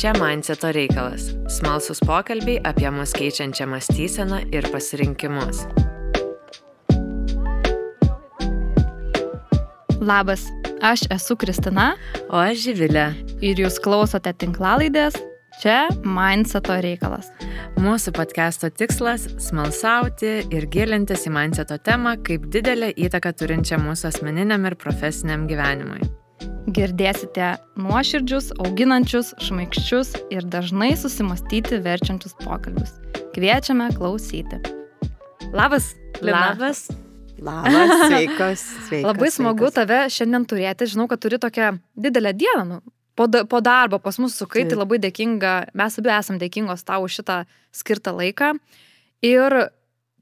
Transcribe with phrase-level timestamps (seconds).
[0.00, 1.22] Čia Mindseto reikalas-
[1.56, 5.66] smalsus pokalbiai apie mus keičiančią mąstyseną ir pasirinkimus.
[10.00, 10.46] Labas,
[10.80, 11.96] aš esu Kristina.
[12.30, 13.12] O aš Živilė.
[13.42, 15.20] Ir jūs klausote tinklalaidės
[15.60, 17.28] Čia Mindseto reikalas.
[17.76, 24.64] Mūsų podcast'o tikslas- smalsauti ir gilintis į mindseto temą kaip didelę įtaką turinčią mūsų asmeniniam
[24.66, 26.19] ir profesiniam gyvenimui.
[26.68, 32.92] Girdėsite nuoširdžius, auginančius, šmaikščius ir dažnai susimastyti verčiančius pokalbius.
[33.32, 34.60] Kviečiame klausyti.
[35.56, 36.52] Labas, Lina.
[36.52, 36.90] Labas.
[37.40, 39.08] Labas, sveikos, sveikos.
[39.08, 39.78] Labai smagu sveikos.
[39.78, 40.90] tave šiandien turėti.
[40.92, 42.66] Žinau, kad turi tokią didelę dieną.
[42.68, 42.80] Nu,
[43.16, 47.08] po, da, po darbo pas mus sukai, tai labai dėkinga, mes abi esam dėkingos tau
[47.08, 47.40] už šitą
[47.72, 48.52] skirtą laiką.
[49.24, 49.58] Ir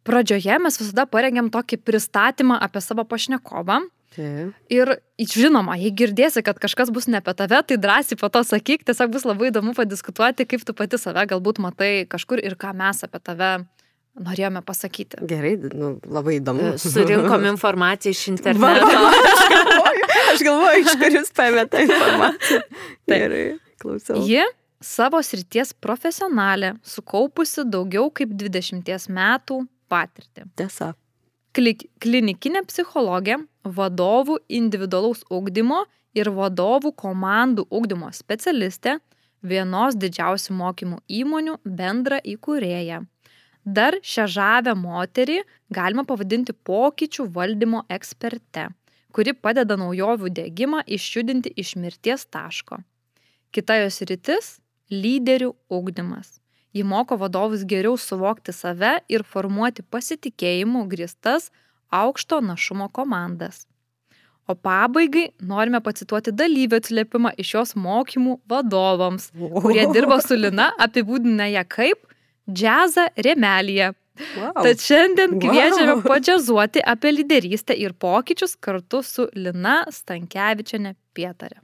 [0.07, 3.83] pradžioje mes visada parengiam tokį pristatymą apie savo pašnekovą.
[4.17, 4.55] Taip.
[4.73, 8.87] Ir žinoma, jei girdėsi, kad kažkas bus ne apie tave, tai drąsiai po to sakyk,
[8.89, 13.05] tiesiog bus labai įdomu padiskutuoti, kaip tu pati save galbūt matai kažkur ir ką mes
[13.05, 13.51] apie tave
[14.19, 15.21] norėjome pasakyti.
[15.29, 16.73] Gerai, nu, labai įdomu.
[16.81, 18.89] Surinkom informaciją iš interneto.
[18.89, 22.63] Aš galvoju, aš galvoju, iš kur jūs paėmėte informaciją.
[23.13, 23.45] Gerai,
[23.83, 24.23] klausau.
[24.27, 24.47] Ji
[24.85, 30.49] savo srities profesionalė, sukaupusi daugiau kaip 20 metų patirtį.
[30.59, 30.93] Tiesa.
[31.57, 38.99] Klinikinė psichologė, vadovų individualaus ugdymo ir vadovų komandų ugdymo specialistė,
[39.43, 43.03] vienos didžiausių mokymų įmonių bendra įkūrėja.
[43.65, 45.43] Dar šią žavę moterį
[45.75, 48.69] galima pavadinti pokyčių valdymo eksperte,
[49.13, 52.81] kuri padeda naujovių dėgymą išjudinti iš mirties taško.
[53.53, 54.61] Kita jos rytis-
[55.03, 56.41] lyderių ugdymas.
[56.79, 61.51] Ji moko vadovus geriau suvokti save ir formuoti pasitikėjimų gristas
[61.91, 63.65] aukšto našumo komandas.
[64.49, 71.51] O pabaigai norime pacituoti dalyvių atsiliepimą iš jos mokymų vadovams, kurie dirbo su Lina, apibūdinę
[71.53, 72.07] ją kaip
[72.49, 73.91] džiazą remelyje.
[74.39, 74.55] Wow.
[74.65, 75.43] Tad šiandien Wow.
[75.45, 81.61] kviečiame padžiazuoti apie lyderystę ir pokyčius kartu su Lina Stankievičiane Pietarė.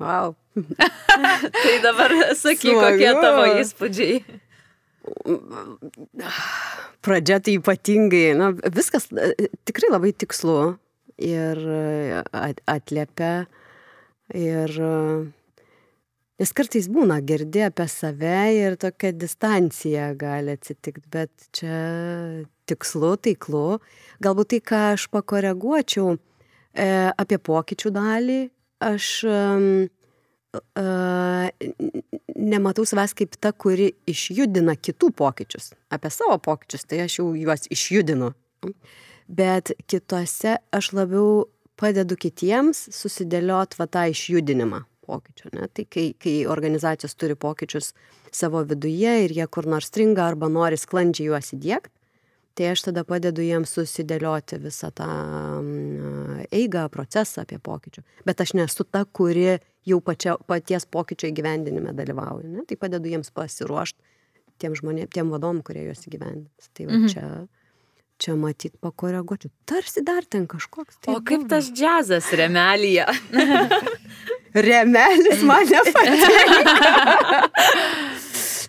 [0.00, 0.34] Wow.
[1.62, 4.18] tai dabar sakyk, kokie tavo įspūdžiai.
[7.04, 10.76] Pradžia tai ypatingai, na, viskas e, tikrai labai tikslu
[11.22, 13.46] ir e, at- atliepia.
[14.34, 14.92] Ir e,
[16.42, 21.76] nes kartais būna girdi apie save ir tokia distancija gali atsitikti, bet čia
[22.66, 23.78] tikslu, taiklu.
[24.24, 28.40] Galbūt tai, ką aš pakoreguočiau e, apie pokyčių dalį,
[28.82, 29.38] aš e,
[32.36, 35.72] nematau savęs kaip ta, kuri išjudina kitų pokyčius.
[35.92, 38.32] Apie savo pokyčius, tai aš jau juos išjudinu.
[39.26, 41.46] Bet kitose aš labiau
[41.76, 45.52] padedu kitiems susidėliot va tą išjudinimą pokyčių.
[45.54, 45.68] Ne?
[45.68, 47.92] Tai kai, kai organizacijos turi pokyčius
[48.34, 51.92] savo viduje ir jie kur nors stringa arba nori sklandžiai juos įdėkti,
[52.56, 55.06] tai aš tada padedu jiems susidėlioti visą tą
[55.60, 58.02] mm, eigą, procesą apie pokyčių.
[58.24, 62.48] Bet aš nesu ta, kuri jau pačia, paties pokyčio įgyvendinime dalyvauja.
[62.48, 62.64] Ne?
[62.66, 64.00] Tai padedu jiems pasiruošti
[64.58, 66.70] tiem žmonėm, tiem vadom, kurie juos įgyvendins.
[66.72, 67.08] Tai va Mhm.
[67.12, 67.26] čia,
[68.18, 69.52] čia matyt pakoreguočiau.
[69.68, 70.96] Tarsi dar ten kažkoks.
[71.04, 71.48] Tai O kaip buvo.
[71.52, 73.04] tas džiazas remelyje?
[74.56, 76.32] Remelis man nepatinka.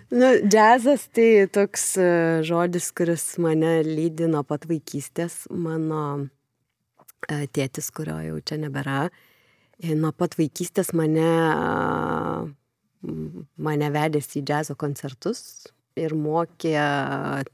[0.09, 2.09] nu, džiazas tai toks e,
[2.47, 5.45] žodis, kuris mane lydi nuo pat vaikystės.
[5.51, 6.03] Mano
[7.27, 9.07] e, tėtis, kurio jau čia nebėra,
[9.81, 11.31] e, nuo pat vaikystės mane,
[13.67, 15.41] mane vedėsi į džiazo koncertus
[15.97, 16.77] ir mokė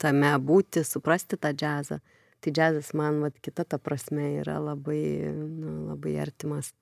[0.01, 1.99] tame būti, suprasti tą džiazą.
[2.43, 6.73] Tai džiazas man, vat, kita ta prasme, yra labai, nu, labai artimas.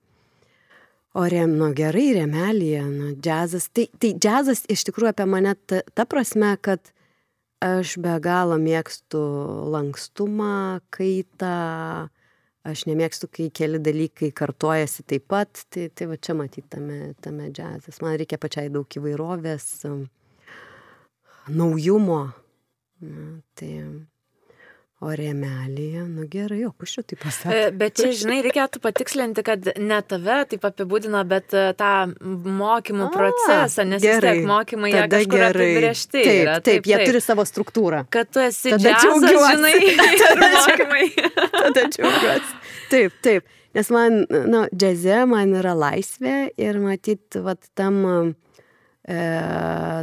[1.12, 3.68] O rem, nu gerai, remelija, nu džiazas.
[3.68, 6.88] Tai, tai džiazas iš tikrųjų apie mane ta, ta prasme, kad
[7.62, 9.20] aš be galo mėgstu
[9.74, 12.08] lankstumą, kaitą,
[12.64, 17.50] aš nemėgstu, kai keli dalykai kartojasi taip pat, tai, tai va čia matyti tame, tame
[17.52, 18.00] džiazas.
[18.00, 20.06] Man reikia pačiai daug įvairovės, um,
[21.52, 22.22] naujumo.
[23.04, 23.28] Na,
[23.58, 23.70] tai,
[25.02, 27.56] o remelija, nu gerai, o kuščiu tai pasakė.
[27.58, 31.88] E, Bet čia, žinai, reikėtų patikslinti, kad ne tave taip apibūdino, bet e, tą
[32.22, 34.36] mokymų A, procesą, nes vis gerai.
[34.38, 35.66] tiek mokymai jie Tada kažkur gerai.
[35.72, 36.54] apibriežti Taip, yra.
[36.68, 38.04] taip, jie turi savo struktūrą.
[38.14, 39.74] Kad tu esi Tada džiazas, žinai,
[40.28, 41.02] ir mokymai.
[41.58, 42.56] Tada džiaugiuosi.
[42.94, 43.50] Taip, taip.
[43.74, 44.22] Nes man,
[44.52, 49.20] na, džiaze man yra laisvė ir matyt, vat, tam e,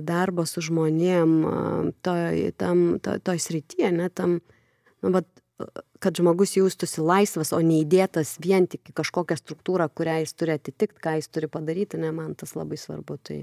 [0.04, 4.40] darbo su žmonėm, e, toj, tam, to, toj srityje, ne, tam,
[5.04, 5.28] nu, vat,
[6.00, 11.01] kad žmogus jaustųsi laisvas, o neįdėtas vien tik į kažkokią struktūrą, kurią jis turi atitikti,
[11.04, 13.19] ką jis turi padaryti, ne, man tas labai svarbu.
[13.28, 13.40] Tai,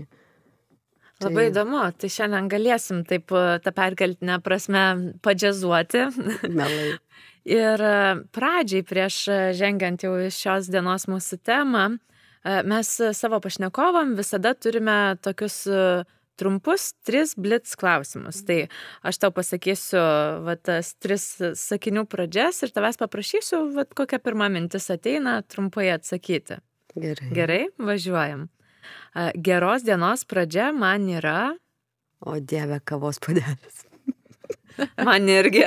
[1.25, 4.83] Labai įdomu, tai šiandien galėsim taip e, tą perkeltinę prasme
[5.25, 6.03] padžiazuoti.
[6.53, 6.91] Melai.
[7.57, 7.95] Ir e,
[8.37, 11.87] pradžiai, prieš e, žengiant jau šios dienos mūsų temą,
[12.47, 12.89] mes
[13.19, 15.57] savo pašnekovam visada turime tokius
[16.39, 18.43] trumpus tris blitz klausimus.
[18.47, 18.59] Tai
[19.07, 20.03] aš tau pasakysiu
[20.47, 21.29] va, tas tris
[21.61, 26.61] sakinių pradžias ir tavęs paprašysiu, va, kokia pirma mintis ateina, trumpai atsakyti.
[26.97, 27.33] Gerai.
[27.37, 28.47] Gerai, važiuojam.
[29.37, 31.57] Geros dienos pradžia man yra.
[32.25, 33.85] O Dieve, kavos padelis.
[35.05, 35.65] Man irgi.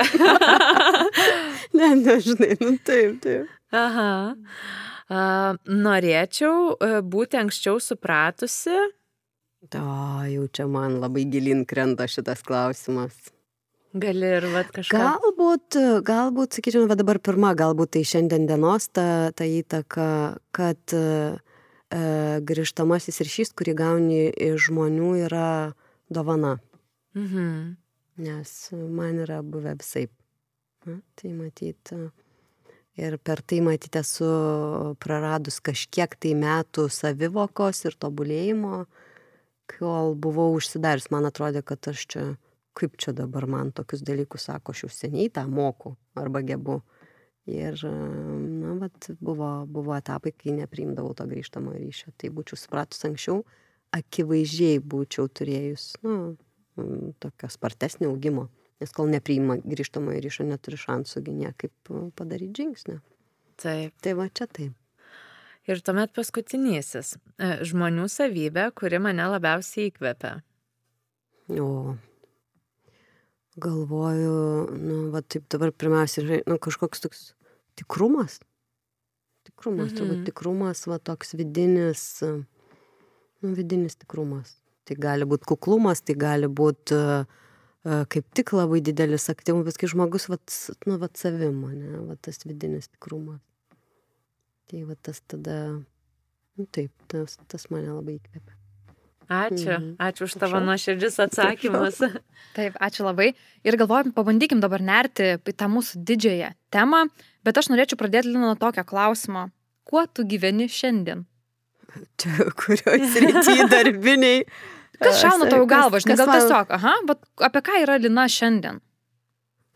[1.77, 3.49] ne, nežinai, nu taip, taip.
[3.73, 4.09] Aha.
[5.09, 8.77] Norėčiau būti anksčiau supratusi.
[9.59, 13.17] O, jau čia man labai gilin krenta šitas klausimas.
[13.91, 14.99] Gali ir vat kažką.
[15.01, 21.01] Galbūt, galbūt, sakyčiau, va dabar pirma, galbūt tai šiandien dienos ta, ta įtaka, kad e,
[22.45, 25.49] grįžtamasis ryšys, kurį gauni iš žmonių, yra
[26.07, 26.59] dovana.
[27.17, 27.75] Mhm.
[28.21, 30.05] Nes man yra buvę visai.
[30.85, 31.97] Na, tai matyti.
[32.99, 34.29] Ir per tai matyti esu
[35.01, 38.83] praradus kažkiek tai metų savivokos ir tobulėjimo,
[39.69, 42.23] kol buvau užsidarius, man atrodė, kad aš čia,
[42.77, 46.81] kaip čia dabar man tokius dalykus sako, aš jau seniai tą moku arba gebu.
[47.49, 52.11] Ir, na, vat, buvo, buvo etapai, kai nepriimdavau to grįžtamo ryšio.
[52.21, 53.41] Tai būčiau supratus anksčiau,
[53.97, 56.35] akivaizdžiai būčiau turėjus, na,
[57.23, 58.49] tokio spartesnio augimo.
[58.79, 62.99] Nes kol nepriima grįžtamo ryšio, neturi šansų niekaip padaryti žingsnį.
[63.59, 63.97] Taip.
[64.03, 64.77] Tai va čia taip.
[65.69, 67.15] Ir tuomet paskutinysis.
[67.37, 70.39] E, žmonių savybė, kuri mane labiausiai įkvepia.
[71.61, 71.95] O,
[73.61, 74.33] galvoju,
[74.77, 77.25] nu, va taip dabar pirmiausia, nu, kažkoks toks
[77.77, 78.39] tikrumas.
[79.45, 79.97] Tikrumas, mhm.
[79.99, 84.55] turbūt tikrumas, va toks vidinis, nu, vidinis tikrumas.
[84.89, 87.45] Tai gali būti kuklumas, tai gali būti uh,
[88.09, 90.39] kaip tik labai didelis aktyvumas, kai žmogus, va,
[90.89, 93.41] nu, va, savimo, ne, va, tas vidinis tikrumas.
[94.69, 95.57] Tai va, tas tada,
[96.59, 98.55] nu, taip, tas, tas mane labai įkvėpia.
[99.29, 99.89] Ačiū, mhm.
[100.01, 102.01] ačiū už tavo nuoširdžius atsakymus.
[102.55, 103.31] Taip, ačiū labai.
[103.61, 107.03] Ir galvojom, pabandykim dabar nerti į tą mūsų didžiąją temą,
[107.45, 109.51] bet aš norėčiau pradėti nuo tokio klausimo.
[109.89, 111.25] Kuo tu gyveni šiandien?
[112.21, 114.43] Čia kurioje srityje darbiniai.
[114.99, 116.41] Kas šauna tau galvą, žinai, gal man...
[116.41, 118.81] tiesiog, aha, bet apie ką yra Lina šiandien?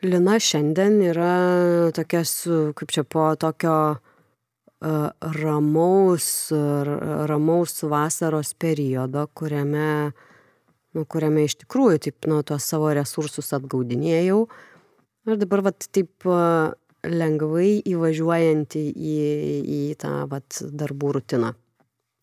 [0.04, 1.36] Lina šiandien yra
[1.96, 3.78] tokia su, kaip čia po tokio
[5.40, 6.28] ramaus,
[7.30, 10.12] ramaus vasaros periodo, kuriame,
[10.94, 14.44] nu, kuriame iš tikrųjų taip nuo tos savo resursus atgaudinėjau.
[15.24, 16.28] Ir dabar vat, taip
[17.04, 19.18] lengvai įvažiuojantį į,
[19.64, 21.54] į tą vat, darbų rutiną.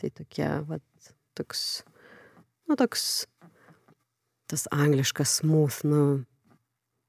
[0.01, 0.85] Tai tokia, vat,
[1.37, 1.83] toks,
[2.69, 3.07] nu, toks,
[4.49, 6.05] tas angliškas smooth, nu,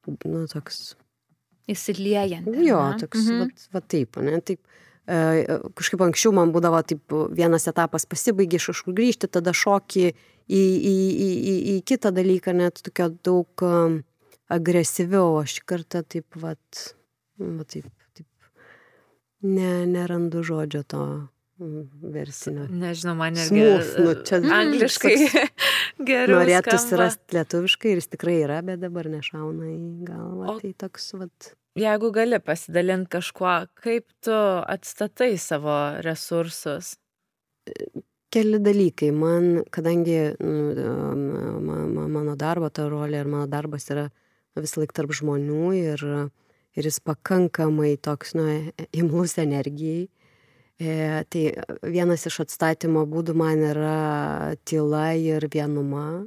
[0.08, 0.94] nu toks.
[1.72, 2.48] Įsiliejant.
[2.64, 3.44] Jo, toks, mhm.
[3.46, 4.64] vat, vat taip, ne, taip
[5.08, 10.94] kažkaip anksčiau man būdavo taip vienas etapas pasibaigė iš kažkur grįžti, tada šokį į, į,
[10.94, 14.02] į, į, į kitą dalyką, net tokio daug um,
[14.52, 16.84] agresyviau, aš kartą taip, vat,
[17.40, 18.28] va, taip, taip,
[19.42, 21.06] ne, nerandu žodžio to
[22.02, 22.66] versinio.
[22.70, 23.50] Nežinau, man irgi.
[23.50, 25.16] Smooth, nu, čia angliškai
[26.10, 26.40] geriau.
[26.40, 30.56] Norėtų surasti lietuviškai ir jis tikrai yra, bet dabar nešauna į galvą.
[30.56, 30.60] O...
[30.64, 31.52] Tai toks, vat.
[31.80, 34.36] Jeigu gali pasidalinti kažkuo, kaip tu
[34.68, 36.98] atstatai savo resursus?
[38.32, 39.12] Keli dalykai.
[39.16, 44.10] Man, kadangi nu, mano darbo ta rolė ir mano darbas yra
[44.60, 46.04] visą laiką tarp žmonių ir,
[46.76, 48.50] ir jis pakankamai toks, nu,
[48.92, 50.10] imlus energijai.
[50.82, 51.46] E, tai
[51.88, 56.26] vienas iš atstatymo būdų man yra tyla ir vienuma.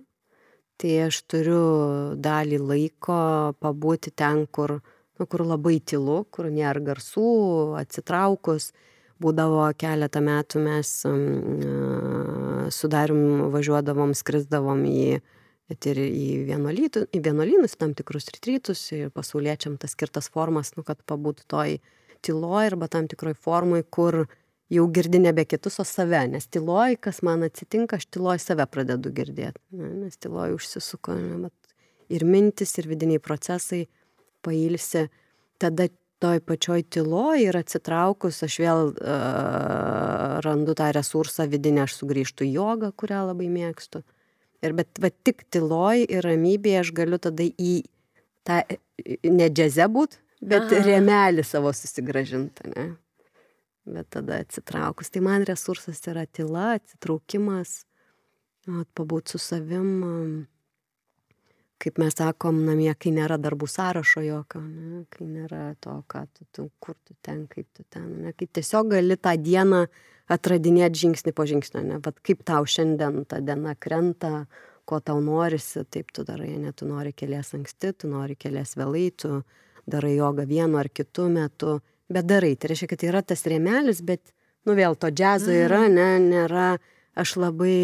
[0.81, 1.65] Tai aš turiu
[2.17, 3.23] dalį laiko
[3.61, 4.79] pabūti ten, kur
[5.19, 7.31] nu, kur labai tylu, kur nėra garsų,
[7.81, 8.73] atsitraukus.
[9.23, 15.05] Būdavo keletą metų mes um, sudarim, važiuodavom, skrisdavom į,
[15.75, 20.99] ir į, vienuolynus, į vienuolynus, tam tikrus retrytus ir pasauliečiam tas skirtas formas, nu, kad
[21.07, 21.79] pabūtų toj
[22.27, 24.25] tyloj arba tam tikroj formai, kur
[24.73, 29.13] jau girdi nebe kitus, o save, nes tyloj, kas man atsitinka, aš tyloj save pradedu
[29.15, 31.53] girdėti, nes tyloj užsisuko ne,
[32.13, 33.85] ir mintis, ir vidiniai procesai
[34.45, 35.07] pailsi,
[35.63, 35.89] tada
[36.23, 42.53] toj pačioj tyloj ir atsitraukus aš vėl uh, randu tą resursą vidinį, aš sugrįžtu į
[42.57, 44.05] jogą, kurią labai mėgstu.
[44.65, 47.75] Ir bet va tik tyloj ir ramybėje aš galiu tada į
[48.49, 48.63] tą
[49.25, 50.85] ne džiaze būt, bet Aha.
[50.87, 52.87] remelį savo susigražintą, ne?
[53.85, 55.11] Bet tada atsitraukus.
[55.13, 57.83] Tai man resursas yra tyla, atsitraukimas
[58.65, 60.47] At pabūti su savim,
[61.85, 66.47] kaip mes sakom, namie, kai nėra darbų sąrašo jokio, ne, kai nėra to, ką tu,
[66.57, 69.85] tu, kur tu ten, kaip tu ten, ne, kai tiesiog gali tą dieną
[70.33, 74.47] atradinėti žingsnį po žingsnio, ne, bet kaip tau šiandien ta diena krenta,
[74.89, 79.11] ko tau norisi, taip tu darai, ne, tu nori kelias anksti, tu nori kelias vėlai,
[79.21, 79.43] tu
[79.91, 84.33] darai jogą vienu ar kitu metu, bet darai, tai reiškia, kad yra tas rėmelis, bet,
[84.65, 86.01] nu vėl to džiazo yra, mhm.
[86.01, 86.71] ne, nėra,
[87.21, 87.77] aš labai,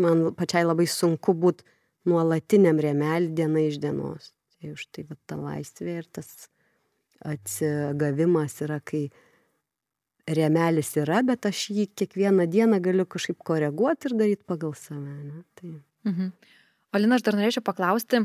[0.00, 1.68] man pačiai labai sunku būti
[2.08, 4.32] nuolatiniam rėmelį diena iš dienos.
[4.58, 6.48] Tai už tai va, ta laisvė ir tas
[7.22, 9.08] atsigavimas yra, kai
[10.26, 15.00] rėmelis yra, bet aš jį kiekvieną dieną galiu kažkaip koreguoti ir daryti pagal save.
[15.00, 15.42] Ne?
[15.58, 15.72] Tai...
[16.10, 16.30] Mhm.
[16.92, 18.22] Olina, aš dar norėčiau paklausti,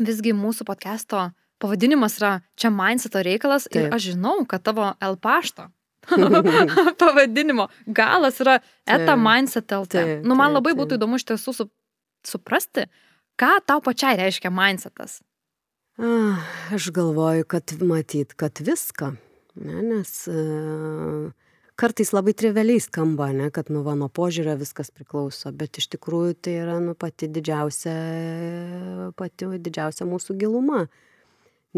[0.00, 1.30] visgi mūsų podcast'o
[1.60, 3.76] pavadinimas yra čia mindseto reikalas Taip.
[3.76, 5.68] ir aš žinau, kad tavo L pašto
[7.00, 10.06] pavadinimo galas yra eta mindset LT.
[10.24, 11.66] Nu, man labai būtų įdomu iš tiesų su,
[12.26, 12.86] suprasti,
[13.40, 15.20] ką tau pačiai reiškia mindsetas.
[16.00, 16.40] Ah,
[16.72, 19.12] aš galvoju, kad matyt, kad viską,
[19.60, 21.28] ne, nes uh,
[21.80, 26.36] kartais labai triveliai skamba, ne, kad nu va nuo požiūrio viskas priklauso, bet iš tikrųjų
[26.44, 27.94] tai yra nu pati didžiausia,
[29.16, 30.84] pati didžiausia mūsų giluma.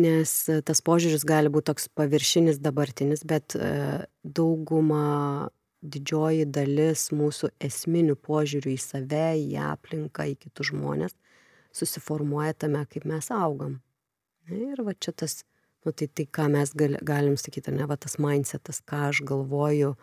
[0.02, 5.50] Nes e, tas požiūris gali būt toks paviršinis dabartinis, bet e, dauguma
[5.82, 11.16] didžioji dalis mūsų esminių požiūrių į save, į aplinką, į kitus žmonės
[11.72, 13.80] susiformuoja tame, kaip mes augam.
[14.52, 15.44] Ir va čia tas,
[15.84, 19.94] nu, tai, tai ką mes gal, galim sakyti, ne, va tas mindsetas, ką aš galvoju,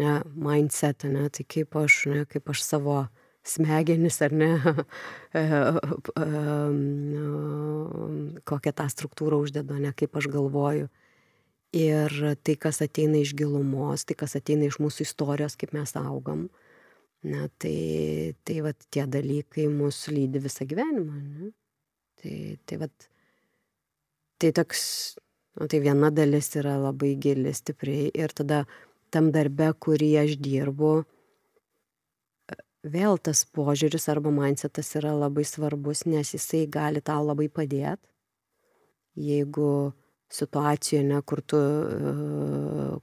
[0.00, 3.04] ne, mindset, ne, tai kaip aš, ne, kaip aš savo
[3.44, 4.52] smegenis ar ne,
[8.48, 10.88] kokią tą struktūrą uždedu, ne kaip aš galvoju.
[11.74, 12.12] Ir
[12.46, 16.46] tai, kas ateina iš gilumos, tai, kas ateina iš mūsų istorijos, kaip mes augam,
[17.26, 21.18] ne, tai, tai vat, tie dalykai mūsų lydi visą gyvenimą.
[21.18, 21.50] Ne?
[22.22, 22.36] Tai,
[22.70, 23.08] tai, vat,
[24.38, 24.84] tai toks,
[25.58, 28.62] nu, tai viena dalis yra labai gili, stipriai ir tada
[29.10, 30.92] tam darbe, kurį aš dirbu,
[32.84, 38.06] vėl tas požiūris arba mindsetas yra labai svarbus, nes jisai gali tau labai padėti,
[39.18, 39.94] jeigu
[40.32, 41.60] situacijoje, ne, kur, tu,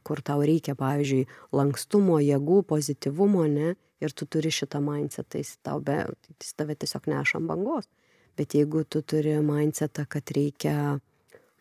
[0.04, 5.82] kur tau reikia, pavyzdžiui, lankstumo, jėgų, pozityvumo, ne, ir tu turi šitą mindsetą, jis, tau
[5.86, 6.04] be,
[6.42, 7.90] jis tave tiesiog neša ant bangos.
[8.40, 10.76] Bet jeigu tu turi mindsetą, kad reikia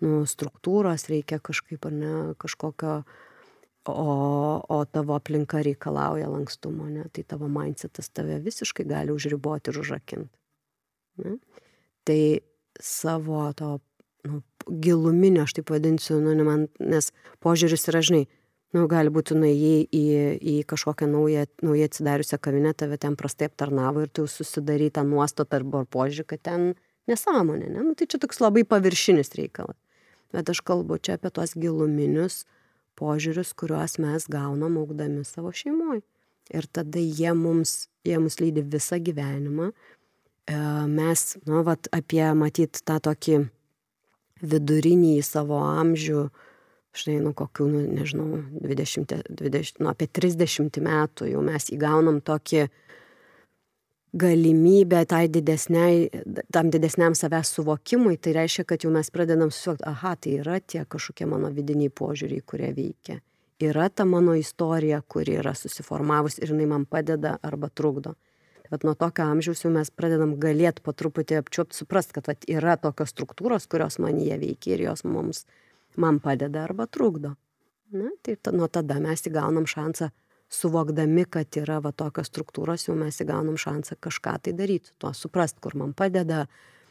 [0.00, 3.00] nu, struktūros, reikia kažkaip ar ne, kažkokio
[3.90, 4.14] o,
[4.68, 10.32] o tavo aplinka reikalauja lankstumo, ne, tai tavo mindsetas tave visiškai gali užriboti ir užrakinti.
[11.24, 11.36] Ne?
[12.06, 12.20] Tai
[12.80, 13.78] savo to
[14.28, 17.10] nu, giluminio, aš taip vadinsiu, nu, ne man, nes
[17.44, 18.26] požiūris yra, žinai,
[18.76, 20.04] nu, gali būti nuėjai į,
[20.38, 25.60] į kažkokią naują, naują atsidariusią kavinę, tave ten prastai aptarnavo ir tu susidarai tą nuostatą
[25.60, 26.72] arba požiūrį, kad ten
[27.10, 27.84] nesąmonė, ne?
[27.84, 29.78] Nu, tai čia toks labai paviršinis reikalas.
[30.34, 32.44] Bet aš kalbu čia apie tuos giluminius,
[33.00, 36.04] požiūrius, kuriuos mes gaunam augdami savo šeimoje.
[36.50, 39.70] Ir tada jie mums, jie mus lydi visą gyvenimą.
[39.70, 40.56] E,
[40.90, 43.44] mes, nu, vat, apie matyt tą tokį
[44.42, 46.28] vidurinį savo amžių,
[46.96, 52.68] štai, nu, kokių, nu, nežinau, 20, 20, nu, apie 30 metų jau mes įgaunam tokį,
[54.12, 56.10] galimybę tai didesniai
[56.52, 60.84] tam didesniam savęs suvokimui tai reiškia kad jau mes pradedam susivokt aha tai yra tie
[60.84, 63.20] kažkokie mano vidiniai požiūriai kurie veikia.
[63.62, 68.16] Yra ta mano istorija kuri yra susiformavus ir jinai man padeda arba trukdo
[68.70, 72.76] vat nuo tokio amžiaus jau mes pradedam galėt po truputį apčiuopt suprast kad vat yra
[72.80, 75.44] tokios struktūros kurios manyje veikia ir jos mums
[75.96, 77.34] man padeda arba trukdo.
[77.90, 80.10] Na tai ta nuo tada mes įgaunam šansą
[80.50, 85.58] suvokdami kad yra va tokios struktūros jau mes įgaunam šansą kažką tai daryt tuo suprast
[85.62, 86.46] kur man padeda.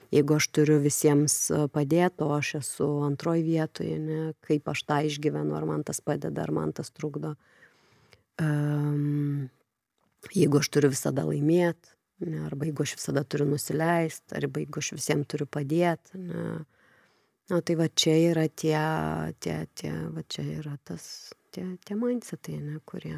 [0.09, 1.35] Jeigu aš turiu visiems
[1.69, 6.43] padėt o aš esu antroj vietoj ane kaip aš tą išgyvenu ar man tas padeda
[6.43, 7.35] ar man tas trukdo.
[8.41, 9.51] Um,
[10.35, 11.95] jeigu aš turiu visada laimėt
[12.25, 16.61] ne, arba jeigu aš visada turiu nusileist arba jeigu aš visiems turiu padėt ne,
[17.49, 18.79] na tai va čia yra tie
[19.39, 23.17] tie tie va čia yra tas tie tie mindsetai ane kurie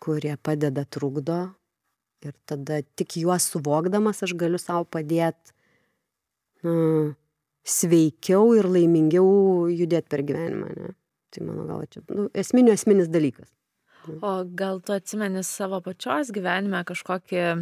[0.00, 1.50] kurie padeda, trukdo.
[2.20, 5.54] Ir tada tik juos suvokdamas aš galiu savo padėti
[6.66, 7.14] nu,
[7.64, 10.68] sveikiau ir laimingiau judėti per gyvenimą.
[10.76, 10.92] Ne?
[11.32, 13.48] Tai mano gal čia nu, esminio esminis dalykas.
[14.22, 17.52] O gal tu atsimeni savo pačios gyvenime kažkokį e,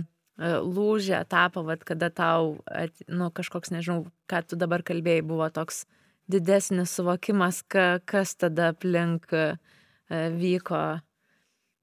[0.62, 2.56] lūžį etapą, vat, kada tau,
[3.08, 5.84] nu, kažkoks, nežinau, ką tu dabar kalbėjai, buvo toks
[6.30, 9.50] didesnis suvokimas, ka, kas tada aplink e,
[10.08, 11.00] vyko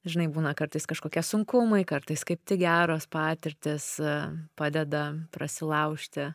[0.09, 4.15] žinai, būna kartais kažkokie sunkumai, kartais kaip tik geros patirtis e,
[4.57, 6.29] padeda prasilaužti.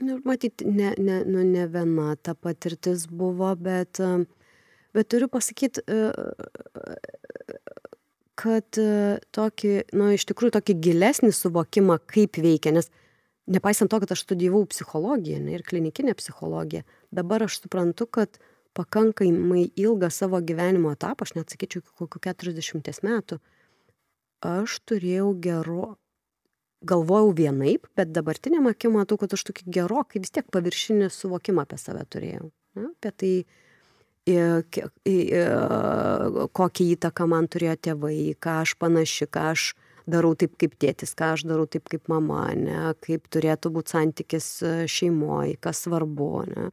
[0.00, 4.24] Nu, matyt, ne, ne, nu, ne viena ta patirtis buvo, bet, e,
[4.96, 6.12] bet turiu pasakyti, e,
[8.40, 8.80] kad
[9.36, 12.88] tokį, nu, iš tikrųjų tokį gilesnį suvokimą, kaip veikia, nes
[13.50, 18.40] nepaisant to, kad aš studijavau psichologiją ne, ir klinikinę psichologiją, dabar aš suprantu, kad
[18.76, 23.40] pakankamai ilgą savo gyvenimo etapą, aš net sakyčiau, kokiu 40 metų,
[24.46, 25.88] aš turėjau gero,
[26.86, 31.80] galvojau vienaip, bet dabartiniam akim matau, kad aš tokį gerokai vis tiek paviršinį suvokimą apie
[31.80, 32.48] save turėjau.
[32.78, 33.32] Ne, apie tai,
[36.56, 39.70] kokią įtaką man turėjo tėvai, ką aš panaši, ką aš
[40.10, 44.52] darau taip kaip tėtis, ką aš darau taip kaip mama, ne, kaip turėtų būti santykis
[44.90, 46.30] šeimoje, kas svarbu.
[46.50, 46.70] Ne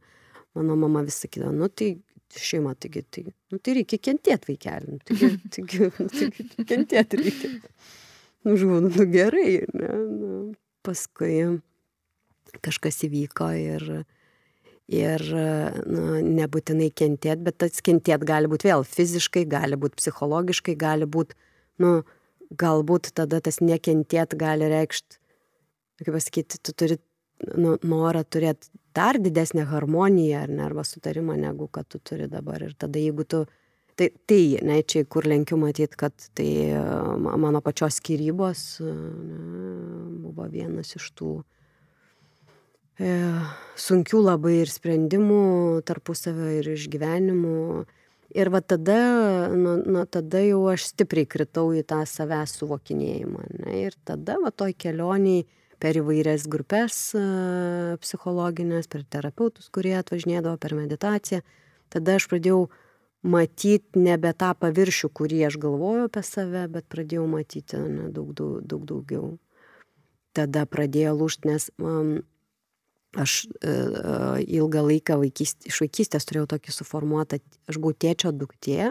[0.58, 1.92] mano mama vis sakydavo, nu tai
[2.34, 7.50] šeima, taigi, tai, nu, tai reikia kentėti vaikelį, nu, taigi, taigi, nu, taigi kentėti reikia.
[8.46, 10.34] Nu, žinau, nu gerai, ne, nu,
[10.86, 11.32] paskui
[12.64, 13.86] kažkas įvyko ir,
[14.88, 15.24] ir
[15.84, 21.36] nu, nebūtinai kentėti, bet tas kentėti gali būti vėl fiziškai, gali būti psichologiškai, gali būti,
[21.84, 22.00] nu,
[22.48, 25.20] galbūt tada tas nekentėti gali reikšti,
[26.00, 26.98] kaip pasakyti, tu turi
[27.58, 32.64] nu, norą turėti dar didesnę harmoniją ar ne, arba sutarimą, negu kad tu turi dabar.
[32.64, 33.44] Ir tada jeigu tu,
[33.98, 36.48] tai, tai ne, čia kur lenkiu matyti, kad tai
[37.20, 39.44] mano pačios skirybos ne,
[40.24, 41.36] buvo vienas iš tų
[42.98, 47.84] sunkių labai ir sprendimų tarpusavio ir išgyvenimų.
[48.36, 48.98] Ir va tada,
[49.56, 53.46] nu, nu, tada jau aš stipriai kritau į tą savęs suvokinėjimą.
[53.62, 53.76] Ne?
[53.86, 55.46] Ir tada va toj kelioniai
[55.80, 56.98] per įvairias grupes
[58.02, 61.40] psichologines, per terapeutus, kurie atvažinėdavo per meditaciją.
[61.88, 62.66] Tada aš pradėjau
[63.24, 68.58] matyti nebe tą paviršių, kurį aš galvoju apie save, bet pradėjau matyti ne, daug, daug,
[68.60, 69.30] daug daugiau.
[70.36, 72.18] Tada pradėjo lūšti, nes um,
[73.16, 77.38] aš uh, ilgą laiką vaikyst, iš vaikystės turėjau tokį suformuotą,
[77.70, 78.90] aš buvau tėčio duktė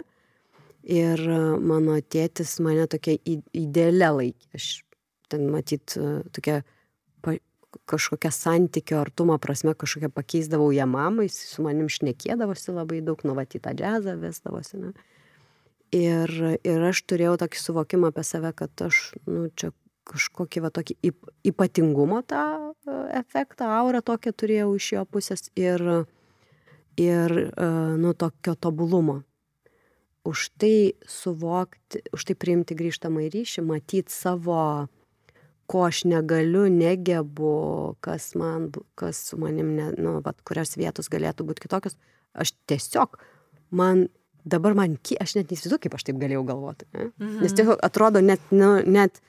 [0.88, 1.22] ir
[1.60, 4.50] mano tėtis mane tokia idealia laikė.
[4.56, 4.68] Aš
[5.28, 5.94] ten matyt
[6.32, 6.62] tokia
[7.88, 13.74] kažkokia santykio artumo prasme kažkokia pakeisdavau ją mamai, jis su manim šnekėdavosi labai daug, nuvatytą
[13.76, 14.80] džiazą vesdavosi.
[14.80, 14.92] Ne?
[15.94, 16.32] Ir,
[16.64, 19.72] ir aš turėjau tokį suvokimą apie save, kad aš, nu, čia
[20.08, 20.96] kažkokį va tokį
[21.50, 25.84] ypatingumo tą e, efektą, aurą tokią turėjau iš jo pusės ir,
[27.00, 29.22] ir e, nu, tokio tobulumo.
[30.28, 34.88] Už tai suvokti, už tai priimti grįžtamą ryšį, matyti savo
[35.68, 37.54] ko aš negaliu, negebu,
[38.04, 41.98] kas man, kas su manim, ne, nu, vat, kurios vietos galėtų būti kitokios,
[42.32, 43.18] aš tiesiog,
[43.76, 44.06] man,
[44.48, 46.88] dabar man, aš net neįsivaizduoju, kaip aš taip galėjau galvoti.
[46.96, 47.10] Ne?
[47.10, 47.40] Mhm.
[47.44, 49.20] Nes tiesiog atrodo net, nu, net,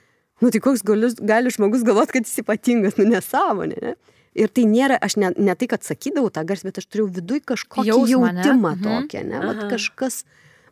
[0.43, 3.79] nu tai koks galius, gali žmogus galvoti, kad jis ypatingas, nu nesąmonė.
[3.83, 3.95] Ne?
[4.39, 7.43] Ir tai nėra, aš ne, ne tai, kad sakydavau tą garsą, bet aš turėjau viduje
[7.49, 8.77] kažkokį Jausmą, jautimą ne?
[8.77, 8.85] Mhm.
[8.85, 9.41] tokią, ne?
[9.47, 10.21] Vat kažkas,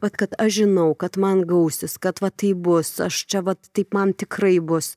[0.03, 3.97] vat, kad aš žinau, kad man gausis, kad va tai bus, aš čia va taip
[3.97, 4.95] man tikrai bus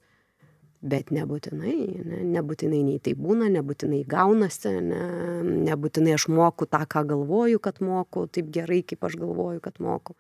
[0.81, 1.77] bet nebūtinai
[2.09, 5.01] ne nebūtinai nei taip būna nebūtinai gaunasi ne
[5.69, 10.17] nebūtinai aš moku tą ką galvoju kad moku taip gerai kaip aš galvoju kad moku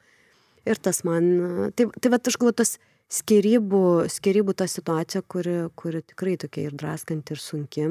[0.69, 2.77] ir tas man tai tai vat aš galvoju tas
[3.11, 7.91] skyrybų skyrybų ta situacija kuri kuri tikrai tokia ir draskanti ir sunki.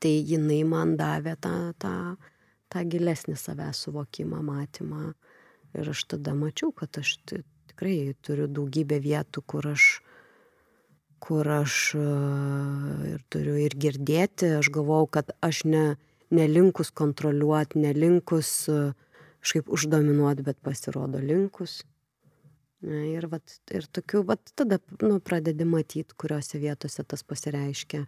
[0.00, 1.94] Tai jinai man davė tą tą
[2.70, 5.12] tą gilesnį savęs suvokimą matymą.
[5.76, 10.00] Ir aš tada mačiau kad aš tikrai turiu daugybę vietų kur aš
[11.20, 12.04] kur aš e,
[13.12, 15.84] ir turiu ir girdėti, aš galvau, kad aš ne,
[16.34, 18.78] nelinkus kontroliuoti, nelinkus e,
[19.44, 21.82] kažkaip uždominuoti, bet pasirodo linkus.
[22.80, 28.06] Ir, vat, ir tokiu, vat, tada nu, pradedi matyti, kuriuose vietose tas pasireiškia,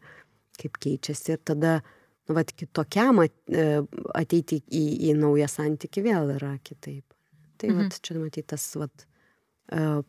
[0.61, 1.35] kaip keičiasi.
[1.35, 3.29] Ir tada nu, vat, kitokiam e,
[4.17, 7.05] ateiti į, į naują santyki vėl yra kitaip.
[7.61, 7.83] Tai mhm.
[7.83, 9.05] vat, čia matyti tas vat,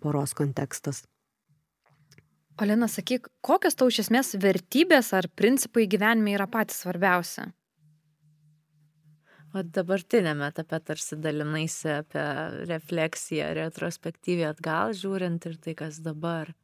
[0.03, 1.03] poros kontekstas.
[2.61, 7.47] Olena, sakyk, kokios tau iš esmės vertybės ar principai gyvenime yra patys svarbiausia?
[9.53, 12.23] O dabartinėme etape tarsi dalinaisi apie
[12.69, 16.55] refleksiją, retrospektyviai atgal žiūrint ir tai, kas dabar.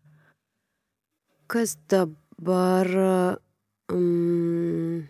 [1.50, 2.90] Kas dabar...
[3.90, 5.06] Um,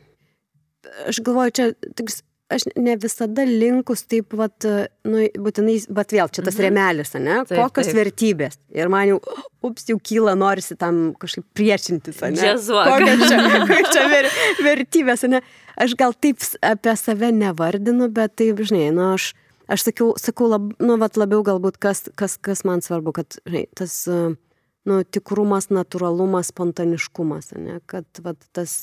[1.08, 4.66] aš galvoju, čia toks aš ne visada linkus taip vat
[5.08, 6.66] nu būtinai vat vėl čia tas mhm.
[6.66, 8.00] rėmelis ane Taip, kokios taip.
[8.02, 9.20] vertybės ir man jau
[9.66, 12.90] ups jau kyla norisi tam kažkaip priešintis Džiazuok.
[12.94, 14.32] kokios čia, kokios čia ver,
[14.66, 15.44] vertybės ane
[15.80, 19.32] aš gal taip apie save nevardinu bet taip žinai nu aš
[19.70, 23.68] aš sakiau, sakau lab, nu, vat, labiau galbūt, kas, kas, kas man svarbu, kad žinai,
[23.78, 28.74] tas nu, tikrumas, natūralumas, spontaniškumas, ne, kad vat, tas,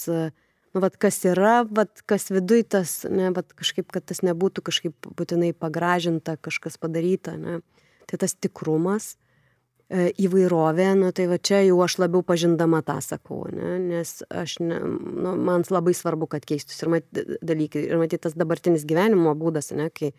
[0.76, 5.08] nu, vat, kas yra, vat, kas viduj tas, ne, vat, kažkaip, kad tas nebūtų kažkaip
[5.16, 7.38] būtinai pagražinta, kažkas padaryta.
[7.40, 7.62] Ne.
[8.06, 9.14] Tai tas tikrumas,
[9.88, 14.58] e, įvairovė, nu, tai va čia jau aš labiau pažindama tą sakau, ne, nes aš,
[14.60, 17.86] ne, nu, man labai svarbu, kad keistųsi ir matyti dalykai.
[17.88, 20.12] Ir matyti tas dabartinis gyvenimo būdas, ne, kai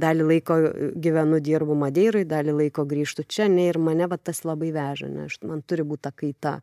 [0.00, 0.60] dalį laiko
[0.94, 5.26] gyvenu, dirbu Madeirai, dalį laiko grįžtu čia, ne, ir mane va, tas labai veža, ne,
[5.26, 6.54] aš, man turi būti ta kaita.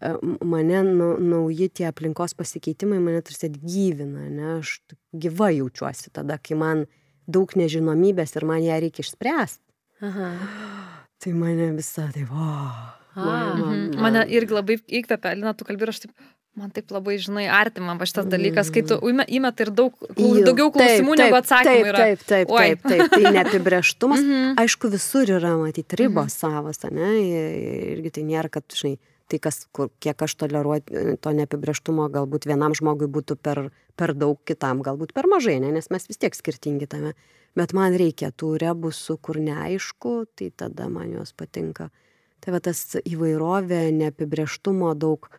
[0.00, 0.12] E,
[0.44, 4.78] mane nu, nauji tie aplinkos pasikeitimai mane tarsi atgyvina, ne, aš
[5.16, 6.84] gyva jaučiuosi tada, kai man
[7.26, 9.62] daug nežinomybės ir man ją reikia išspręsti.
[10.06, 10.30] Aha.
[11.24, 12.46] Tai mane visą tai, o.
[13.16, 13.84] Man, man, man.
[14.04, 16.12] Mane irgi labai įkvepia, Lina, tu kalbi ir aš taip,
[16.56, 19.26] Man taip labai, žinai, artima va šitas dalykas, kai tu mm.
[19.36, 21.98] įmet ir daug, daugiau klausimų taip, negu atsakymų taip.
[21.98, 22.62] Taip, taip, Oi.
[22.62, 24.22] taip, taip, tai neapibrieštumas.
[24.22, 24.54] -hmm.
[24.62, 26.38] Aišku, visur yra matyti ribos -hmm.
[26.40, 27.10] savas, ne?
[27.92, 28.96] Irgi tai nėra, kad, žinai,
[29.30, 33.62] tai kas, kur, kiek aš toleruoju to neapibrieštumo, galbūt vienam žmogui būtų per,
[33.98, 35.72] per daug, kitam galbūt per mažai, ne?
[35.74, 37.14] nes mes vis tiek skirtingi tame.
[37.56, 41.88] Bet man reikia tų rebusų, kur neaišku, tai tada man jos patinka.
[42.44, 45.30] Tai va tas įvairovė, neapibrieštumo daug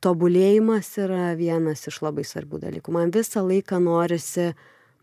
[0.00, 2.94] tobulėjimas yra vienas iš labai svarbių dalykų.
[2.96, 4.54] Man visą laiką norisi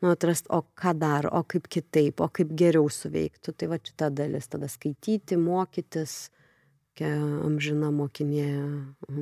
[0.02, 3.54] nu, atrasti, o ką dar, o kaip kitaip, o kaip geriau suveiktų.
[3.54, 6.18] Tai va šita dalis, tada skaityti, mokytis,
[7.06, 8.48] amžina mokinė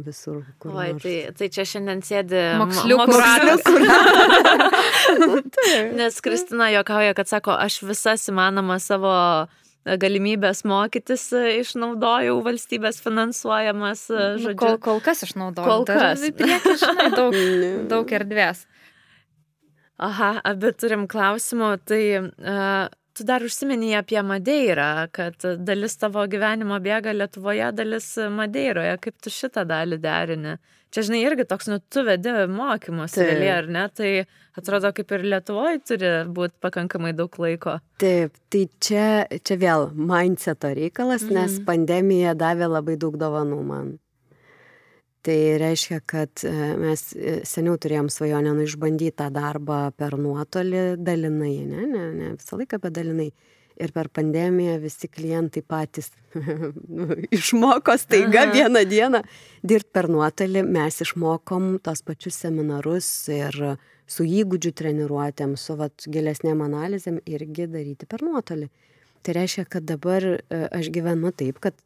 [0.06, 0.46] visur.
[0.70, 3.66] Oi, tai, tai čia šiandien sėdi moksliukų ratas.
[6.00, 9.14] Nes Kristina jokauja, kad sako, aš visas įmanomas savo
[9.86, 14.58] galimybės mokytis e, išnaudojau valstybės finansuojamas, e, nu, žodžiu.
[14.64, 15.68] Kol, kol kas išnaudojau.
[15.68, 16.24] Kol kas.
[16.40, 17.38] Prieki, žinai, daug,
[17.92, 18.66] daug erdvės.
[20.02, 21.70] Aha, abi turim klausimų.
[21.88, 28.96] Tai uh, tu dar užsiminėjai apie Madeirą, kad dalis tavo gyvenimo bėga Lietuvoje, dalis Madeiroje.
[29.04, 30.56] Kaip tu šitą dalį derini?
[30.94, 33.84] Čia, žinai, irgi toks, nu, tu vedi mokymus, realiai, ar ne?
[33.92, 34.12] Tai
[34.60, 37.80] atrodo, kaip ir Lietuvoje turi būti pakankamai daug laiko.
[38.00, 39.08] Taip, tai čia,
[39.44, 43.94] čia vėl mindseto reikalas, nes pandemija davė labai daug dovanų man.
[45.26, 50.84] Tai reiškia, kad e, mes e, seniau turėjom svajonę nu išbandyti tą darbą per nuotolį
[51.02, 53.32] dalinai, ne, ne, ne visą laiką, bet dalinai.
[53.76, 57.10] Ir per pandemiją visi klientai patys nu,
[57.40, 59.24] išmoko staiga vieną dieną
[59.66, 60.64] dirbti per nuotolį.
[60.78, 63.58] Mes išmokom tos pačius seminarus ir
[64.06, 68.70] su įgūdžių treniruotėm, su vat, gilesnėm analizėm irgi daryti per nuotolį.
[69.26, 71.82] Tai reiškia, kad dabar e, aš gyvenu taip, kad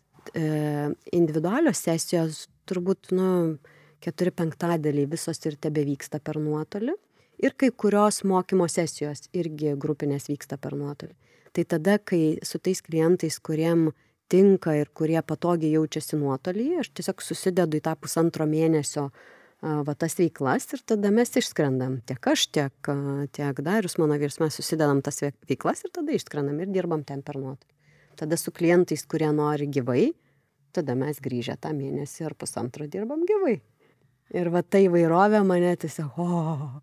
[1.15, 3.58] individualios sesijos turbūt, nu,
[4.04, 6.96] keturi penktadaliai visos ir tebe vyksta per nuotolį.
[7.40, 11.16] Ir kai kurios mokymo sesijos irgi grupinės vyksta per nuotolį.
[11.56, 13.90] Tai tada, kai su tais klientais, kuriem
[14.30, 19.10] tinka ir kurie patogiai jaučiasi nuotolyje, aš tiesiog susidedu į tą pusantro mėnesio
[19.62, 22.00] va tas veiklas ir tada mes išskrendam.
[22.08, 22.92] Tiek aš, tiek,
[23.36, 27.40] tiek Darius, mano vyras, mes susidedam tas veiklas ir tada išskrendam ir dirbam ten per
[27.42, 27.74] nuotolį.
[28.20, 30.12] Tada su klientais, kurie nori gyvai,
[30.76, 33.60] tada mes grįžę tą mėnesį ar pusantrą dirbam gyvai.
[34.36, 36.82] Ir va tai vairovė mane tiesiog, o.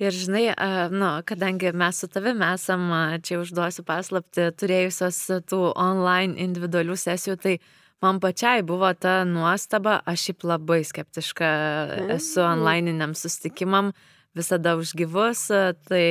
[0.00, 0.46] Ir žinai,
[0.90, 2.88] nu, kadangi mes su tavimi esam,
[3.22, 5.18] čia užduosiu paslapti, turėjusios
[5.50, 7.54] tų online individualių sesijų, tai
[8.02, 11.50] man pačiai buvo ta nuostaba, aš šiaip labai skeptiška
[12.16, 12.48] esu mm.
[12.48, 13.92] onlineiniam sustikimam,
[14.34, 15.46] visada už gyvus,
[15.86, 16.04] tai,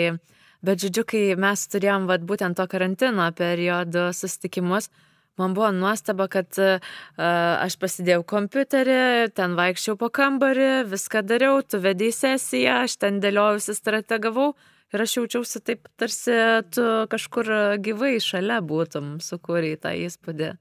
[0.63, 4.91] bet žodžiu, kai mes turėjom vat, būtent to karantino periodo sustikimus,
[5.39, 11.81] man buvo nuostaba, kad uh, aš pasidėjau kompiuterį, ten vaikščiau po kambarį, viską dariau, tu
[11.83, 14.51] vedai sesiją, aš ten dėliojausi, strategavau
[14.91, 16.35] ir aš jaučiausi taip, tarsi
[16.75, 20.51] tu kažkur gyvai šalia būtum sukūrė tą įspūdį.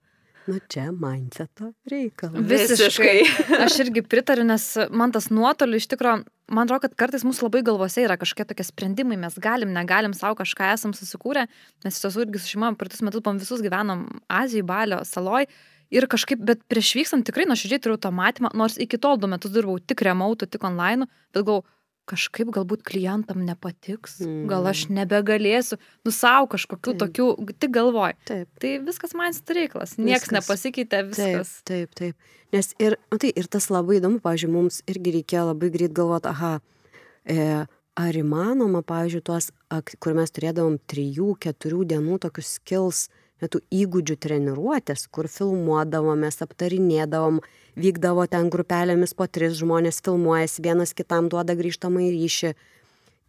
[0.50, 2.46] Nu čia mindseto reikalas.
[2.48, 3.18] Visiškai.
[3.66, 7.62] Aš irgi pritariu, nes man tas nuotoliu iš tikrųjų, man atrodo, kad kartais mūsų labai
[7.66, 11.46] galvose yra kažkokie tokie sprendimai, mes galim, negalim savo kažką esam susikūrę,
[11.86, 14.06] nes iš tiesų irgi su šeima praeitus metus pam visus gyvenom
[14.40, 15.48] Azijoje, Balio saloj.
[15.90, 19.50] Ir kažkaip, bet prieš vykstant tikrai nuoširdžiai turiu tą matymą, nors iki tol du metus
[19.50, 21.66] dirbau tik remautų, tik online, bet galvoju,
[22.10, 24.44] kažkaip galbūt klientam nepatiks, mm.
[24.50, 24.98] gal aš mm.
[24.98, 27.00] nebegalėsiu, nu savo kažkokių taip.
[27.04, 28.16] tokių, tik galvoj.
[28.28, 28.50] Taip.
[28.62, 31.56] Tai viskas man reikalas, niekas nepasikeitė, viskas.
[31.68, 32.36] Taip, taip, taip.
[32.54, 36.32] Nes ir, nu, tai, ir tas labai įdomu, pavyzdžiui, mums irgi reikėjo labai greit galvoti,
[36.32, 36.56] aha,
[37.30, 37.44] e,
[38.00, 39.50] ar įmanoma, pavyzdžiui, tuos,
[40.02, 42.56] kur mes turėdavom trijų, keturių dienų tokius
[43.40, 47.40] skills, tų įgūdžių treniruotės, kur filmuodavomės, aptarinėdavom,
[47.76, 52.55] vykdavo ten grupelėmis po tris žmonės filmuojasi, vienas kitam duoda grįžtamą į ryšį.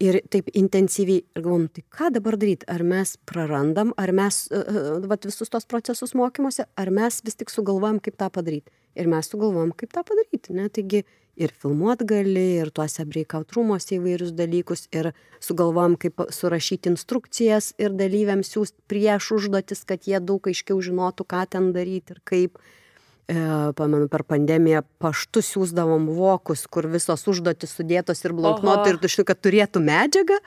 [0.02, 4.98] ir taip intensyviai ir galvom, tai ką dabar daryti, ar mes prarandam, ar mes uh,
[5.06, 8.72] vat, visus tos procesus mokymuose, ar mes vis tik sugalvojam, kaip tą padaryti.
[8.98, 10.52] Ir mes sugalvojam, kaip tą padaryti.
[10.52, 10.68] Ne?
[10.68, 11.04] Taigi
[11.42, 15.10] ir filmuot gali, ir tuose breakout rūmose įvairius dalykus, ir
[15.42, 21.42] sugalvojam, kaip surašyti instrukcijas ir dalyviams siūsti prieš užduotis, kad jie daug aiškiau žinotų, ką
[21.52, 22.62] ten daryti ir kaip.
[23.30, 23.38] E,
[23.78, 29.38] pamenu, per pandemiją paštu siūsdavom vokus, kur visos užduotis sudėtos ir bloknotai ir tušti, kad
[29.38, 30.40] turėtų medžiagą,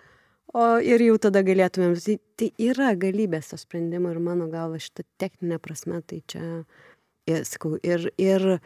[0.55, 1.95] o ir jau tada galėtumėm.
[2.03, 6.43] Tai, tai yra galybės to sprendimo ir mano galva šitą techninę prasme, tai čia,
[7.31, 8.59] ir, sakau, ir, ir,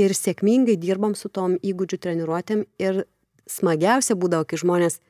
[0.00, 3.04] ir sėkmingai dirbam su tom įgūdžių treniruotėm ir
[3.50, 5.00] smagiausia būdavo, kai žmonės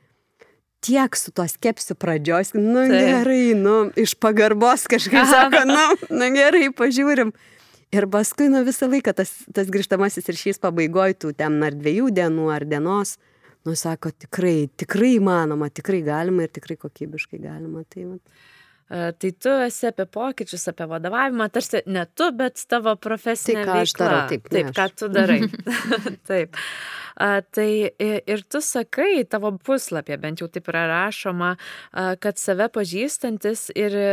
[0.84, 2.92] tiek su to skepsiu pradžios, nu Taip.
[2.92, 7.32] gerai, nu iš pagarbos kažkaip sako, nu, nu gerai, pažiūrim.
[7.94, 12.48] Ir paskui, nu, visą laiką tas, tas grįžtamasis ryšys pabaigoj, tų ten ar dviejų dienų,
[12.50, 13.14] ar dienos,
[13.64, 17.84] nu, sako, tikrai, tikrai įmanoma, tikrai galima ir tikrai kokybiškai galima.
[17.86, 18.18] Tai, va.
[18.88, 24.04] Tai tu esi apie pokyčius, apie vadovavimą, tarsi ne tu, bet tavo profesinė tai, veikla.
[24.04, 25.38] Darau, taip, taip, ką tu darai.
[26.30, 26.58] taip.
[27.14, 32.66] A, tai ir tu sakai tavo puslapyje, bent jau taip yra rašoma, a, kad save
[32.74, 34.08] pažįstantis ir e,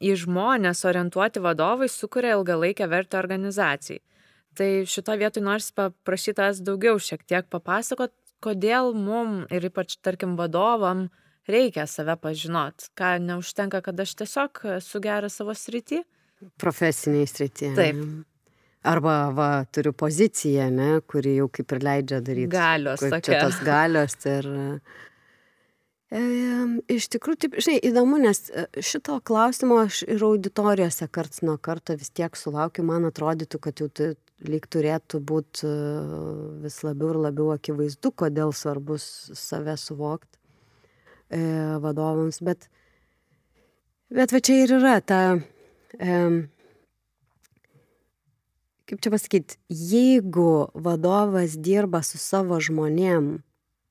[0.00, 4.00] į žmonės orientuoti vadovai sukuria ilgalaikę vertę organizacijai.
[4.56, 11.08] Tai šito vietoj nors paprašytas daugiau šiek tiek papasakot, kodėl mum ir ypač, tarkim, vadovam
[11.52, 16.02] reikia save pažinot, ką neužtenka, kad aš tiesiog esu geras savo srity.
[16.60, 17.74] Profesiniai srity.
[17.76, 18.00] Taip.
[18.82, 22.54] Arba va, turiu poziciją, ne, kuri jau kaip ir leidžia daryti.
[22.54, 23.04] Galios.
[23.04, 24.48] Čia tos galios ir...
[26.10, 26.20] E,
[26.90, 31.94] iš tikrųjų, taip, žinai, įdomu, nes e, šito klausimo aš ir auditorijose karts nuo karto
[32.00, 34.08] vis tiek sulaukiu, man atrodytų, kad jau tai
[34.48, 35.76] lyg turėtų būti e,
[36.64, 39.04] vis labiau ir labiau akivaizdu, kodėl svarbus
[39.38, 40.39] save suvokti
[41.30, 41.40] e,
[41.82, 42.68] vadovams, bet,
[44.10, 45.20] bet va čia ir yra ta,
[45.98, 46.16] e,
[48.90, 53.38] kaip čia pasakyti, jeigu vadovas dirba su savo žmonėm,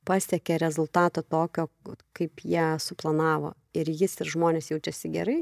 [0.10, 1.69] pasiekia rezultato tokio,
[2.17, 5.39] kaip jie suplanavo ir jis ir žmonės jaučiasi gerai,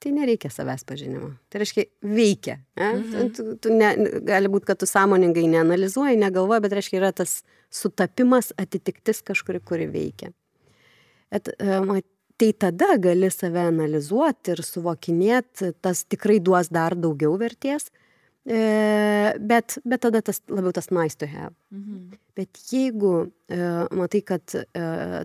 [0.00, 1.30] tai nereikia savęs pažinimo.
[1.50, 2.56] Tai reiškia, veikia.
[2.78, 2.88] Ne?
[2.94, 3.28] Mhm.
[3.36, 3.92] Tu, tu ne,
[4.26, 7.38] gali būti, kad tu sąmoningai neanalizuoji, negalvoji, bet reiškia, yra tas
[7.72, 10.32] sutapimas, atitiktis kažkuri, kuri veikia.
[11.34, 12.02] Et, e,
[12.36, 17.88] tai tada gali save analizuoti ir suvokinėti, tas tikrai duos dar daugiau vertės,
[18.44, 18.58] e,
[19.40, 21.54] bet, bet tada tas labiau tas nice to have.
[21.72, 22.18] Mhm.
[22.36, 23.14] Bet jeigu
[23.48, 23.56] e,
[23.96, 24.44] matai, kad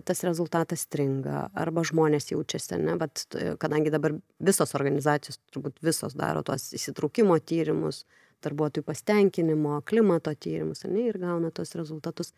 [0.08, 3.26] tas rezultatas stringa arba žmonės jaučiasi, ne, bet
[3.60, 8.06] kadangi dabar visos organizacijos, turbūt visos daro tuos įsitraukimo tyrimus,
[8.42, 12.32] darbuotojų pastenkinimo, klimato tyrimus ne, ir gauna tos rezultatus,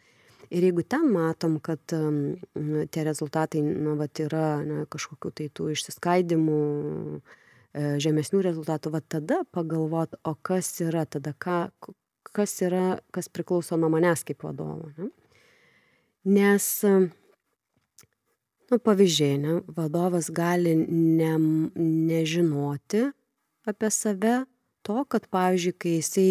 [0.50, 6.61] ir jeigu ten matom kad tie rezultatai nu vat yra na kažkokių tai tų išsiskaidymų
[7.14, 7.20] e,
[8.04, 11.68] žemesnių rezultatų va tada pagalvot o kas yra tada ką
[12.35, 15.11] kas yra kas priklauso nuo manęs kaip vadovo ne?
[16.24, 16.66] Nes
[18.70, 21.37] nu pavyzdžiai ne vadovas gali ne
[21.76, 23.04] nežinoti
[23.68, 24.35] apie save
[24.83, 26.30] to kad pavyzdžiui kai jisai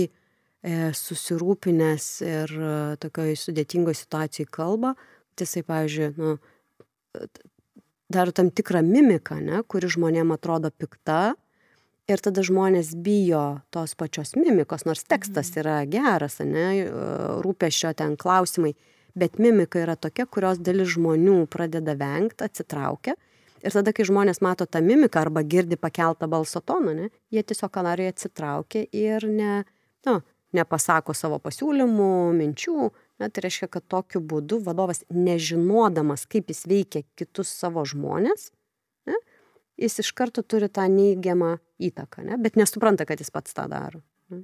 [0.63, 2.73] susirūpinęs ir e,
[3.03, 4.93] tokioj sudėtingoj situacijoj kalba,
[5.35, 6.35] tai jisai, pavyzdžiui, nu,
[8.13, 11.35] daro tam tikrą mimiką, ne, kuri žmonėm atrodo pikta.
[12.07, 15.59] Ir tada žmonės bijo tos pačios mimikos, nors tekstas mhm.
[15.61, 16.87] yra geras, ne, e,
[17.43, 18.73] rūpešio ten klausimai,
[19.19, 23.15] bet mimika yra tokia, kurios dalis žmonių pradeda vengti, atsitraukia.
[23.63, 27.71] Ir tada, kai žmonės mato tą mimiką arba girdi pakeltą balso toną, ne, jie tiesiog
[27.71, 29.61] kanarijoje atsitraukia ir ne,
[30.07, 30.17] nu,
[30.53, 32.89] nepasako savo pasiūlymų, minčių.
[33.21, 38.49] Na, tai reiškia, kad tokiu būdu vadovas, nežinodamas, kaip jis veikia kitus savo žmonės,
[39.09, 39.17] ne,
[39.79, 44.01] jis iš karto turi tą neigiamą įtaką, ne, bet nesupranta, kad jis pats tą daro.
[44.33, 44.43] Ne.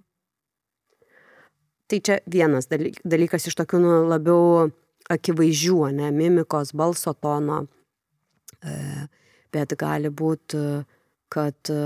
[1.90, 4.70] Tai čia vienas dalykas iš tokių nu, labiau
[5.10, 7.64] akivaizdžių, ne, mimikos, balso tono,
[8.62, 8.76] e,
[9.54, 10.62] bet gali būti,
[11.34, 11.80] kad e,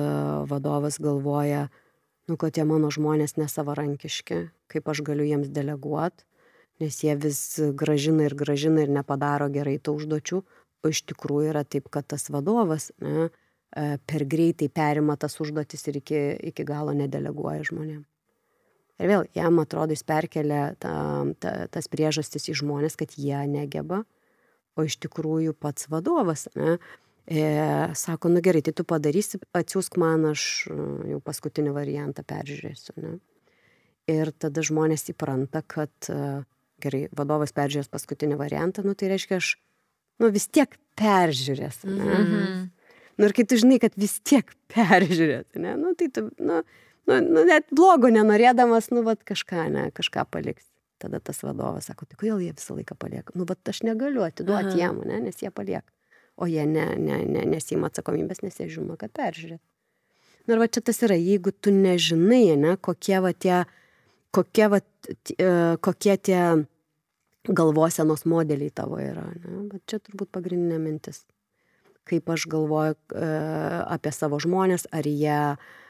[0.51, 1.69] vadovas galvoja,
[2.27, 4.39] nu, kad tie mano žmonės nesavarankiški,
[4.71, 6.25] kaip aš galiu jiems deleguoti,
[6.81, 7.39] nes jie vis
[7.77, 10.39] gražina ir gražina ir nepadaro gerai tų užduočių,
[10.83, 13.29] o iš tikrųjų yra taip, kad tas vadovas ne,
[13.75, 18.01] e, per greitai perima tas užduotis ir iki, iki galo nedeleguoja žmonėm.
[19.01, 20.95] Ir vėl, jam atrodo, jis perkelia ta,
[21.41, 24.03] ta, tas priežastis į žmonės, kad jie negeba,
[24.77, 26.77] o iš tikrųjų pats vadovas ne,
[27.25, 27.43] E,
[27.95, 30.67] sako, nu gerai, tai tu padarysi, atsiųsk man, aš
[31.07, 32.97] jau paskutinį variantą peržiūrėsiu.
[32.99, 33.13] Ne?
[34.11, 36.11] Ir tada žmonės įpranta, kad
[36.83, 39.53] gerai, vadovas peržiūrės paskutinį variantą, nu tai reiškia, aš
[40.19, 41.83] nu vis tiek peržiūrės.
[41.87, 42.09] Ne?
[42.11, 42.65] Mhm.
[43.21, 46.61] Nu ir kai tu žinai, kad vis tiek peržiūrės, ne, nu tai tu, nu,
[47.09, 50.65] nu, nu net blogo nenorėdamas, nu, vat kažką, ne, kažką paliks.
[51.03, 53.33] Tada tas vadovas sako, tai kodėl jie visą laiką palieka?
[53.35, 55.85] Nu, bet aš negaliu atiduoti jiem, ne, nes jie palieka.
[56.35, 59.61] O jie ne, ne, ne, nesima atsakomybės, nes jie žino, kad peržiūrės.
[60.47, 63.61] Na ir va čia tas yra, jeigu tu nežinai, ne, kokie va tie,
[64.35, 65.51] kokie, va, t- e,
[65.85, 66.41] kokie tie
[67.47, 71.21] galvosenos modeliai tavo yra, ne, bet čia turbūt pagrindinė mintis.
[72.09, 73.29] Kaip aš galvoju e,
[73.93, 75.82] apie savo žmonės, ar jie, e,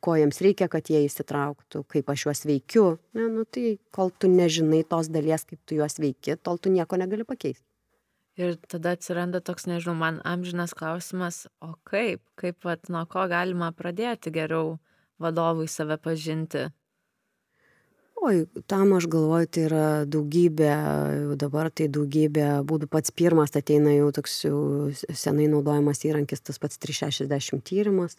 [0.00, 2.84] ko jiems reikia, kad jie įsitrauktų, kaip aš juos veikiu.
[3.16, 6.96] Ne, nu, tai kol tu nežinai tos dalies, kaip tu juos veiki, tol tu nieko
[7.00, 7.66] negali pakeisti.
[8.40, 13.70] Ir tada atsiranda toks, nežinau, man amžinas klausimas, o kaip, kaip, vat, nuo ko galima
[13.76, 14.78] pradėti geriau
[15.22, 16.64] vadovui save pažinti.
[18.24, 20.68] Oi, tam aš galvoju, tai yra daugybė,
[21.12, 22.86] jau dabar tai daugybė būdų.
[22.88, 24.60] Pats pirmas ateina jau toks jau
[25.12, 28.14] senai naudojamas įrankis, tas pats 360 tyrimas,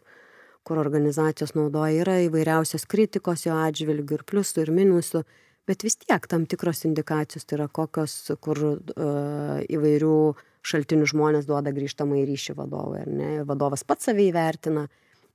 [0.61, 5.23] kur organizacijos naudoja, yra įvairiausios kritikos jo atžvilgių ir pliusų ir minusų,
[5.65, 8.13] bet vis tiek tam tikros indikacijos, tai yra kokios,
[8.45, 10.19] kur uh, įvairių
[10.65, 14.85] šaltinių žmonės duoda grįžtamą į ryšį vadovui, ar ne, vadovas pats save įvertina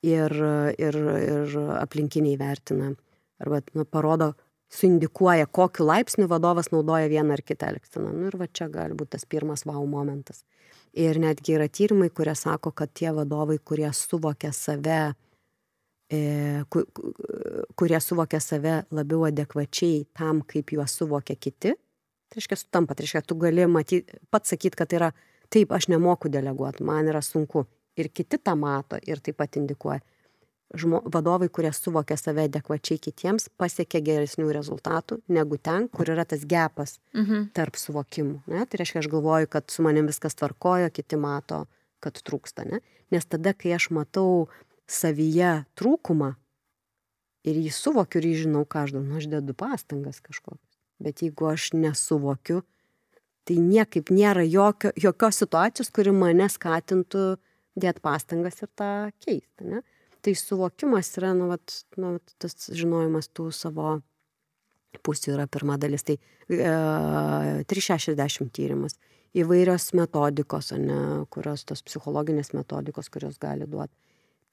[0.06, 0.37] ir,
[0.78, 2.92] ir, ir aplinkiniai vertina,
[3.42, 4.30] arba nu, parodo,
[4.70, 8.12] suindikuoja, kokiu laipsniu vadovas naudoja vieną ar kitą elgseną.
[8.14, 10.44] Nu, ir va čia gali būti tas pirmas wow momentas.
[10.94, 15.14] Ir netgi yra tyrimai, kurie sako, kad tie vadovai, kurie suvokia save,
[16.11, 16.20] e,
[16.70, 17.12] ku, ku-
[17.78, 21.74] kurie suvokia save labiau adekvačiai tam, kaip juos suvokia kiti,
[22.30, 25.12] tai reiškia, sutampa, tai reiškia, tu gali matyti, pats sakyti, kad tai yra,
[25.50, 27.66] taip, aš nemoku deleguoti, man yra sunku.
[27.98, 29.98] Ir kiti tą mato ir taip pat indikuoja
[30.74, 36.44] žmo, vadovai, kurie suvokia save adekvačiai kitiems, pasiekia geresnių rezultatų negu ten, kur yra tas
[36.46, 37.50] gepas Mhm.
[37.54, 38.42] tarp suvokimų.
[38.46, 38.66] Ne?
[38.66, 41.66] Tai reiškia, aš galvoju, kad su manim viskas tvarkoja, kiti mato,
[42.00, 42.66] kad trūksta.
[42.70, 42.80] Ne?
[43.11, 44.48] Nes tada, kai aš matau
[44.87, 46.35] savyje trūkumą
[47.44, 50.76] ir jį suvokiu ir jį žinau, ką aš darau, nu, aš dedu pastangas kažkokias.
[51.00, 52.62] Bet jeigu aš nesuvokiu,
[53.48, 57.38] tai niekaip nėra jokio, jokios situacijos, kuri mane skatintų
[57.80, 58.90] dėti pastangas ir tą
[59.24, 59.64] keisti.
[59.64, 59.83] Ne?
[60.20, 64.00] Tai suvokimas yra, nu, vat, nu, vat tas žinojimas tų savo
[65.06, 66.04] pusių yra pirma dalis.
[66.04, 68.98] Tai e, 360 tyrimas,
[69.37, 71.00] įvairios metodikos, o ne,
[71.33, 73.94] kurios tos psichologinės metodikos, kurios gali duoti.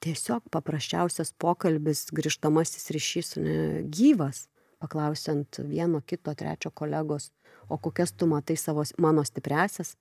[0.05, 3.57] Tiesiog paprasčiausias pokalbis, grįžtamasis ryšys, ne,
[3.89, 4.45] gyvas,
[4.79, 7.31] paklausiant vieno, kito, trečio kolegos,
[7.67, 9.95] o kokias tu matai savo, mano stipresias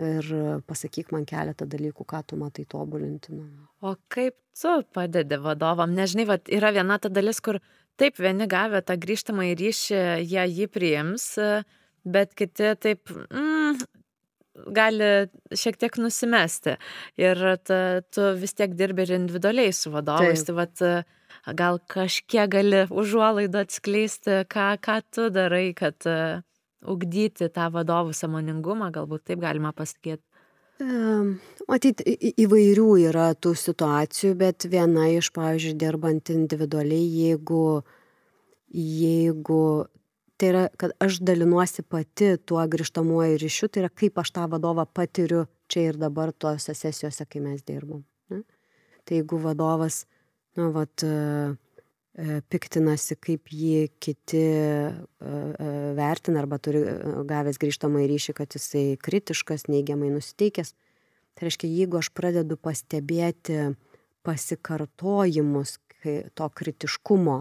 [0.00, 0.28] ir
[0.68, 3.34] pasakyk man keletą dalykų, ką tu matai tobulinti.
[3.36, 3.68] Nu.
[3.84, 5.92] O kaip tu padedi vadovam?
[5.96, 7.60] Nežinai, vat, yra viena ta dalis, kur
[8.00, 11.26] taip vieni gavę tą grįžtamą į ryšį, jie jį priims,
[12.08, 13.82] bet kiti taip mm,
[14.74, 15.10] gali
[15.56, 16.76] šiek tiek nusimesti.
[17.20, 17.80] Ir ta,
[18.12, 20.46] tu vis tiek dirbi ir individualiai su vadovais.
[20.48, 20.86] Tai vat,
[21.58, 26.00] gal kažkiek gali užuolaidų atskleisti, ką, ką tu darai, kad
[26.88, 30.22] ugdyti tą vadovų samoningumą, galbūt taip galima pasakyti.
[31.70, 32.02] Matyt,
[32.42, 37.82] įvairių yra tų situacijų, bet viena iš, pavyzdžiui, dirbant individualiai, jeigu,
[38.74, 39.62] jeigu
[40.42, 44.88] tai yra, kad aš dalinuosi pati tuo grįžtamuoju ryšiu, tai yra kaip aš tą vadovą
[44.90, 48.02] patiriu čia ir dabar tuose sesijose, kai mes dirbam.
[48.32, 48.42] Ne?
[49.06, 50.02] Tai jeigu vadovas,
[50.58, 51.52] nu, vat, e,
[52.52, 54.90] piktinasi, kaip jį kiti e,
[55.24, 56.96] e, vertina arba turi e,
[57.28, 60.74] gavęs grįžtamą į ryšį, kad jisai kritiškas, neigiamai nusiteikęs.
[61.32, 63.72] Tai reiškia, jeigu aš pradedu pastebėti
[64.26, 65.78] pasikartojimus
[66.36, 67.38] to kritiškumo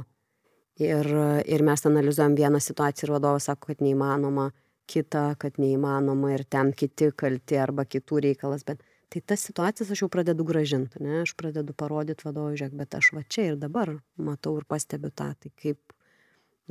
[0.79, 1.07] ir,
[1.43, 4.47] ir mes analizuojam vieną situaciją ir vadovas sako, kad neįmanoma,
[4.87, 8.79] kitą, kad neįmanoma ir ten kiti kalti arba kitų reikalas, bet
[9.11, 13.11] tai tas situacijas aš jau pradedu gražinti, ne, aš pradedu parodyti vadovui, žiūrėk, bet aš
[13.17, 15.95] va čia ir dabar matau ir pastebiu tą, tai kaip,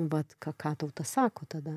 [0.01, 1.77] nu, va, ką, ką tau tas sako tada.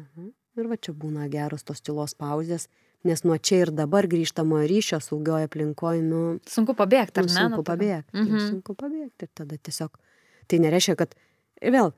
[0.56, 2.70] Ir va čia būna geros tos tylos pauzės,
[3.04, 7.40] nes nuo čia ir dabar grįžtamojo ryšio saugioje aplinkoje, nu, Sunku pabėgti, ar nu, ne?
[7.42, 7.70] sunku tokio?
[7.74, 8.18] pabėgti.
[8.22, 8.44] Mhm.
[8.48, 9.28] Sunku pabėgti.
[9.28, 10.00] Ir tada tiesiog,
[10.48, 11.18] tai nereiškia, kad,
[11.60, 11.92] ir vėl,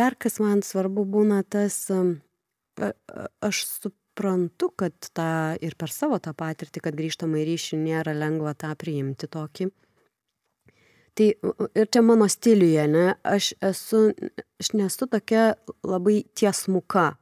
[0.00, 1.82] dar kas man svarbu būna tas,
[3.42, 3.64] aš
[4.10, 8.74] suprantu, kad tą ir per savo tą patirtį, kad grįžtamą į ryšį nėra lengva tą
[8.76, 9.70] priimti tokį.
[11.14, 11.26] Tai
[11.74, 14.12] ir čia mano stiliuje, ne, aš esu,
[14.60, 17.16] aš nesu tokia labai tiesmuka.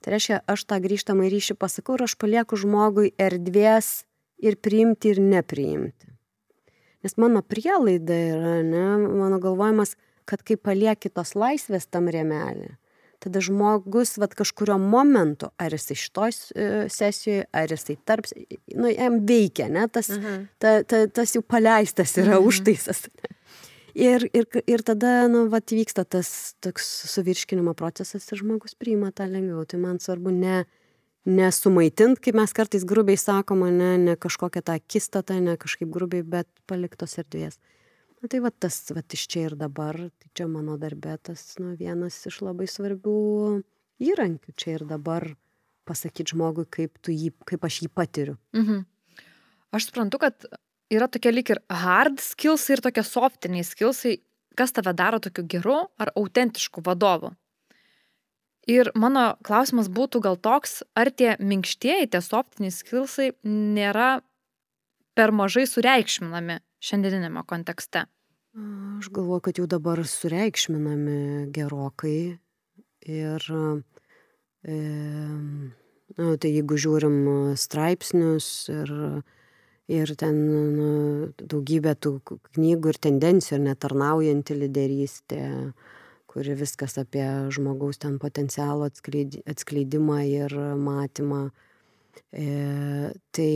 [0.00, 4.06] Tai reiškia, aš tą grįžtamą į ryšį pasakau ir aš palieku žmogui erdvės
[4.40, 6.08] ir priimti ir nepriimti.
[7.04, 12.76] Nes mano prielaida yra, ne, mano galvojimas, kad kai palieki tos laisvės tam rėmelį,
[13.20, 18.26] tada žmogus, vat kažkurio momentu, ar jisai šitoj e, sesijoje, ar jisai tarp,
[18.74, 20.48] nu, jam veikia, ne, tas, Mhm.
[20.58, 22.46] ta, ta, tas jau paleistas yra Mhm.
[22.48, 23.06] užtaisas.
[23.94, 29.26] Ir, ir, ir tada, nu, vat vyksta tas toks suvirškinimo procesas ir žmogus priima tą
[29.26, 29.66] lengviau.
[29.66, 30.64] Tai man svarbu ne,
[31.26, 36.46] nesumaitint, kaip mes kartais grubiai sakoma, ne, ne kažkokią tą kistatą, ne kažkaip grubiai, bet
[36.70, 37.58] paliktos erdvės.
[38.20, 41.72] Na tai va tas, va iš čia ir dabar, tai čia mano darbė tas, nu,
[41.78, 43.14] vienas iš labai svarbių
[44.00, 45.24] įrankių čia ir dabar
[45.88, 48.36] pasakyti žmogui, kaip, jį, kaip aš jį patiriu.
[48.56, 48.84] Mhm.
[49.72, 50.46] Aš suprantu, kad
[50.92, 54.18] yra tokie lyg ir hard skillsai ir tokie softiniai skillsai,
[54.58, 57.32] kas tave daro tokiu geru ar autentišku vadovu.
[58.68, 64.18] Ir mano klausimas būtų gal toks, ar tie minkštieji, tie softiniai skillsai nėra
[65.16, 68.06] per mažai sureikšminami šiandieninėme kontekste.
[68.98, 72.38] Aš galvoju, kad jau dabar sureikšminami gerokai.
[73.06, 73.44] Ir,
[74.66, 74.78] e,
[76.18, 77.20] na, tai jeigu žiūrim
[77.56, 78.90] straipsnius ir,
[79.88, 80.40] ir ten
[80.74, 80.90] nu,
[81.38, 85.44] daugybę tų knygų ir tendencijų, ir netarnaujanti lyderystė,
[86.30, 87.24] kuri viskas apie
[87.54, 91.48] žmogaus ten potencialo atskleid- atskleidimą ir matymą.
[92.34, 93.50] E, tai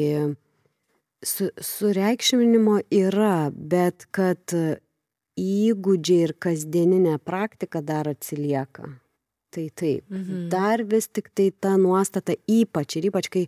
[1.25, 4.55] su, sureikšminimo yra, bet kad
[5.41, 8.87] įgūdžiai ir kasdieninė praktika dar atsilieka.
[9.55, 10.05] Tai taip.
[10.11, 10.49] Mhm.
[10.51, 13.45] Dar vis tik tai ta nuostata ypač ir ypač kai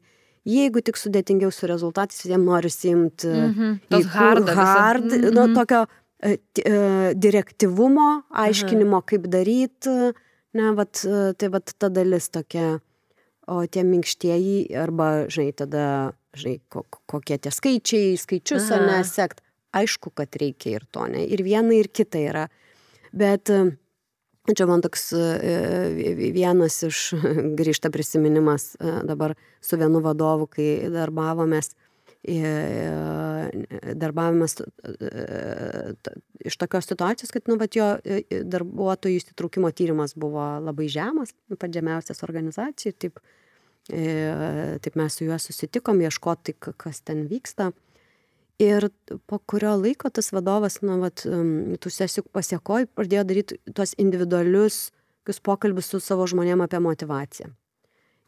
[0.47, 3.81] jeigu tik sudėtingiau su rezultatais, visiems nori simti Mhm.
[3.91, 4.49] Tos hard.
[4.49, 5.87] hard nu, tokio
[6.23, 10.13] e, ti- e, direktyvumo, aiškinimo, kaip daryti,
[10.55, 12.81] ne, vat, e, tai vat ta dalis tokia,
[13.49, 19.01] o tie minkštieji, arba, žinai, tada, žinai, ko, kokie tie skaičiai, skaičius, ar Aha.
[19.01, 19.43] nesekt,
[19.77, 22.47] aišku, kad reikia ir to, ne, ir viena, ir kita yra.
[23.17, 23.65] Bet e,
[24.55, 27.01] Čia man toks e, vienas iš
[27.59, 29.35] grįžta prisiminimas e, dabar
[29.65, 31.73] su vienu vadovu, kai darbavomės,
[32.23, 32.53] e,
[33.99, 34.67] darbavomės e,
[35.99, 36.15] t-
[36.47, 41.35] iš tokios situacijos, kad nu, vat jo e, e, darbuotojų įsitraukimo tyrimas buvo labai žemas,
[41.59, 43.46] pats žemiausias organizacijai, taip, e,
[43.89, 47.73] taip mes su juo susitikom, ieškoti, k- kas ten vyksta.
[48.59, 48.89] Ir
[49.29, 54.91] po kurio laiko tas vadovas, nu, vat, tų sesijų pasiekoj, pradėjo daryti tuos individualius
[55.45, 57.51] pokalbius su savo žmonėm apie motivaciją.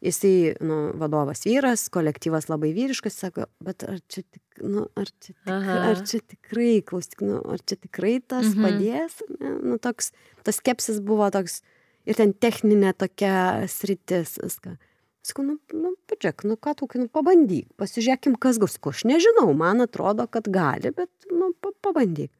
[0.05, 5.33] Jisai, nu, vadovas vyras, kolektyvas labai vyriškas, sako, bet ar čia, tik, nu, ar čia,
[5.33, 5.49] tik,
[5.89, 8.63] ar čia tikrai, klausyk, nu, ar čia tikrai tas Mhm.
[8.63, 9.17] padės?
[9.41, 10.11] Ne, nu, toks,
[10.43, 11.61] tas skepsis buvo toks,
[12.05, 14.77] ir ten techninė tokia sritis, viską.
[15.25, 19.51] Sakau, nu, nu, pažiūrėk, nu ką tu, nu, pabandyk, pasižiūrėkim, kas gus, ko aš nežinau,
[19.57, 22.31] man atrodo, kad gali, bet, nu, pa, pabandyk.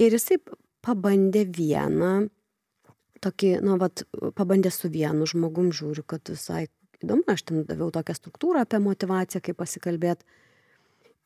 [0.00, 0.38] Ir jisai
[0.86, 2.12] pabandė vieną,
[3.24, 4.04] tokį, nu, vat,
[4.38, 6.68] pabandė su vienu žmogum, žiūriu, kad visai
[7.02, 10.24] įdomu, aš ten daviau tokią struktūrą apie motivaciją, kaip pasikalbėti.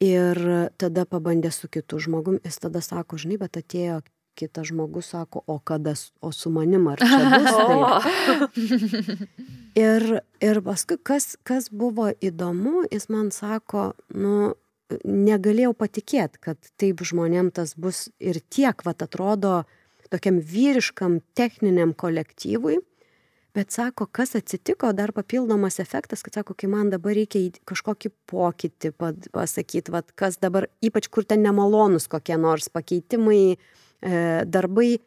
[0.03, 0.41] Ir
[0.81, 4.01] tada pabandė su kitu žmogum, jis tada sako, žinai, bet atėjo
[4.35, 7.55] kitas žmogus, sako, o kada, o su manim ar čia bus.
[9.75, 10.05] Ir,
[10.39, 14.55] ir paskui, kas, kas buvo įdomu, jis man sako, nu,
[15.03, 19.65] negalėjau patikėti, kad taip žmonėm tas bus ir tiek, va, atrodo,
[20.13, 22.79] tokiam vyriškam techniniam kolektyvui.
[23.55, 28.91] Bet sako, kas atsitiko, dar papildomas efektas, kad sako, kai man dabar reikia kažkokį pokytį
[28.99, 34.99] pad- pasakyt, vat, kas dabar, ypač kur ten nemalonus kokie nors pakeitimai, e, darbai,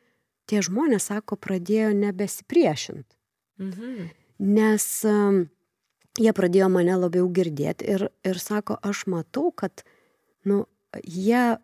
[0.49, 3.15] tie žmonės, sako, pradėjo nebesipriešinti
[3.57, 4.09] Mhm.
[4.39, 4.85] nes
[6.17, 9.83] jie pradėjo mane labiau girdėti ir, ir sako, aš matau, kad
[10.45, 10.65] nu,
[11.03, 11.57] jie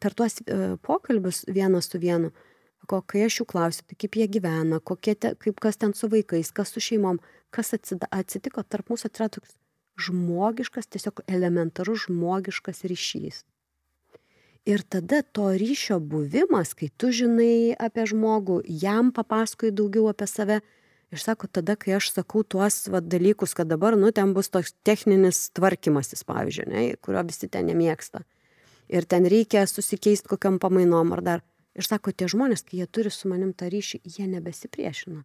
[0.00, 2.30] per tuos uh, pokalbius vienas su vienu,
[2.88, 6.08] ko, kai aš jų klausiu, tai kaip jie gyvena, kokie te, kaip kas ten su
[6.12, 7.20] vaikais, kas su šeimom,
[7.54, 9.56] kas atsitiko, tarp mūsų atsirado toks
[10.04, 13.44] žmogiškas, tiesiog elementarus žmogiškas ryšys.
[14.64, 20.62] Ir tada to ryšio buvimas, kai tu žinai apie žmogų, jam papasakoji daugiau apie save,
[21.14, 24.72] Ir sako, tada, kai aš sakau tuos va, dalykus, kad dabar, nu, ten bus toks
[24.82, 28.24] techninis tvarkymasis, pavyzdžiui, ne, kurio visi ten nemėgsta.
[28.90, 31.44] Ir ten reikia susikeisti kokiam pamainom ar dar.
[31.78, 35.22] Ir sako, tie žmonės, kai jie turi su manim tą ryšį, jie nebesipriešina.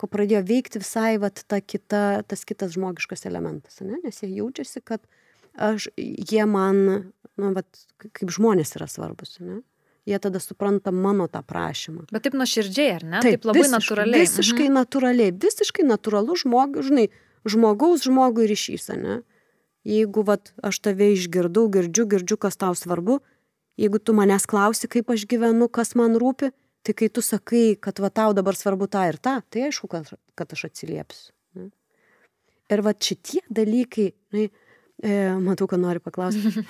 [0.00, 4.00] Ko pradėjo veikti visai vat, ta kita, tas kitas žmogiškas elementas, ne?
[4.04, 5.04] nes jie jaučiasi, kad
[5.52, 7.68] aš, jie man, nu, vat,
[8.00, 9.36] kaip žmonės yra svarbus.
[9.42, 9.60] Ne?
[10.06, 12.06] Jie tada supranta mano tą prašymą.
[12.14, 13.22] Bet taip nuoširdžiai, ar ne?
[13.24, 14.26] Taip, taip labai visiškai, natūraliai.
[14.26, 17.06] Visiškai natūraliai, visiškai natūralu žmogui, žinai,
[17.46, 19.22] žmogaus žmogui ryšys, ne?
[19.86, 23.20] Jeigu vat, aš tave išgirdau, girdžiu, girdžiu, kas tau svarbu,
[23.78, 26.50] jeigu tu manęs klausi, kaip aš gyvenu, kas man rūpi,
[26.86, 30.12] Tai kai tu sakai, kad va tau dabar svarbu tą ir tą, tai aišku, kad,
[30.38, 31.32] kad aš atsiliepsiu.
[31.58, 31.64] Ne?
[32.70, 34.44] Ir va šitie dalykai, e,
[35.44, 36.64] matau, kad nori paklausti.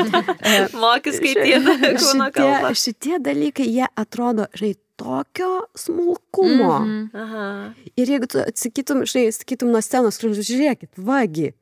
[0.82, 1.58] Mokys skaityti
[2.00, 2.72] kūno kalbą.
[2.72, 6.78] šitie, šitie dalykai, jie atrodo, žinai, tokio smulkumo.
[6.78, 7.22] Mm -hmm.
[7.22, 7.74] Aha.
[7.96, 11.52] Ir jeigu tu atsakytum, žinai, sakytum nuo scenos, žiūrėkit, vagi,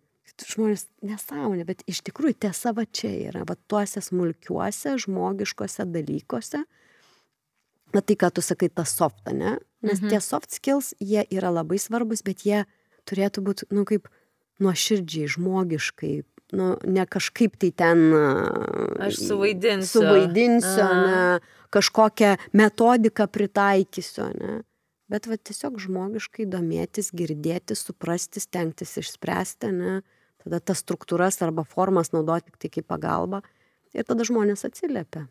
[0.44, 6.64] žmonės nesąmonė, bet iš tikrųjų tiesa va čia yra, va tuose smulkiuose žmogiškose dalykuose,
[7.94, 9.58] na tai, ką tu sakai, tas soft, ne?
[9.82, 10.08] Nes mhm.
[10.08, 12.64] tie soft skills, jie yra labai svarbus, bet jie
[13.08, 14.08] turėtų būti, nu, kaip
[14.62, 16.14] nuoširdžiai, žmogiškai,
[16.56, 18.06] nu, ne kažkaip tai ten.
[19.02, 20.00] Aš suvaidinsiu.
[20.00, 21.02] Suvaidinsiu, A.
[21.02, 21.20] ne,
[21.74, 24.62] kažkokią metodiką pritaikysiu, ne.
[25.06, 30.00] Bet va tiesiog žmogiškai domėtis, girdėti, suprasti, stengtis išspręsti, ne.
[30.42, 33.42] Tada tas struktūras arba formas naudoti tik tai kaip pagalba.
[33.94, 35.26] Ir tada žmonės atsiliepia.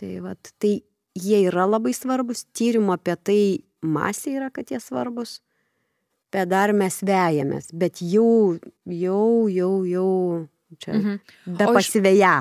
[0.00, 0.80] Tai, va, tai
[1.16, 3.40] jie yra labai svarbus, tyrimų apie tai
[3.84, 5.40] masė yra, kad jie svarbus,
[6.32, 8.56] bet dar mes vejamės, bet jau,
[8.88, 10.12] jau, jau, jau,
[10.78, 11.20] čia, mhm.
[11.58, 12.36] be pasivėja.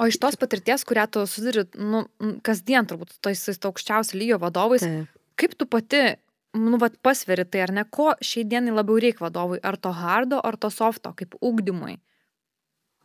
[0.00, 2.06] O iš tos patirties, kurią tu susiduri, nu,
[2.46, 5.10] kasdien turbūt tais aukščiausio lygio vadovais, Taip.
[5.36, 6.00] kaip tu pati,
[6.56, 10.40] nu, vat pasveri tai, ar ne, ko šiai dienai labiau reikia vadovui, ar to hardo,
[10.40, 11.98] ar to softo, kaip ugdymui?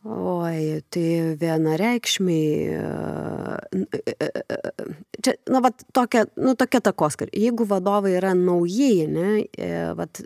[0.02, 2.78] Oi, tai vienareikšmiai.
[5.22, 7.30] Čia, na, va, tokia, nu, tokia takoskar.
[7.30, 9.44] Jeigu vadovai yra naujieji, ne,
[9.94, 10.24] vat,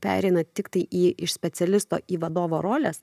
[0.00, 3.02] perina tik tai į, iš specialisto į vadovo rolės,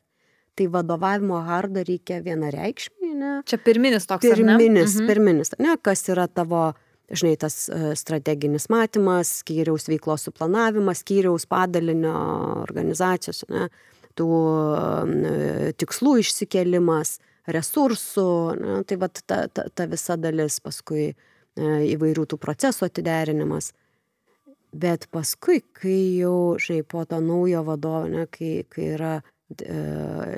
[0.58, 3.38] tai vadovavimo hardo reikia vienareikšmiai, ne.
[3.46, 4.26] Čia pirminis toks.
[4.26, 5.14] Pirminis, mhm.
[5.14, 6.72] pirminis, ne, kas yra tavo,
[7.14, 7.68] žinai, tas
[8.02, 12.18] strateginis matymas, skyriaus veiklos suplanavimas, skyriaus padalinio
[12.66, 13.70] organizacijos, ne
[14.20, 14.32] tų
[15.80, 17.18] tikslų išsikėlimas,
[17.52, 21.16] resursų, ne, tai va ta, ta, ta visa dalis paskui e,
[21.94, 23.74] įvairių tų procesų atiderinimas.
[24.74, 29.82] Bet paskui, kai jau, žinai, po to naujo vadovo, ne, kai, kai yra e,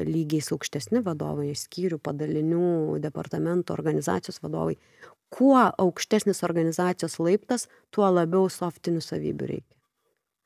[0.08, 4.76] lygiai aukštesni vadovai, skyrių, padalinių, departamento, organizacijos vadovai,
[5.36, 9.75] kuo aukštesnis organizacijos laiptas, tuo labiau softinių savybių reikia.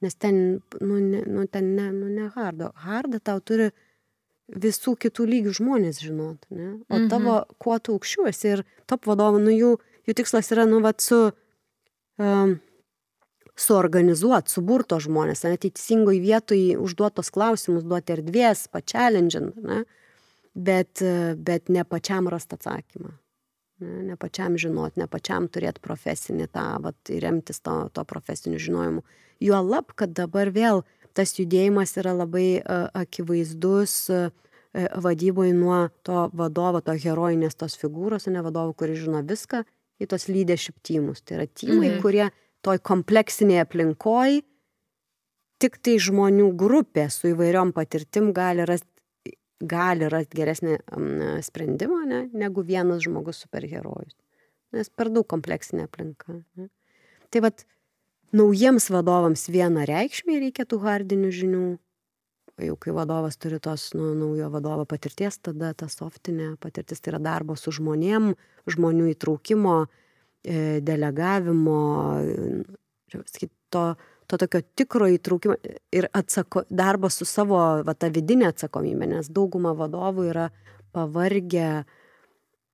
[0.04, 2.72] Nes ten, nu, ne, nu, ten ne, nu, ne hardo.
[2.86, 3.70] Hardą tau turi
[4.50, 6.72] visų kitų lygių žmonės žinot, ne?
[6.90, 7.10] O mhm.
[7.12, 9.76] tavo, kuo tu aukščiuosi ir top vadovų, nu, jų,
[10.10, 11.20] jų tikslas yra, nu, vat, su,
[12.22, 12.56] um,
[13.60, 19.84] suorganizuoti, suburto žmonės, ne, teisingoj vietoj užduotos klausimus, duoti erdvės, pačialendžiant, ne?
[20.60, 21.04] Bet,
[21.38, 23.14] bet ne pačiam rast atsakymą.
[23.80, 29.06] Ne, ne pačiam žinot, ne pačiam turėti profesinį tą, vat, remtis to, to profesiniu žinojimu
[29.40, 30.84] juolab kad dabar vėl
[31.18, 33.96] tas judėjimas yra labai akivaizdus
[34.74, 39.64] vadyboj nuo to vadovo, to herojinės tos figūros, o ne vadovo, kuris žino viską,
[40.00, 41.24] į tos leadership tymus.
[41.26, 42.04] Tai yra tymai, mhm.
[42.04, 42.28] kurie
[42.66, 44.44] toj kompleksinėje aplinkoje
[45.60, 48.88] tik tai žmonių grupė su įvairiom patirtim gali rasti
[49.60, 50.78] gali rasti geresnį
[51.46, 54.16] sprendimą ne, negu vienas žmogus superherojus.
[54.76, 56.40] Nes per daug kompleksinė aplinka.
[56.60, 56.70] Ne.
[57.34, 57.66] Tai vad
[58.36, 61.64] naujiems vadovams vienareikšmiai reikia tų hardinių žinių.
[62.60, 67.22] Jau kai vadovas turi tos nu, naujo vadovo patirties, tada ta softinė patirtis tai yra
[67.24, 68.34] darbo su žmonėm,
[68.68, 69.76] žmonių įtraukimo,
[70.44, 71.80] e, delegavimo,
[73.16, 73.86] sakyt, to,
[74.30, 75.56] to tokio tikro įtraukimo
[75.96, 80.50] ir atsako, darbo su savo va, ta vidinė atsakomybė, nes dauguma vadovų yra
[80.94, 81.72] pavargę,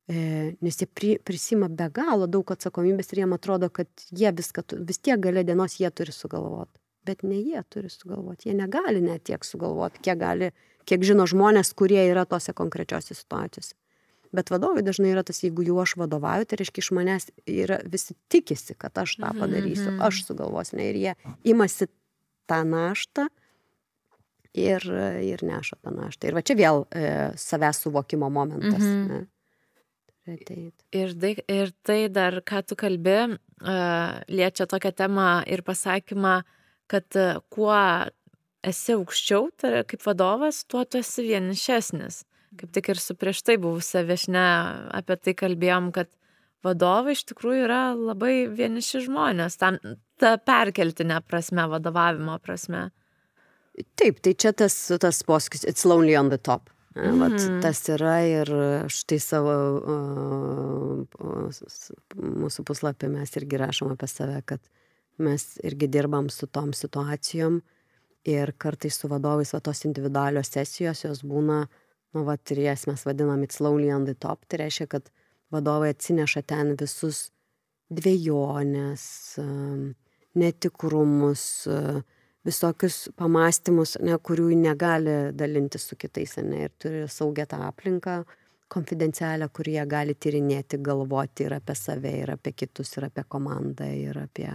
[0.08, 4.62] E, nes jie pri, prisima be galo daug atsakomybės ir jiem atrodo, kad jie viską,
[4.86, 6.78] vis tiek gale dienos jie turi sugalvoti.
[7.06, 10.52] Bet ne jie turi sugalvoti, jie negali net tiek sugalvoti, kiek, gali,
[10.86, 13.74] kiek žino žmonės, kurie yra tose konkrečiose situacijose.
[14.36, 18.18] Bet vadovai dažnai yra tas, jeigu jau aš vadovauju, tai reiškia iš manęs yra visi
[18.32, 20.02] tikisi, kad aš tą mhm, padarysiu, mhm.
[20.08, 21.16] aš sugalvosiu, ne, ir jie
[21.56, 21.90] imasi
[22.50, 23.30] tą naštą
[24.56, 24.84] ir,
[25.26, 26.30] ir neša tą naštą.
[26.30, 27.08] Ir va čia vėl e,
[27.40, 28.84] savęs suvokimo momentas.
[28.84, 29.08] Mhm.
[29.12, 29.24] Ne?
[30.28, 30.74] ateit.
[30.92, 36.40] Ir, tai, ir tai dar, ką tu kalbi, uh, liečia tokią temą ir pasakymą,
[36.92, 37.78] kad uh, kuo
[38.66, 42.24] esi aukščiau, tai kaip vadovas, tuo tu esi vienišesnis.
[42.60, 44.46] Kaip tik ir su prieš tai buvusią viešnę
[45.00, 46.12] apie tai kalbėjom, kad
[46.66, 49.80] vadovai iš tikrųjų yra labai vieniši žmonės, tam,
[50.22, 52.90] ta perkeltinė prasme, vadovavimo prasme.
[54.00, 56.72] Taip, tai čia tas, tas posakis, it's lonely on the top.
[56.96, 57.20] Mhm.
[57.20, 58.50] Vat tas yra ir
[58.88, 59.56] štai savo
[62.16, 64.62] mūsų puslapį mes irgi rašom apie save, kad
[65.20, 67.60] mes irgi dirbam su tom situacijom
[68.26, 71.66] ir kartais su vadovais va tos individualios sesijos jos būna,
[72.14, 75.10] nu va, ir jas mes vadinam it's slowly on the top, tai reiškia, kad
[75.54, 77.30] vadovai atsineša ten visus
[77.94, 79.06] dviejonės,
[80.36, 81.44] netikrumus,
[82.46, 88.24] visokius pamastymus, ne, kurių negali dalinti su kitais, ne, ir turi saugią tą aplinką,
[88.72, 93.90] konfidencialią, kur jie gali tyrinėti, galvoti ir apie save, ir apie kitus, ir apie komandą,
[93.94, 94.50] ir apie...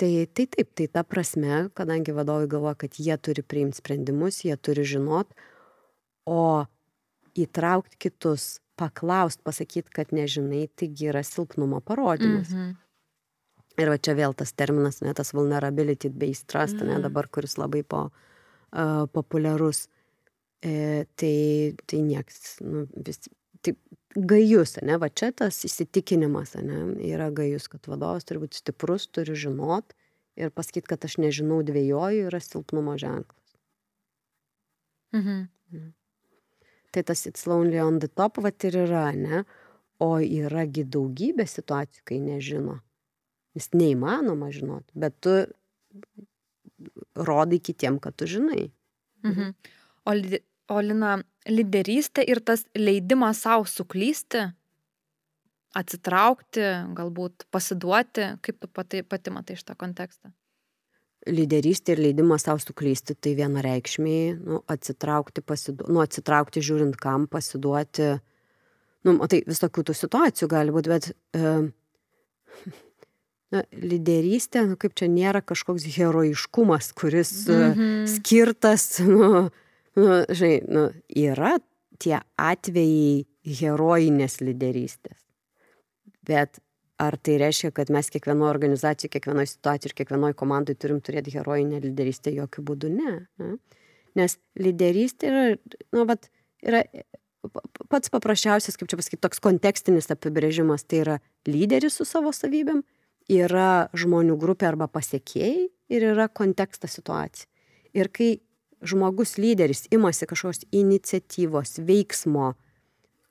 [0.00, 4.56] Tai, tai taip, tai ta prasme, kadangi vadovai galvoja, kad jie turi priimti sprendimus, jie
[4.58, 5.30] turi žinot,
[6.26, 6.64] o
[7.38, 12.50] įtraukti kitus, paklausti, pasakyti, kad nežinai, taigi yra silpnumo parodymas.
[12.50, 12.76] Mm -hmm.
[13.80, 16.86] Ir va čia vėl tas terminas, ne tas vulnerability based trust, mm.
[16.86, 17.02] ne mhm.
[17.02, 18.10] dabar, kuris labai po,
[18.72, 19.88] uh, populiarus.
[20.62, 23.18] E, tai, tai nieks, nu, vis,
[23.60, 23.74] tai
[24.14, 26.76] gajus, ne, va čia tas įsitikinimas, ne,
[27.08, 29.96] yra gajus, kad vadovas turi būti stiprus, turi žinot
[30.36, 33.56] ir pasakyti, kad aš nežinau dviejoju, yra silpnumo ženklas.
[35.12, 35.48] Mhm.
[35.72, 35.92] Mm.
[36.92, 39.44] Tai tas it's lonely on the top, va ir yra, ne,
[40.02, 42.80] o yragi daugybė situacijų, kai nežino.
[43.56, 45.34] Jis neįmanoma žinot, bet tu
[47.16, 48.70] rodai kitiem, kad tu žinai.
[49.24, 49.54] Mhm.
[50.08, 50.14] O,
[50.74, 51.16] o Lina,
[51.46, 54.48] lyderystė ir tas leidimas savo suklysti,
[55.78, 56.64] atsitraukti,
[56.96, 60.32] galbūt pasiduoti, kaip tu pati, pati matai šitą kontekstą?
[61.30, 68.16] Lyderystė ir leidimas savo suklysti, tai vienareikšmiai, nu, atsitraukti, pasidu, nu, atsitraukti žiūrint kam, pasiduoti,
[69.06, 71.52] nu, tai visokių tų situacijų gali būti, bet e,
[73.54, 78.06] na, lyderystė, nu, kaip čia nėra kažkoks herojiškumas, kuris mm -hmm.
[78.16, 79.48] skirtas, nu,
[79.94, 81.58] nu, žinai, nu, yra
[82.02, 85.18] tie atvejai herojinės lyderystės.
[86.26, 86.58] Bet
[87.02, 91.82] ar tai reiškia, kad mes kiekvienoje organizacijoje, kiekvienoje situacijoje ir kiekvienoje komandoje turim turėti herojinę
[91.82, 92.32] lyderystę?
[92.36, 93.16] Jokių būdų ne.
[93.42, 93.56] ne?
[94.18, 95.44] Nes lyderystė yra,
[95.96, 96.28] nu, vat,
[96.62, 96.84] yra
[97.90, 101.16] pats paprasčiausias, kaip čia pasakyti, toks kontekstinis apibrėžimas, tai yra
[101.48, 102.82] lyderis su savo savybėm
[103.30, 107.48] yra žmonių grupė arba pasiekėjai ir yra kontekstas situacija.
[107.92, 108.40] Ir kai
[108.82, 112.54] žmogus lyderis imasi kažkokios iniciatyvos, veiksmo,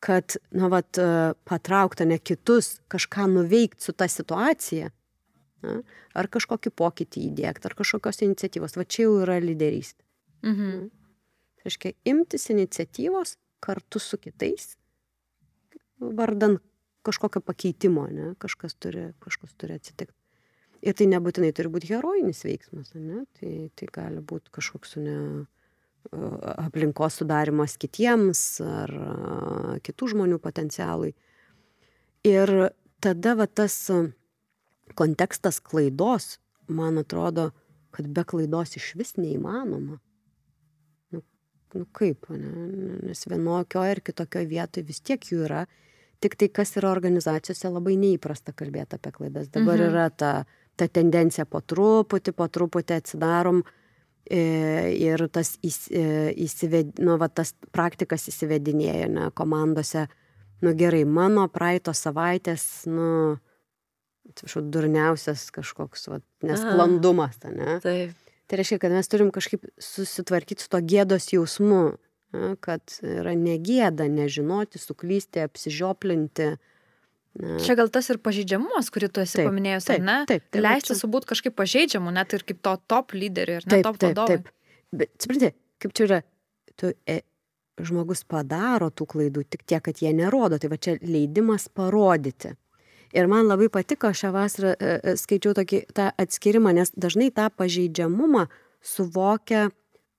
[0.02, 0.98] kad, na, vat,
[1.46, 4.90] patraukta ne kitus kažką nuveikti su ta situacija,
[5.62, 5.76] na,
[6.18, 10.04] ar kažkokį pokytį įdėkti, ar kažkokios iniciatyvos, va čia jau yra lyderystė.
[10.48, 10.90] Mhm.
[11.62, 14.72] Tai reiškia, imtis iniciatyvos kartu su kitais,
[16.02, 16.58] vardan
[17.06, 20.18] kažkokio pakeitimo, ne, kažkas turi, kažkas turi atsitikti.
[20.82, 25.18] Ir tai nebūtinai turi būti herojinis veiksmas, ne, tai, tai gali būti kažkoks ne,
[26.12, 28.94] aplinkos sudarimas kitiems ar
[29.86, 31.14] kitų žmonių potencialui.
[32.28, 32.52] Ir
[33.02, 33.76] tada va tas
[34.98, 36.38] kontekstas klaidos,
[36.68, 37.52] man atrodo,
[37.96, 40.00] kad be klaidos iš vis neįmanoma.
[41.12, 41.24] Nu,
[41.76, 42.68] nu kaip, ne?
[43.08, 45.66] nes vienokioje ir kitokioje vietoje vis tiek jų yra
[46.22, 49.50] tiktai kas yra organizacijose labai neįprasta kalbėti apie klaidas.
[49.50, 49.88] Dabar mhm.
[49.90, 50.32] yra ta,
[50.78, 53.81] ta tendencija po truputį, po truputį atsidarom e,
[54.30, 60.08] ir tas, e, įsived, nu, va, tas praktikas įsivedinėja ne, komandose.
[60.62, 63.40] Nu gerai, mano praeito savaitės, nu,
[64.30, 67.80] atsiprašau, durniausias kažkoks va, nesklandumas, ne?
[67.84, 68.18] Taip.
[68.52, 71.94] Tai reiškia, kad mes turim kažkaip susitvarkyti su to gėdos jausmu,
[72.60, 76.50] kad yra negėda nežinoti, suklysti, apsižioplinti.
[77.40, 77.56] Na.
[77.64, 80.18] Čia gal tas ir pažeidžiamumas, kurį tu esi taip, paminėjęs, taip, ne?
[80.28, 80.64] Taip, taip.
[80.66, 84.42] Leisti subūt kažkaip pažeidžiamu, net ir kaip to top lyderiui, ir ne taip, top vadovui.
[84.42, 84.98] Taip, taip.
[85.00, 86.18] Bet, suprantate, kaip čia yra,
[86.76, 87.22] tu, e,
[87.80, 92.52] žmogus padaro tų klaidų, tik tiek, kad jie nerodo, tai va čia leidimas parodyti.
[93.16, 97.48] Ir man labai patiko šią vasarą e, e, skaičiau tokį tą atskirimą, nes dažnai tą
[97.56, 98.46] pažeidžiamumą
[98.84, 99.70] suvokia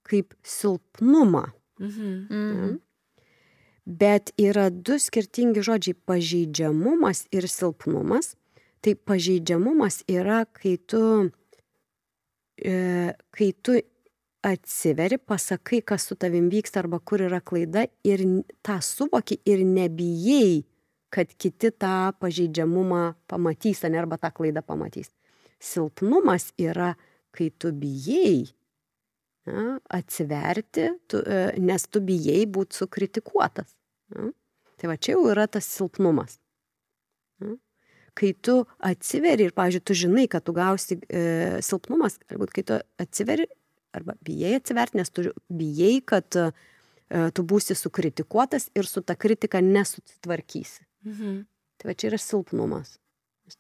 [0.09, 1.51] kaip silpnumą.
[1.83, 2.11] Mhm.
[2.29, 2.73] Mhm.
[3.87, 8.37] Bet yra du skirtingi žodžiai- pažeidžiamumas ir silpnumas.
[8.81, 11.31] Tai pažeidžiamumas yra, kai tu,
[12.59, 13.81] e, kai tu
[14.43, 18.19] atsiveri, pasakai, kas su tavim vyksta arba kur yra klaida ir
[18.63, 20.65] tą suvoki ir nebijai,
[21.11, 25.11] kad kiti tą pažeidžiamumą pamatys, ne, arba tą klaidą pamatys.
[25.61, 26.97] Silpnumas yra,
[27.33, 28.53] kai tu bijai
[29.49, 33.75] na, atsiverti, tu, e, nes tu bijai būti sukritikuotas.
[34.15, 34.31] Na.
[34.79, 36.39] Tai va čia jau yra tas silpnumas.
[37.43, 37.57] Na.
[38.19, 41.23] Kai tu atsiveri ir, pavyzdžiui, tu žinai, kad tu gausi e,
[41.65, 43.49] silpnumas, galbūt kai tu atsiveri
[43.97, 46.49] arba bijai atsiverti, nes tu bijai, kad e,
[47.37, 50.87] tu būsi sukritikuotas ir su ta kritika nesutvarkysi.
[51.09, 51.41] Mhm.
[51.81, 52.99] Tai va čia yra silpnumas.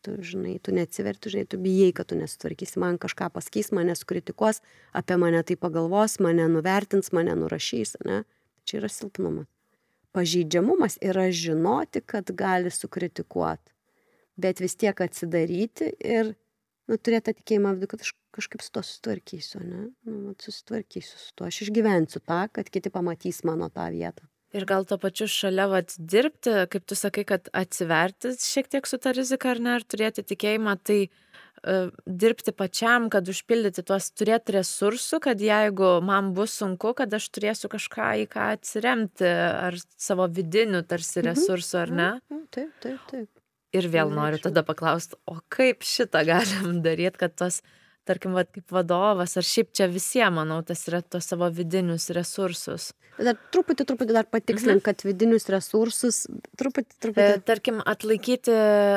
[0.00, 4.62] Tu, žinai, tu neatsiverti, žinai, tu bijai, kad tu nesutvarkysi, man kažką pasakys, mane sukritikuos,
[4.96, 8.22] apie mane tai pagalvos, mane nuvertins, mane nurašys, ne?
[8.64, 9.48] Čia yra silpnumas.
[10.12, 13.72] Pažeidžiamumas yra žinoti, kad gali sukritikuoti,
[14.36, 16.34] bet vis tiek atsidaryti ir
[16.88, 19.86] nu, turėti tą tikėjimą, kad aš kažkaip su to susitvarkysiu, ne?
[20.08, 24.28] Nu, susitvarkysiu su to, aš išgyvensiu tą, kad kiti pamatys mano tą vietą.
[24.52, 28.98] Ir gal to pačiu šalia vat, dirbti, kaip tu sakai, kad atsiverti šiek tiek su
[29.00, 31.32] ta rizika ar ne, ar turėti tikėjimą, tai uh,
[32.06, 37.70] dirbti pačiam, kad užpildyti tuos, turėti resursų, kad jeigu man bus sunku, kad aš turėsiu
[37.72, 39.28] kažką į ką atsiremti,
[39.68, 41.28] ar savo vidinių tarsi mhm.
[41.30, 42.10] resursų, ar ne?
[42.30, 42.42] Mhm.
[42.52, 43.30] Taip, taip, taip.
[43.72, 47.62] Ir vėl noriu tada paklausti, o kaip šitą galim daryti, kad tos,
[48.08, 52.92] tarkim, vat, kaip vadovas, ar šiaip čia visiems, manau, tas yra tos savo vidinius resursus.
[53.20, 54.84] Dar truputį, truputį dar patikslink, mhm.
[54.86, 56.22] kad vidinius resursus,
[56.58, 57.26] truputį, truputį.
[57.26, 58.54] E, tarkim, atlaikyti,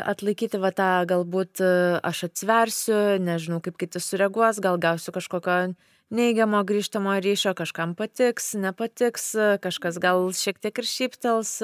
[0.08, 5.76] atlaikyti va tą, galbūt e, aš atsiversiu, nežinau, kaip kiti sureaguos, gal gausiu kažkokio
[6.16, 11.60] neigiamo grįžtamo ryšio, kažkam patiks, nepatiks, kažkas gal šiek tiek ir šyptels.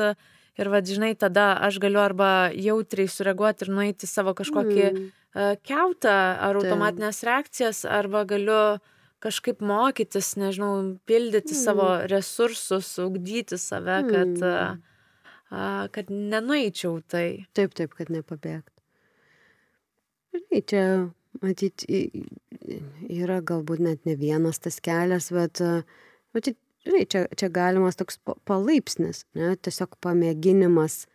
[0.59, 5.05] Ir vat žinai tada aš galiu arba jautriai sureaguot ir nueit į savo kažkokį mm.
[5.35, 6.15] Uh, kiautą
[6.47, 8.79] ar automatines reakcijas arba galiu
[9.21, 11.61] kažkaip mokytis, nežinau, pildyti mm.
[11.61, 14.77] savo resursus, ugdyti save, kad, uh,
[15.51, 17.25] uh, kad nenueičiau tai.
[17.57, 18.73] Taip, taip, kad nepabėgtų.
[20.31, 20.83] Žinai, čia
[21.43, 21.85] matyt,
[23.11, 25.61] yra galbūt net ne vienas tas kelias, bet
[26.35, 26.57] matyt,
[26.87, 31.05] žinai, čia, čia galimas toks palaipsnis, ne, tiesiog pamėginimas,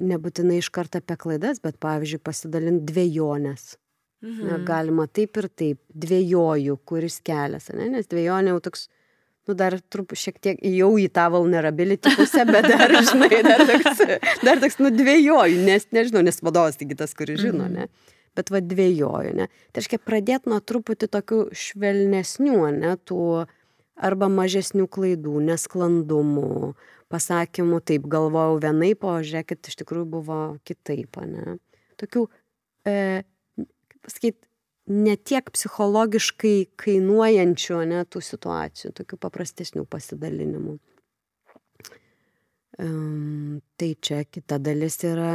[0.00, 3.74] nebūtinai iš karto apie klaidas, bet pavyzdžiui pasidalinti dviejonės.
[4.20, 4.46] Mhm.
[4.46, 8.82] Ne, galima taip ir taip, dviejoju, kuris kelias, ne, nes dviejonė jau toks,
[9.48, 14.02] nu dar truputį šiek tiek jau į tą vulnerability pusę, bet dar, žinai, dar toks,
[14.44, 17.78] dar toks, nu dviejoju, nes nežinau, nes vadovas taigi tas, kuris žino, mhm.
[17.80, 18.18] ne.
[18.36, 19.48] Bet va dviejoju, ne.
[19.72, 23.24] Tai reiškia pradėti nuo truputį tokių švelnesnių, ne, tų,
[23.96, 26.74] arba mažesnių klaidų, nesklandumų,
[27.10, 31.56] pasakymų, taip galvojau vienaip, o žiūrėkit, iš tikrųjų buvo kitaip, ne?
[32.00, 32.24] Tokių,
[32.88, 32.94] e,
[33.58, 34.48] kaip pasakyti,
[34.90, 40.78] ne tiek psichologiškai kainuojančių, ne, tų situacijų, tokių paprastesnių pasidalinimų.
[42.80, 45.34] Um, tai čia kita dalis yra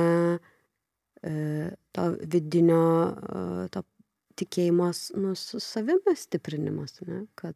[1.22, 1.34] e,
[1.94, 3.84] to vidinio, e, to
[4.40, 7.56] tikėjimas, nu, su savimi stiprinimas, ne, kad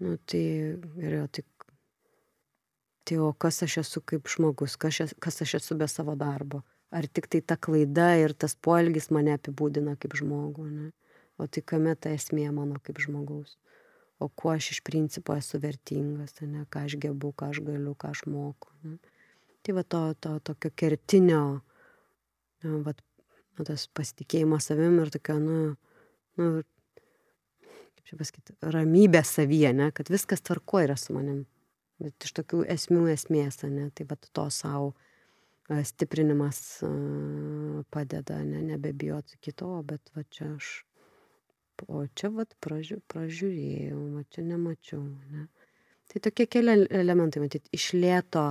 [0.00, 0.44] Nu, tai
[0.96, 1.46] yra tik.
[3.10, 6.60] Tai o kas aš esu kaip žmogus, kas, aš, kas aš esu be savo darbo.
[6.94, 10.86] Ar tik tai ta klaida ir tas poelgis mane apibūdina kaip žmogų, ne?
[11.34, 13.56] O tai kame ta esmė mano kaip žmogaus.
[14.22, 16.62] O kuo aš iš principo esu vertingas, ne?
[16.70, 18.70] ką aš gebu, ką aš galiu, ką aš moku.
[18.86, 18.98] Ne?
[19.66, 21.44] Tai va to, to tokio kertinio,
[22.62, 25.60] nu, va, nu, tas pasitikėjimas savim ir tokio, nu,
[26.38, 26.50] nu,
[28.06, 31.48] čia pasakyti, ramybė savyje, ne, kad viskas tvarko yra su manim.
[32.00, 34.94] Bet iš tokių esmių esmės, ne, tai bet to savo
[35.86, 36.80] stiprinimas
[37.94, 40.70] padeda, ne, nebebijoti kito, bet va čia aš,
[41.86, 45.46] o čia va pražiū, pražiūrėjau, va čia nemačiau, ne.
[46.10, 48.48] Tai tokie keli elementai, matyti, iš lėto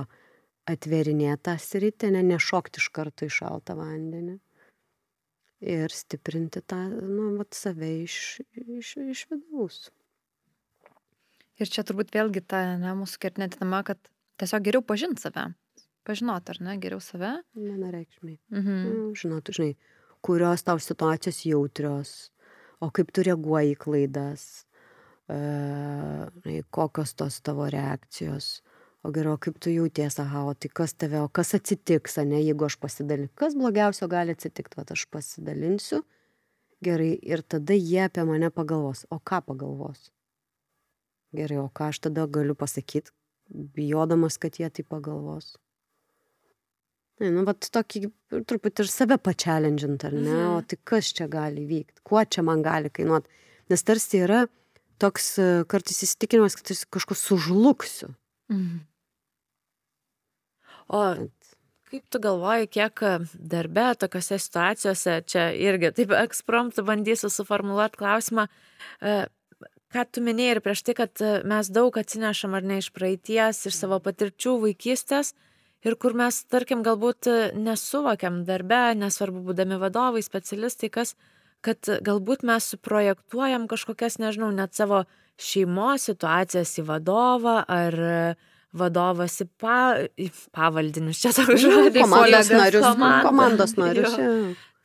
[0.70, 4.38] atverinėtą sritį, ne, nešokti iš karto į šaltą vandenį
[5.60, 9.90] ir stiprinti tą, nu, vat, save iš, iš, iš vidaus.
[11.60, 14.00] Ir čia turbūt vėlgi ta, ne, mūsų kertinė tema, kad
[14.40, 15.50] tiesiog geriau pažinti save.
[16.08, 17.34] Pažinot, ar ne, geriau save?
[17.58, 18.38] Vienareikšmiai.
[18.54, 18.80] Mhm.
[18.88, 19.74] Nu, žinot, žinai,
[20.24, 22.14] kurios tau situacijos jautrios,
[22.80, 24.46] o kaip tu reaguoji į klaidas,
[25.28, 28.60] e, kokios tos tavo reakcijos
[29.02, 32.66] o geriau kaip tu jauties aha o tai kas tave o kas atsitiks ane jeigu
[32.68, 36.02] aš pasidalin kas blogiausio gali atsitikt vat aš pasidalinsiu
[36.84, 40.10] gerai ir tada jie apie mane pagalvos o ką pagalvos
[41.36, 43.12] gerai o ką aš tada galiu pasakyt
[43.50, 45.56] bijodamas kad jie tai pagalvos
[47.20, 48.06] Ne, nu, vat tokį
[48.48, 50.52] truputį ir save pačialendžint, ar ne, mhm.
[50.54, 53.28] o tai kas čia gali vykti, kuo čia man gali kainuoti.
[53.68, 54.46] Nes tarsi yra
[55.00, 55.34] toks
[55.68, 58.14] kartais įsitikinimas, kad aš kažko sužlugsiu.
[58.52, 58.80] Mhm.
[60.96, 61.02] O
[61.90, 63.02] kaip tu galvoji, kiek
[63.52, 68.46] darbe tokiuose situacijose, čia irgi taip ekspromtų bandysiu suformuoluoti klausimą,
[69.02, 69.16] e,
[69.94, 73.78] ką tu minėjai ir prieš tai, kad mes daug atsinešam ar ne iš praeities, iš
[73.82, 75.34] savo patirčių vaikystės
[75.86, 81.14] ir kur mes, tarkim, galbūt nesuvokiam darbe, nesvarbu būdami vadovai, specialistai, kas,
[81.64, 85.04] kad galbūt mes suprojektuojam kažkokias, nežinau, net savo
[85.40, 87.96] šeimos situacijas į vadovą ar
[88.76, 89.76] vadovas į, pa,
[90.14, 92.04] į pavaldinius, čia toks nu, žodis.
[92.04, 92.84] Komandos narius.
[92.84, 94.18] Komandos, komandos narius.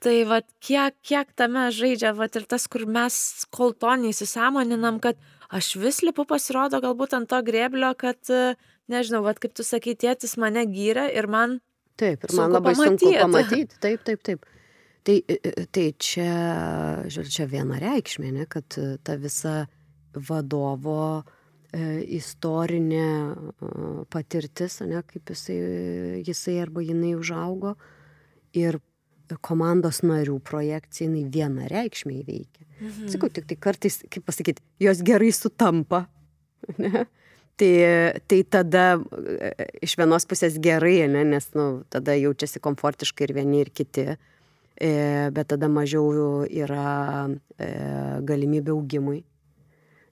[0.05, 3.15] Tai va, kiek, kiek tame žaidžia, va, ir tas, kur mes
[3.53, 5.17] kol to neįsisamoninam, kad
[5.49, 8.19] aš vis lipu pasirodo galbūt ant to grėblio, kad,
[8.91, 11.57] nežinau, va, kaip tu sakai, tėtis mane gyrė ir man
[11.97, 13.01] Taip, ir man labai pamatyt.
[13.01, 13.79] sunku pamatyti.
[13.81, 14.45] Taip, taip, taip.
[15.05, 15.15] Tai,
[15.73, 16.29] tai čia,
[17.13, 19.67] žiūrėk, čia vienareikšmė, ne, kad ta visa
[20.15, 23.35] vadovo e, istorinė e,
[24.09, 25.59] patirtis, ne, kaip jisai,
[26.25, 27.75] jisai arba jinai užaugo
[28.57, 28.79] ir
[29.41, 32.65] komandos narių projekcija, jinai vienareikšmiai veikia.
[32.79, 33.09] Mhm.
[33.13, 36.05] Sakau, tik tai kartais, kaip pasakyti, jos gerai sutampa.
[36.81, 37.05] Ne?
[37.55, 37.75] Tai,
[38.27, 39.49] tai tada e,
[39.85, 44.03] iš vienos pusės gerai, ne, nes nu, tada jaučiasi komfortiškai ir vieni, ir kiti,
[44.75, 44.89] e,
[45.31, 47.69] bet tada mažiau yra e,
[48.27, 49.21] galimybė augimui.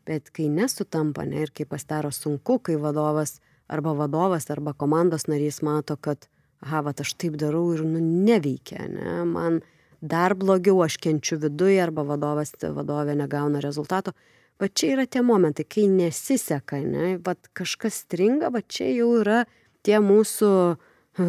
[0.07, 5.59] Bet kai nesutampa, ne, ir kai pasidaro sunku, kai vadovas arba vadovas arba komandos narys
[5.67, 6.29] mato, kad,
[6.63, 9.59] aha, va, aš taip darau ir nu, neveikia, ne, man
[10.03, 14.13] dar blogiau, aš kenčiu viduje arba vadovas, vadovė negauna rezultato,
[14.59, 19.43] va čia yra tie momentai, kai nesiseka, ne, va kažkas stringa, va čia jau yra
[19.83, 20.49] tie mūsų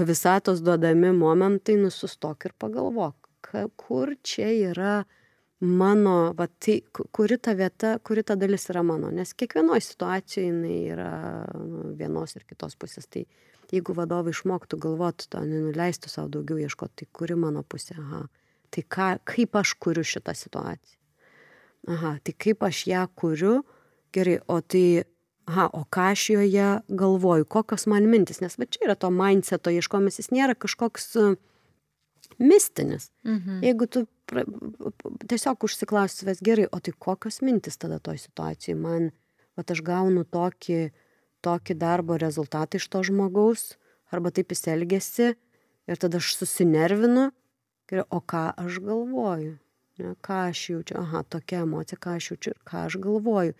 [0.08, 3.30] visatos duodami momentai, nusustok ir pagalvok,
[3.78, 5.02] kur čia yra
[5.64, 10.78] mano, va tai, kuri ta vieta, kuri ta dalis yra mano, nes kiekvienoje situacijoje jinai
[10.92, 11.10] yra
[11.54, 13.06] nu, vienos ir kitos pusės.
[13.08, 13.24] Tai
[13.72, 18.24] jeigu vadovai išmoktų galvoti to, nenuleistų savo daugiau ieškoti, tai kuri mano pusė, aha,
[18.74, 21.00] tai ką, kaip aš kuriu šitą situaciją?
[21.94, 23.58] Aha, tai kaip aš ją kuriu,
[24.14, 25.04] gerai, o tai,
[25.50, 29.72] aha, o ką aš joje galvoju, kokios man mintis, nes va čia yra to mindseto
[29.72, 31.34] ieškomis, jis nėra kažkoks uh,
[32.38, 33.10] mistinis.
[33.24, 33.62] Mhm.
[33.62, 34.44] Jeigu tu pra,
[35.28, 39.10] tiesiog užsiklausi savęs gerai, o tai kokios mintis tada toj situacijai man,
[39.56, 40.80] va aš gaunu tokį,
[41.44, 43.74] tokį darbo rezultatą iš to žmogaus,
[44.12, 45.34] arba taip jis elgesi,
[45.90, 47.28] ir tada aš susinervinu,
[47.90, 49.58] gerai, o ką aš galvoju
[49.98, 53.54] ne, ką aš jaučiu, aha, tokia emocija, ką aš jaučiu ir ką aš galvoju.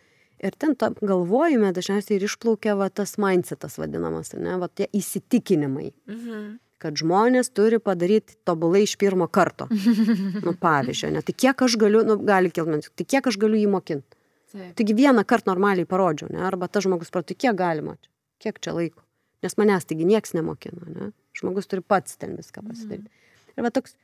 [0.44, 5.92] Ir ten tam galvojime dažniausiai ir išplaukia va, tas mindsetas vadinamas, ne, va tie įsitikinimai.
[6.10, 6.44] Mhm.
[6.82, 9.70] Kad žmonės turi padaryti tobulai iš pirmo karto.
[10.46, 13.70] nu, pavyzdžiui, ne, tai kiek aš galiu, nu, gali kilti, tai kiek aš galiu jį
[13.72, 14.18] mokinti.
[14.54, 17.96] Taigi vieną kartą normaliai parodžiau, ne, arba tas žmogus prato, tai kiek galima,
[18.42, 19.02] kiek čia laiko.
[19.44, 21.10] Nes manęs taigi nieks nemokina, ne.
[21.34, 23.10] Žmogus turi pats ten viską pasidaryti.
[23.10, 23.58] Mhm.
[23.58, 23.96] Ir va toks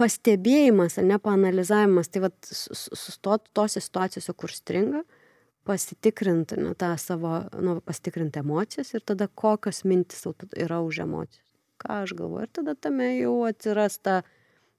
[0.00, 5.04] pastebėjimas, ne paanalizavimas, tai vat sustot tose situacijose, kur stringa,
[5.64, 11.44] pasitikrinti ne, tą savo, nu, pasitikrinti emocijas ir tada kokios mintis yra už emocijas.
[11.80, 12.46] Ką aš galvoju.
[12.46, 14.20] Ir tada tame jau atsiras ta,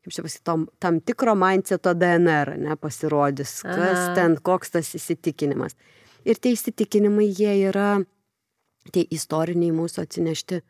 [0.05, 0.45] kaip čia pasakyti,
[0.79, 5.77] tam, tikro mindseto DNR, ne, pasirodys, kas ten, koks tas įsitikinimas.
[6.25, 7.97] Ir tie įsitikinimai, jie yra,
[8.93, 10.61] tie istoriniai mūsų atsinešti,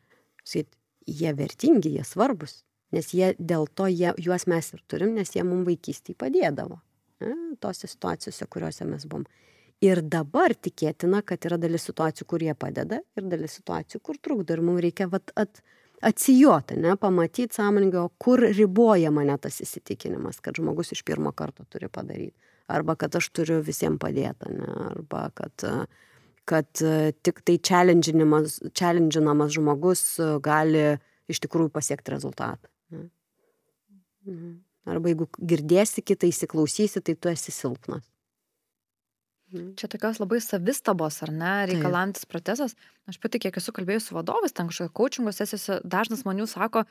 [1.06, 2.64] jie vertingi, jie svarbus
[2.96, 6.80] nes jie dėl to jie, juos mes ir turim, nes jie mums vaikystėje padėdavo.
[7.24, 7.34] Ne,
[7.64, 9.26] tose situacijose, kuriuose mes buvom.
[9.84, 14.56] Ir dabar tikėtina, kad yra dalis situacijų, kur jie padeda ir dalis situacijų, kur trukdo.
[14.56, 15.62] Ir mums reikia vat, at,
[16.02, 21.90] atsijoti, ne, pamatyti sąmoningai, kur riboja mane tas įsitikinimas, kad žmogus iš pirmo karto turi
[21.92, 22.36] padaryti.
[22.68, 25.66] Arba kad aš turiu visiems padėti, ne, arba kad,
[26.50, 26.84] kad
[27.26, 30.06] tik tai challenginamas žmogus
[30.44, 30.86] gali
[31.30, 32.70] iš tikrųjų pasiekti rezultatą.
[34.26, 34.56] Mhm.
[34.86, 38.06] Arba jeigu girdėsi kitą, įsiklausysi, tai tu esi silpnas.
[39.56, 39.74] Mhm.
[39.80, 42.76] Čia tokios labai savistabos, ar ne, reikalantis procesas.
[43.08, 46.84] Aš pati, kiek esu kalbėjus su vadovais, ten kažkokio coachingo sesijose, dažnas žmonių sako,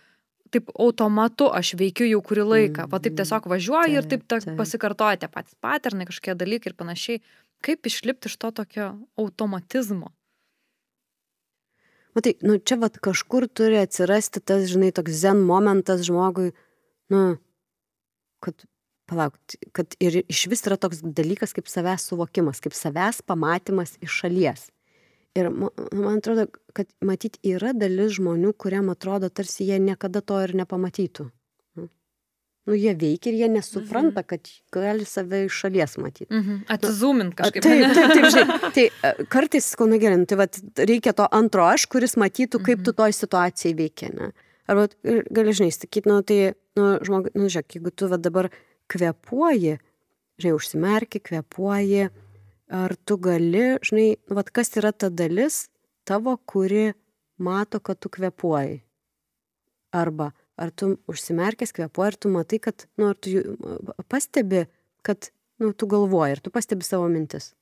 [0.55, 2.89] taip automatu aš veikiu jau kurį laiką.
[2.91, 4.57] Va taip tiesiog važiuoju taip, ir taip, ta, taip.
[4.61, 7.23] pasikartoja tie patys paternai, kažkokie dalykai ir panašiai.
[7.65, 8.91] Kaip išlipti iš to tokio
[9.21, 10.13] automatizmo?
[12.15, 16.53] Matai, nu čia vat kažkur turi atsirasti tas, žinai, toks zen momentas žmogui,
[17.11, 17.23] nu,
[18.45, 18.55] kad,
[19.15, 19.39] palauk,
[19.73, 24.69] kad ir iš vis yra toks dalykas kaip savęs suvokimas, kaip savęs pamatymas iš šalies.
[25.35, 26.47] Ir man atrodo,
[26.77, 31.27] kad matyti yra dalis žmonių, kuriam atrodo, tarsi jie niekada to ir nepamatytų.
[31.75, 31.89] Nu,
[32.71, 34.29] nu jie veikia ir jie nesupranta, mhm.
[34.31, 36.31] kad gali save iš šalies matyti.
[36.31, 36.61] Mhm.
[36.71, 37.67] Atsizumint kažkaip.
[37.67, 38.61] Taip, taip, taip, žinai.
[38.77, 42.87] Tai kartais, kau nugerin, tai vat, reikia to antro aš, kuris matytų, kaip mhm.
[42.87, 44.15] tu toj situacijai veikia.
[44.15, 44.31] Ne?
[44.71, 48.49] Arba gali, žinai, sakyti, nu tai, nu, žmog, nu, žiūrėk, jeigu tu va dabar
[48.91, 49.79] kvepuoji,
[50.41, 52.09] žinai, užsimerki, kvepuoji,
[52.75, 55.69] ar tu gali, žinai, nu, va kas yra ta dalis
[56.09, 56.93] tavo, kuri
[57.39, 58.81] mato, kad tu kvepuoji.
[59.95, 63.31] Arba ar tu užsimerkęs kvepuoji ir tu matai, kad, nu, ar tu
[64.09, 64.65] pastebi,
[65.07, 67.53] kad, nu, tu galvoji, ir tu pastebi savo mintis.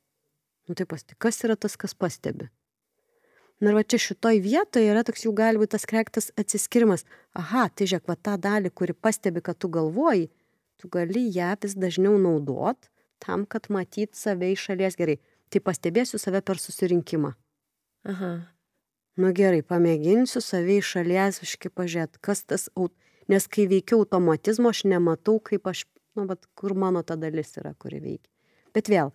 [0.68, 2.51] Nu, tai pastebi, kas yra tas, kas pastebi.
[3.62, 7.05] Na ir va čia šitoj vietoje yra toks jau gali būti tas krektas atsiskirimas.
[7.39, 10.29] Aha, tai žiūrėk, va tą dalį, kuri pastebi, kad tu galvoji,
[10.83, 12.91] tu gali ją vis dažniau naudot
[13.22, 15.20] tam, kad matyt save iš šalies gerai.
[15.53, 17.35] Tai pastebėsiu save per susirinkimą.
[18.09, 18.33] Aha.
[19.20, 22.64] nu gerai, pamėginsiu savai iš šalies iški pažiūrėti, kas tas,
[23.30, 25.85] nes kai veikiu automatizmo, aš nematau, kaip aš,
[26.18, 28.30] nu, bet kur mano ta dalis yra, kuri veikia.
[28.74, 29.12] Bet vėl,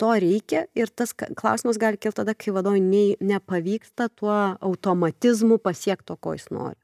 [0.00, 6.08] to reikia ir tas klausimas gali kilti tada, kai vadovui ne, nepavyksta tuo automatizmu pasiekti
[6.10, 6.80] to, ko jis nori.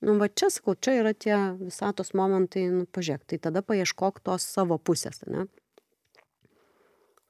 [0.00, 4.46] Nu, va čia, sakau, čia yra tie visatos momentai, nu, pažiūrėk, tai tada paieškok tos
[4.46, 5.48] savo pusės, ne?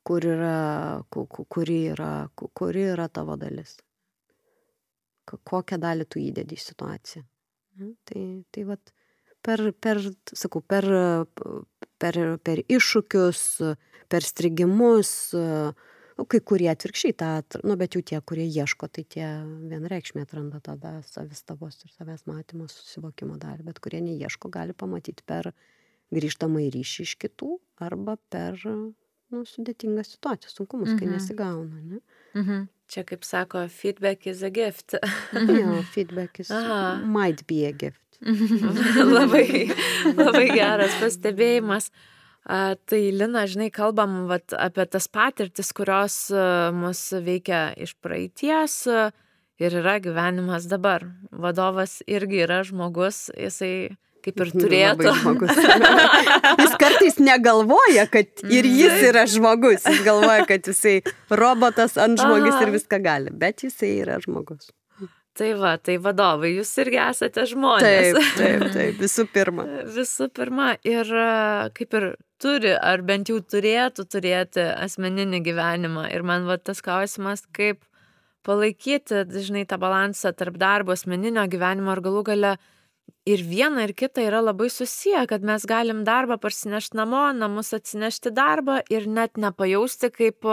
[0.09, 3.79] Kur yra, kuri yra, kuri yra tavo dalis.
[5.29, 7.25] Kokią dalį tu įdedi į situaciją.
[8.09, 8.93] Tai, tai vat,
[9.45, 10.01] per, per,
[10.33, 10.89] sakau, per,
[12.01, 13.43] per, per iššūkius,
[14.09, 15.13] per strigimus,
[16.19, 17.31] nu, kai kurie atvirkščiai tą,
[17.63, 19.27] nu, bet jau tie, kurie ieško, tai tie
[19.71, 25.53] vienreikšmiai atranda tada savistabos ir savęs matymo, susivokimo dalį, bet kurie neieško, gali pamatyti per
[26.15, 27.53] grįžtamą į ryšį iš kitų
[27.85, 31.15] arba per nu, sudėtingas situacijas, sunkumus, kai mhm.
[31.15, 31.81] nesigauna.
[31.85, 32.03] Ne?
[32.35, 32.67] Mhm.
[32.89, 34.97] Čia kaip sako, feedback is a gift.
[35.37, 37.03] jo, feedback is Aha.
[37.05, 38.01] might be a gift.
[39.19, 39.69] labai,
[40.17, 41.93] labai geras pastebėjimas.
[42.49, 48.81] A, tai Lina, žinai, kalbam vat, apie tas patirtis, kurios a, mus veikia iš praeities
[48.89, 49.11] a,
[49.61, 51.05] ir yra gyvenimas dabar.
[51.29, 53.91] Vadovas irgi yra žmogus, jisai
[54.25, 55.13] kaip ir turėtų.
[56.63, 59.85] jis kartais negalvoja, kad ir jis yra žmogus.
[59.85, 64.73] Jis galvoja, kad jisai robotas ant žmogus ir viską gali, bet jisai yra žmogus.
[65.39, 68.17] Tai va, tai vadovai, jūs irgi esate žmonės.
[68.17, 69.69] Taip, taip, taip, visų pirma.
[69.95, 71.13] Visų pirma, ir
[71.77, 72.09] kaip ir
[72.43, 76.09] turi, ar bent jau turėtų turėti asmeninį gyvenimą.
[76.15, 77.83] Ir man va tas klausimas, kaip
[78.47, 82.57] palaikyti, žinai, tą balansą tarp darbo, asmeninio gyvenimo ir galų gale
[83.29, 88.33] ir viena ir kita yra labai susiję, kad mes galim darbą parsinešti namo, namus atsinešti
[88.35, 90.49] darbą ir net nepajausti, kaip,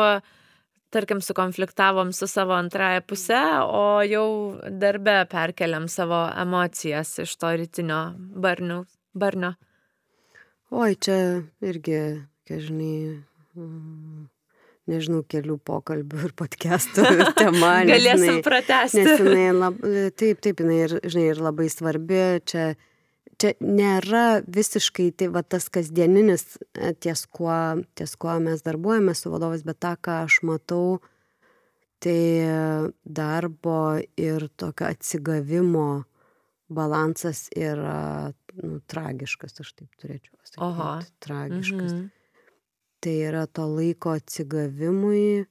[0.96, 4.28] tarkim, sukonfliktavom su savo antraja pusė, o jau
[4.84, 8.84] darbe perkeliam savo emocijas iš to rytinio barnių,
[9.16, 9.56] barnio.
[10.74, 11.98] Oi, čia irgi,
[12.50, 13.22] kai žinai,
[14.90, 17.06] nežinau, kelių pokalbių ir podcastų
[17.38, 17.76] tema.
[17.86, 19.04] Galėsim pratesti.
[19.04, 19.78] Nes jinai lab,
[20.18, 22.22] taip, taip, jinai ir, žinai, ir labai svarbi.
[22.50, 22.72] Čia,
[23.38, 27.60] čia nėra visiškai tai va tas kasdieninis e, ties kuo,
[27.94, 30.98] ties kuo mes darbuojame su vadovais, bet tą, ką aš matau,
[32.02, 36.08] tai darbo ir tokio atsigavimo
[36.74, 40.64] balansas yra nu, tragiškas, aš taip turėčiau pasakyti.
[40.68, 40.92] Oho.
[41.26, 41.92] Tragiškas.
[41.92, 42.14] Mhm
[43.06, 45.46] tai yra to laiko atsigavimui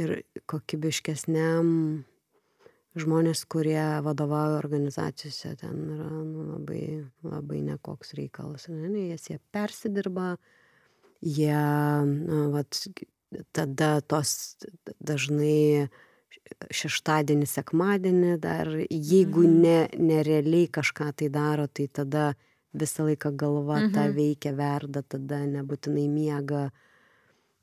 [0.00, 0.12] ir
[0.48, 1.66] kokybiškesniam
[2.94, 6.84] žmonės, kurie vadovauja organizacijose, ten yra nu, labai,
[7.26, 8.68] labai nekoks reikalas.
[8.70, 10.36] Ne, ne, jas jie persidirba,
[11.20, 11.58] jie,
[12.06, 12.78] nu, vat,
[13.52, 14.54] tada tos
[15.02, 15.90] dažnai
[16.74, 19.60] šeštadienį, sekmadienį dar, jeigu mhm.
[19.64, 19.78] ne,
[20.12, 22.32] nerealiai kažką tai daro, tai tada
[22.74, 23.92] visą laiką galva mhm.
[23.94, 26.68] tą veikia, verda, tada nebūtinai miega.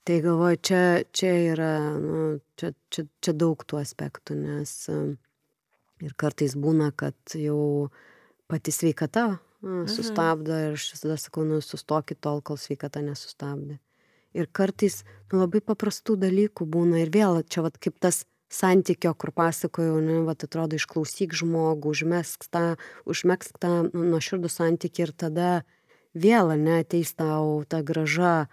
[0.07, 2.23] Tai galvoju, čia, čia yra, nu,
[2.57, 4.73] čia, čia, čia daug tų aspektų, nes
[6.01, 7.91] ir kartais būna, kad jau
[8.49, 9.27] pati sveikata
[9.61, 9.86] mhm.
[9.91, 13.77] sustabdo ir aš visada sakau, nu, sustokit tol, kol sveikata nesustabdė.
[14.32, 15.01] Ir kartais
[15.32, 20.20] nu, labai paprastų dalykų būna ir vėl čia vat kaip tas santykio, kur pasakojau, ne,
[20.28, 22.76] va, atrodo, išklausyk žmogų, užmesk tą,
[23.10, 25.52] užmesk tą nu, nuoširdų santykį ir tada
[26.14, 28.47] vėl, ne, ateis tau ta graža.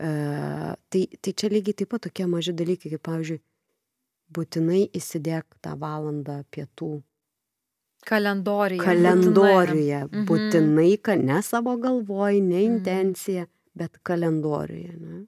[0.00, 0.12] E,
[0.90, 3.42] tai, tai čia lygiai taip pat tokie maži dalykai, kaip, pavyzdžiui,
[4.34, 6.96] būtinai įsidėk tą valandą pietų.
[8.04, 8.84] Kalendoriuje.
[8.84, 10.00] Kalendoriuje.
[10.08, 10.24] Būtinai, mhm.
[10.28, 12.64] būtinai ne savo galvoj, ne mhm.
[12.72, 14.96] intencija, bet kalendoriuje.
[14.98, 15.24] Ne?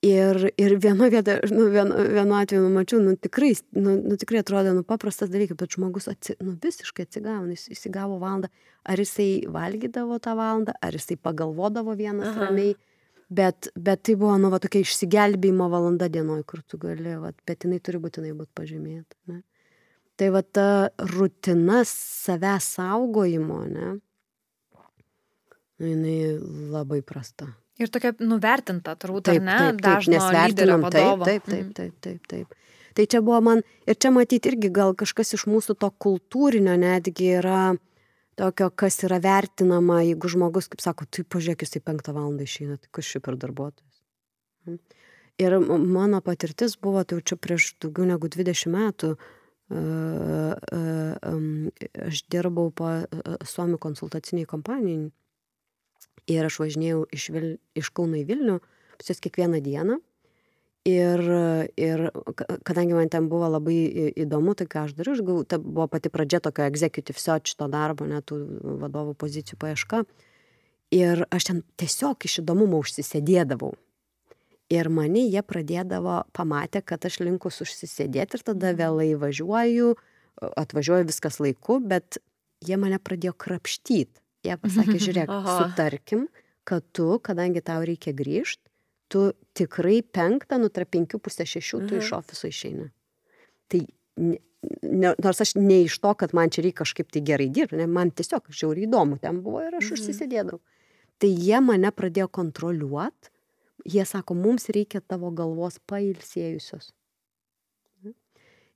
[0.00, 4.40] Ir, ir viena vieta, nu, vien, vienu atveju nu, mačiau, nu, tikrai, nu, nu, tikrai
[4.40, 8.48] atrodo, nu, paprastas dalykas, bet žmogus atsi, nu, visiškai atsigavo, jis įsigavo valandą,
[8.88, 12.46] ar jisai valgydavo tą valandą, ar jisai pagalvodavo vienas Aha.
[12.46, 12.72] ramiai,
[13.28, 17.68] bet, bet tai buvo, nu, va, tokia išsigelbėjimo valanda dienoj, kur tu gali, va, bet
[17.68, 19.20] jinai turi būtinai būti pažymėta.
[19.28, 19.42] Ne?
[20.16, 20.68] Tai va ta
[21.12, 23.98] rutina savęs saugojimo, ne,
[25.76, 26.18] nu, jinai
[26.72, 27.52] labai prasta.
[27.80, 29.56] Ir tokia nuvertinta, turbūt, taip, ne?
[29.56, 31.70] Taip, taip, nes vertinam, taip, taip, taip, mhm.
[31.78, 32.56] taip, taip, taip.
[32.98, 37.30] Tai čia buvo man, ir čia matyti irgi gal kažkas iš mūsų to kultūrinio netgi
[37.38, 37.62] yra
[38.40, 42.90] tokio, kas yra vertinama, jeigu žmogus, kaip sako, tai pažiūrėk, jisai penktą valandą išeina, tai
[42.96, 44.00] kas šiaip per darbuotojas.
[44.66, 44.80] Mhm.
[45.40, 49.14] Ir mano patirtis buvo, tai jau čia prieš daugiau negu 20 metų,
[52.10, 52.90] aš dirbau po
[53.46, 55.08] Suomių konsultaciniai kompanijai
[56.30, 57.50] Ir aš važinėjau iš, Vil...
[57.78, 58.60] iš Kauno į Vilnių,
[59.00, 59.98] pas juos kiekvieną dieną.
[60.88, 61.20] Ir,
[61.76, 62.06] ir
[62.38, 63.76] ka- kadangi man ten buvo labai
[64.16, 67.68] įdomu, tai ką aš dariau, aš gavau, ta buvo pati pradžia tokio executive search to
[67.68, 70.06] darbo, net vadovų pozicijų paieška.
[70.96, 73.74] Ir aš ten tiesiog iš įdomumo užsisėdėdavau.
[74.70, 79.92] Ir mane jie pradėdavo, pamatė, kad aš linkus užsisėdėti ir tada vėlai važiuoju,
[80.40, 82.22] atvažiuoju viskas laiku, bet
[82.64, 84.22] jie mane pradėjo krapštyti.
[84.46, 86.28] Jie pasakė, žiūrėk, sutarkim,
[86.64, 88.62] kad tu, kadangi tau reikia grįžti,
[89.10, 92.04] tu tikrai penktą, nu tarp penkių pusę šešių, tu Mhm.
[92.04, 92.90] iš ofiso išeini.
[93.68, 93.80] Tai
[94.20, 97.86] ne, nors aš ne iš to, kad man čia reikia kažkaip tai gerai dirbti, ne,
[97.86, 99.94] man tiesiog žiauriai įdomu ten buvo ir aš Mhm.
[99.98, 100.60] užsisėdėdavau.
[101.20, 103.30] Tai jie mane pradėjo kontroliuoti,
[103.84, 106.92] jie sako, mums reikia tavo galvos pailsėjusios.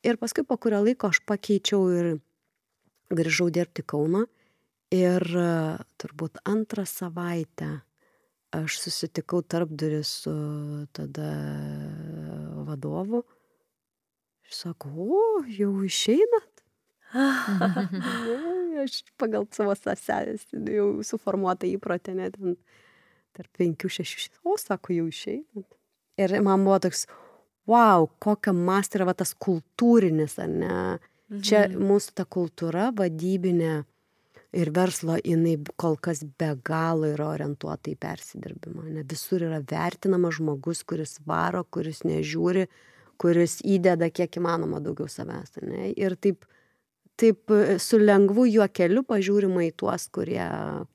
[0.05, 2.09] Ir paskui po kurio laiko aš pakeičiau ir
[3.15, 4.27] grįžau dirbti Kauno
[4.95, 5.51] ir e,
[6.01, 7.73] turbūt antrą savaitę
[8.55, 10.35] aš susitikau tarpdurį su
[10.95, 11.31] tada
[12.69, 13.25] vadovu.
[14.45, 16.51] Ir sako, o, jau išeinat?
[18.85, 22.57] Aš pagal savo sesės jau suformuotą įprotį, net ten
[23.35, 25.69] tarp penkių, šešių, o, sako, jau išeinat.
[26.21, 27.07] Ir man buvo toks,
[27.71, 30.79] wow, kokia mąstė yra va, tas kultūrinis, ar ne?
[31.45, 33.81] Čia mūsų ta kultūra vadybinė
[34.55, 38.87] ir verslo, jinai kol kas be galo yra orientuota į persidirbimą.
[38.95, 39.05] Ne?
[39.11, 42.67] Visur yra vertinamas žmogus, kuris varo, kuris nežiūri,
[43.21, 45.59] kuris įdeda kiek įmanoma daugiau savęs.
[45.67, 45.91] Ne?
[45.99, 46.47] Ir taip,
[47.21, 50.45] taip e, su lengvu juokeliu pažiūrima į tuos, kurie,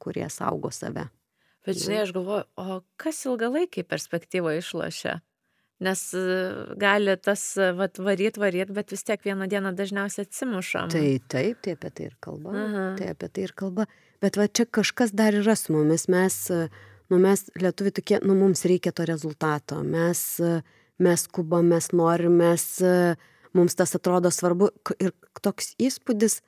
[0.01, 1.10] kurie saugo save.
[1.68, 5.20] Bet žinai, aš galvoju, o kas ilgalaikiai perspektyvoje išlošia?
[5.80, 6.24] Nes e,
[6.76, 10.90] gali tas, e, vat, varyt, varyt, bet vis tiek vieną dieną dažniausiai atsimušam.
[10.92, 12.52] Tai taip, tai apie tai ir kalba.
[12.52, 12.86] Aha.
[13.00, 13.86] Tai apie tai ir kalba.
[14.20, 16.10] Bet va čia kažkas dar yra su mumis.
[16.12, 16.68] Mes, e,
[17.10, 19.80] nu mes lietuvi tokie, nu mums reikia to rezultato.
[19.84, 20.20] Mes,
[21.00, 22.68] mes skubam, mes norim, mes,
[23.56, 24.68] mums tas atrodo svarbu.
[25.00, 26.42] Ir toks įspūdis,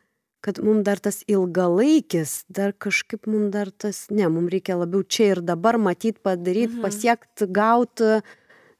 [0.44, 5.32] kad mums dar tas ilgalaikis, dar kažkaip mums dar tas, ne, mums reikia labiau čia
[5.36, 6.82] ir dabar matyti, padaryti, Mhm.
[6.82, 8.22] pasiekti, gauti.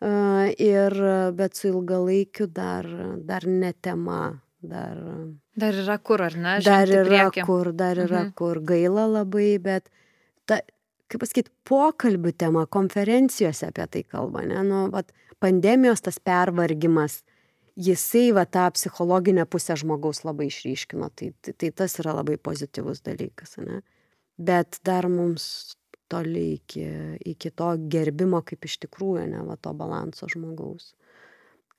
[0.02, 0.96] Ir,
[1.38, 2.88] bet su ilgalaikiu dar,
[3.26, 4.40] dar ne tema.
[4.62, 4.98] Dar,
[5.58, 6.60] Dar yra kur, ar ne?
[6.62, 8.34] dar yra kur, dar yra Mhm.
[8.38, 8.60] kur.
[8.62, 9.90] Gaila labai, bet
[10.46, 10.60] ta,
[11.10, 14.62] kaip pasakyti, pokalbių tema, konferencijose apie tai kalba, ne?
[14.64, 17.24] Nu, vat, pandemijos tas pervargimas,
[17.76, 21.10] jisai va tą psichologinę pusę žmogaus labai išryškino.
[21.16, 23.82] Tai, tai, tai tas yra labai pozityvus dalykas, ne?
[24.38, 25.76] Bet dar mums
[26.12, 26.84] toli iki,
[27.34, 30.92] iki to gerbimo, kaip iš tikrųjų, ne, va to balanso žmogaus.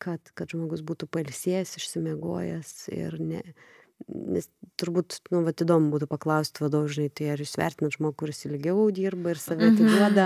[0.03, 3.43] Kad, kad žmogus būtų palsėjęs, išsimiegojęs ir ne.
[4.11, 4.49] Nes
[4.83, 8.89] turbūt, nu, va, įdomu būtų paklausti vadovų, žinai, tai ar jūs vertinat žmogų, kuris ilgiau
[8.95, 10.24] dirba ir save atiduoda,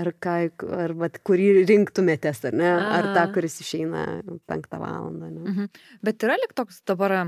[0.00, 0.36] ar, ką,
[0.78, 4.06] ar vat, kurį rinktumėtės, ar ne, ar tą, kuris išeina
[4.48, 5.28] penktą valandą.
[5.34, 5.44] Ne?
[5.44, 5.68] Mhm.
[6.08, 7.18] Bet yra lik toks dabar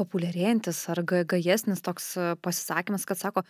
[0.00, 3.44] populiarėjantis ar ga- gajesnis toks pasisakymas, kad sako,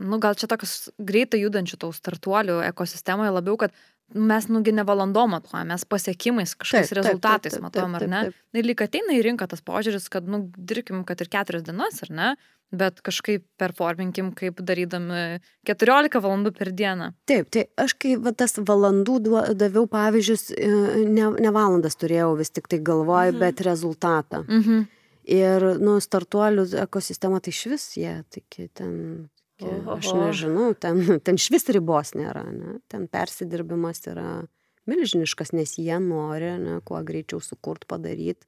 [0.00, 3.74] nu gal čia tokius greitai judančių tų startuolių ekosistemoje labiau, kad
[4.12, 8.22] mes nugi ne valandom matuojam, mes pasiekimais kažkokiais Taip, rezultatais taip, taip, matuojam, ar ne?
[8.52, 12.10] ir lyg ateina į rinką tas požiūris, kad, nu, dirbkim, kad ir keturias dienas, ar
[12.12, 12.32] ne?
[12.72, 17.10] Bet kažkaip performinkim, kaip darydami 14 valandų per dieną.
[17.28, 19.18] Taip, tai aš kai va, tas valandų
[19.60, 20.70] daviau pavyzdžius, e,
[21.04, 23.38] ne, ne valandas turėjau vis tik tai galvoj, Mhm.
[23.38, 24.44] bet rezultatą.
[24.48, 24.86] Mhm.
[25.24, 29.28] Ir, nu, startuolių ekosistema tai iš vis jie, tai ten,
[29.62, 32.78] tokie, aš nežinau, ten, ten iš vis ribos nėra, ne?
[32.92, 34.42] ten persidirbimas yra
[34.90, 38.46] milžiniškas, nes jie nori, ne, kuo greičiau sukurt, padaryti,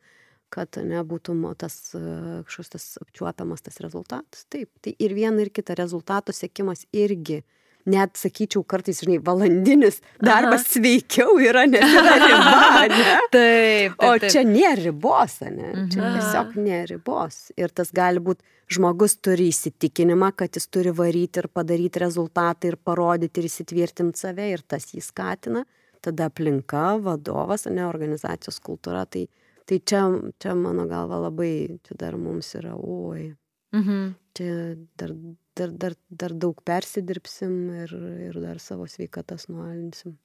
[0.54, 2.00] kad nebūtų tas e,
[2.46, 4.44] kažkoks tas apčiuopiamas tas rezultatas.
[4.50, 7.42] Taip, tai ir viena ir kita rezultato siekimas irgi.
[7.86, 13.16] Net sakyčiau, kartais, žinai, valandinis darbas sveikiau yra, nes yra riba, ne?
[13.34, 15.72] Taip, O čia nėra ribos, ne?
[15.92, 16.14] Čia Mhm.
[16.16, 17.50] tiesiog nėra ribos.
[17.60, 18.40] Ir tas gali būti,
[18.72, 24.48] žmogus turi įsitikinimą, kad jis turi varyti ir padaryti rezultatą ir parodyti ir įsitvirtinti save
[24.54, 25.66] ir tas jį skatina.
[26.00, 29.04] Tada aplinka, vadovas, ne organizacijos kultūra.
[29.08, 29.26] Tai,
[29.68, 30.06] tai čia,
[30.40, 33.34] čia mano galva labai, čia dar mums yra, oi,
[33.76, 34.14] Mhm.
[34.36, 35.12] čia dar,
[35.58, 37.54] dar, dar, dar daug persidirbsim
[37.84, 37.94] ir,
[38.28, 40.16] ir dar savo sveikatas nualinsim.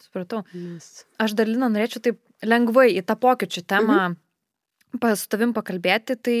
[0.00, 0.44] Supratau.
[0.56, 1.04] Nes...
[1.20, 5.16] Aš dar Lina norėčiau taip lengvai į tą pokyčių temą mhm.
[5.20, 6.38] su tavim pakalbėti, tai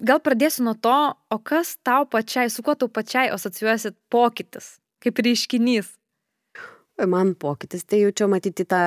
[0.00, 0.96] gal pradėsiu nuo to,
[1.30, 5.92] o kas tau pačiai, su kuo tau pačiai asocijuosi pokytis, kaip reiškinys.
[6.96, 8.78] Man pokytis, tai jau čia matyti tą,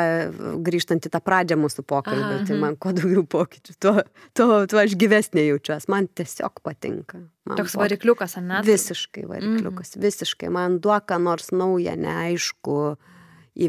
[0.65, 3.93] grįžtant į tą pradžią mūsų pokalbį, tai man kuo daugiau pokyčių, tuo,
[4.33, 7.21] tuo, tuo aš gyvesnė jaučiuosi, man tiesiog patinka.
[7.45, 8.63] Man Toks varikliukas, ar ne?
[8.65, 10.49] Visiškai varikliukas, visiškai.
[10.53, 12.79] Man duoka nors nauja, neaišku,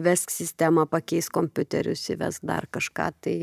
[0.00, 3.36] įvesk sistemą, pakeis kompiuterius, įvesk dar kažką, tai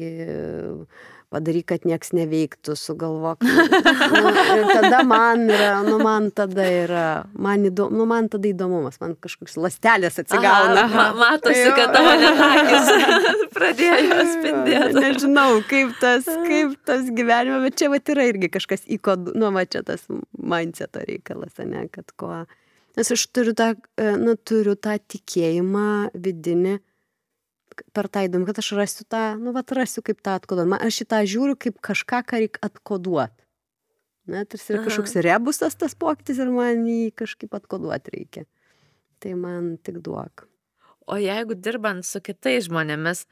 [1.34, 3.44] padaryk, kad nieks neveiktų, sugalvok.
[3.44, 9.00] Nu, ir tada man yra, nu man tada yra, man, įdomu, nu, man tada įdomumas,
[9.04, 10.86] man kažkoks lastelės atsigauna.
[10.86, 12.92] Aha, ma matosi, kad tavo netakis
[13.58, 15.02] pradėjo spindėti.
[15.02, 19.68] Nežinau, kaip tas, kaip tas gyvenime, bet čia va yra irgi kažkas įkod, nu va
[19.68, 22.46] čia tas mindseto reikalas, ne, kad ko.
[22.98, 26.80] Nes aš turiu tą, e, nu, turiu tą tikėjimą vidinį,
[27.96, 30.80] per tą įdomu, kad aš rasiu tą, nu, va, rasiu kaip tą atkoduoti.
[30.84, 33.48] Aš šitą žiūriu kaip kažką, ką reikia atkoduoti.
[34.28, 38.44] Na, tarsi yra kažkoks rebusas tas pokytis ir man jį kažkaip atkoduoti reikia.
[39.24, 40.44] Tai man tik duok.
[41.08, 43.24] O jeigu dirbant su kitais žmonėmis,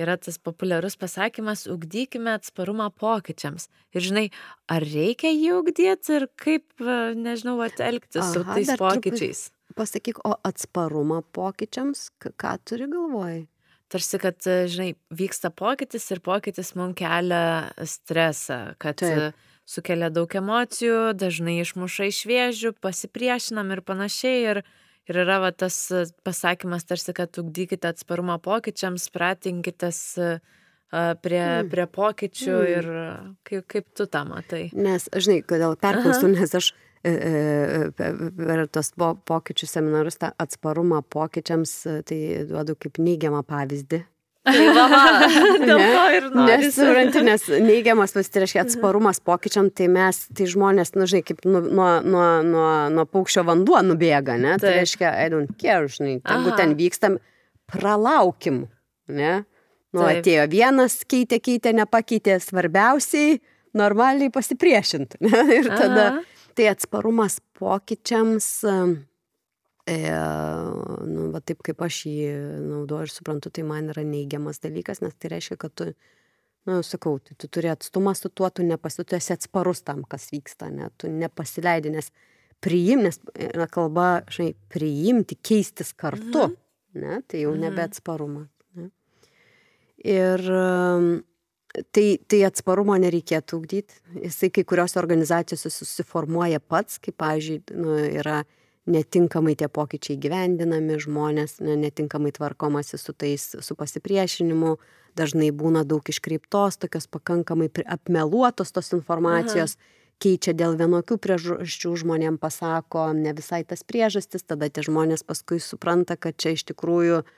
[0.00, 3.68] yra tas populiarus pasakymas, ugdykime atsparumą pokyčiams.
[3.94, 4.26] Ir žinai,
[4.66, 6.66] ar reikia jį ugdyti ir kaip,
[7.14, 9.46] nežinau, elgtis Aha, su tais pokyčiais.
[9.78, 13.44] Pasakyk, o atsparumą pokyčiams, ką turi galvoj?
[13.90, 19.38] Tarsi, kad, žinai, vyksta pokytis ir pokytis mums kelia stresą, kad Taip.
[19.68, 24.38] sukelia daug emocijų, dažnai išmuša iš vėžių, pasipriešinam ir panašiai.
[24.52, 24.62] Ir,
[25.10, 25.78] ir yra va, tas
[26.26, 30.02] pasakymas tarsi, kad ugdykite atsparumą pokyčiams, pratinkitės
[30.90, 31.70] prie, mm.
[31.70, 32.70] prie pokyčių mm.
[32.76, 32.92] ir
[33.46, 34.68] kaip, kaip tu tą matai.
[34.74, 41.74] Nes, žinai, kodėl perklausiu, nes aš E, e, per tos pokyčių seminarus, tą atsparumą pokyčiams,
[41.88, 42.18] e, tai
[42.48, 44.02] duodu kaip neigiamą pavyzdį.
[44.50, 45.00] Tai va, va,
[45.68, 46.44] dėl to ir noriu.
[46.48, 51.44] Nes, supranti, nes neigiamas, tai reiškia atsparumas pokyčiam, tai mes, tai žmonės, nu, žinai, kaip
[51.44, 54.56] nu, nuo, nuo, nuo, nuo paukščio vanduo nubėga, ne?
[54.56, 57.20] Tai, tai reiškia, I don't care, žinai, jeigu ten vykstam,
[57.70, 58.64] pralaukim,
[59.12, 59.38] ne?
[59.90, 60.20] Nu, Taip.
[60.20, 63.40] atėjo vienas, keitė, keitė, nepakeitė, svarbiausiai
[63.76, 65.18] normaliai pasipriešinti.
[65.26, 65.40] Ne?
[65.56, 68.46] Ir tada, Aha Tai atsparumas pokyčiams,
[69.88, 70.00] e,
[71.08, 72.34] nu, va taip kaip aš jį
[72.66, 75.86] naudoju ir suprantu, tai man yra neigiamas dalykas, nes tai reiškia, kad tu,
[76.68, 80.28] nu, sakau, tai tu turi atstumą su tuo, tu nepasi, tu esi atsparus tam, kas
[80.34, 82.12] vyksta, ne, tu nepasileidi, nes
[82.60, 86.60] priimti, nes yra kalba, žinai, priimti, keistis kartu, mhm.
[87.00, 87.64] ne, tai jau mhm.
[87.64, 88.52] nebe atsparumas.
[88.76, 88.90] Ne.
[90.04, 90.44] Ir
[91.70, 94.00] Tai, tai atsparumo nereikėtų ugdyti.
[94.24, 98.40] Jisai kai kuriuose organizacijose susiformuoja pats, kaip, pavyzdžiui, nu, yra
[98.90, 104.72] netinkamai tie pokyčiai gyvendinami, žmonės ne, netinkamai tvarkomasi su tais, su pasipriešinimu,
[105.18, 110.16] dažnai būna daug iškreiptos, tokios pakankamai apmeluotos tos informacijos, Aha.
[110.26, 116.18] keičia dėl vienokių priežasčių, žmonėm pasako ne visai tas priežastis, tada tie žmonės paskui supranta,
[116.18, 117.30] kad čia iš tikrųjų uh,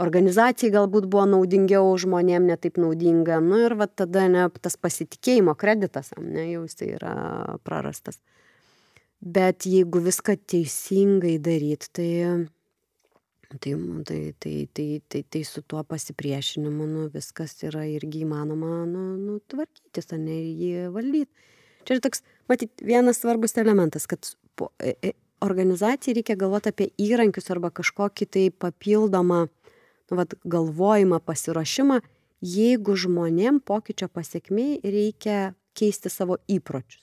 [0.00, 3.40] organizacijai galbūt buvo naudingiau, žmonėm netaip naudinga.
[3.44, 7.14] Nu ir va tada ne, tas pasitikėjimo kreditas, ne, jau jisai yra
[7.64, 8.20] prarastas.
[9.20, 12.10] Bet jeigu viską teisingai daryt, tai,
[13.56, 13.72] tai,
[14.04, 19.38] tai, tai, tai, tai, tai su tuo pasipriešinimu nu, viskas yra irgi įmanoma nu, nu,
[19.48, 21.32] tvarkytis, o ne jį valdyti.
[21.86, 24.28] Čia yra toks, matyt, vienas svarbus elementas, kad
[24.58, 25.14] po, e, e,
[25.46, 29.46] organizacijai reikia galvoti apie įrankius arba kažkokį tai papildomą
[30.10, 32.00] nu, vat, galvojimą, pasiruošimą,
[32.44, 37.02] jeigu žmonėm pokyčio pasiekmiai reikia keisti savo įpročius.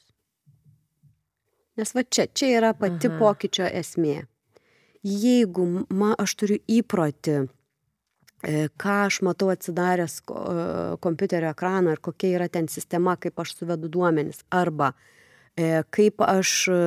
[1.77, 3.17] Nes va čia, čia yra pati Aha.
[3.17, 4.23] pokyčio esmė.
[5.03, 7.37] Jeigu ma, aš turiu įprotį,
[8.45, 10.27] e, ką aš matau atsidaręs e,
[11.03, 14.93] kompiuterio ekraną ir kokia yra ten sistema, kaip aš suvedu duomenis, arba
[15.93, 16.77] kaip aš e,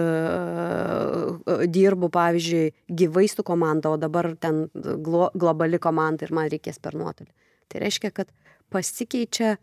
[1.46, 6.80] e, dirbu, pavyzdžiui, gyvai su komanda, o dabar ten glo, globali komanda ir man reikės
[6.82, 7.30] per nuotolį.
[7.70, 8.32] Tai reiškia, kad
[8.74, 9.54] pasikeičia,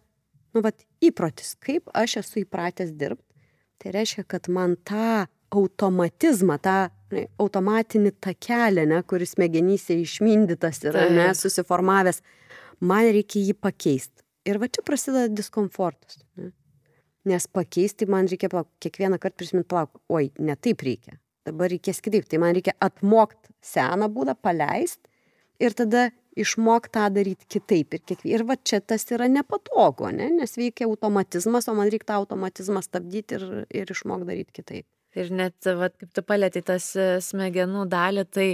[0.56, 3.28] nu, vat, įprotis, kaip aš esu įpratęs dirbti.
[3.84, 11.10] Tai reiškia, kad man tą automatizmą, tą ne, automatinį takelį, ne, kuris smegenyse išmindytas yra,
[11.12, 12.24] ne, susiformavęs,
[12.80, 14.24] man reikia jį pakeisti.
[14.48, 16.24] Ir va čia prasideda diskomfortas.
[16.40, 16.54] Ne
[17.30, 21.18] nes pakeisti man reikia palauk, kiekvieną kartą prisiminti, palauk, oi, ne taip reikia,
[21.48, 25.10] dabar reikės kitaip, tai man reikia atmokti seną būdą, paleisti
[25.64, 26.10] ir tada
[26.40, 27.94] išmokti tą daryti kitaip.
[27.94, 30.32] Ir, kiek, ir va čia tas yra nepatogu, ne?
[30.40, 34.88] nes veikia automatizmas, o man reikia tą automatizmą stabdyti ir, ir išmokti daryti kitaip.
[35.14, 38.48] Ir net, va, kaip tu palėtai tas e, smegenų dalį, tai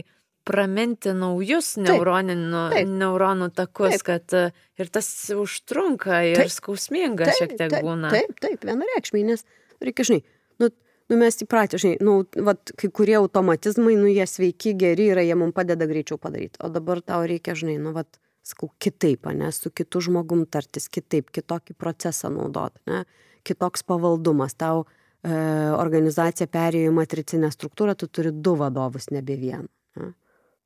[0.50, 4.06] praminti naujus neuroninių, taip, neuronų takus, taip.
[4.08, 4.44] kad e,
[4.82, 8.12] ir tas užtrunka ir taip, skausminga taip, šiek tiek taip, būna.
[8.14, 9.46] Taip, taip, vienareikšmiai, nes
[9.84, 10.24] reikia, žinai,
[10.62, 10.72] nu,
[11.12, 12.18] nu mes įpratę, žinai, nu,
[12.48, 16.72] vat, kai kurie automatizmai, nu jie sveiki, geri yra, jie mums padeda greičiau padaryti, o
[16.74, 21.78] dabar tau reikia, žinai, nu, vat, sakau, kitaip, ne, su kitu žmogum tartis, kitaip, kitokį
[21.78, 23.04] procesą naudoti, ne,
[23.46, 25.34] kitoks pavaldumas, tau e,
[25.78, 29.70] organizacija perėjo į matricinę struktūrą, tu turi du vadovus, nebe vieną.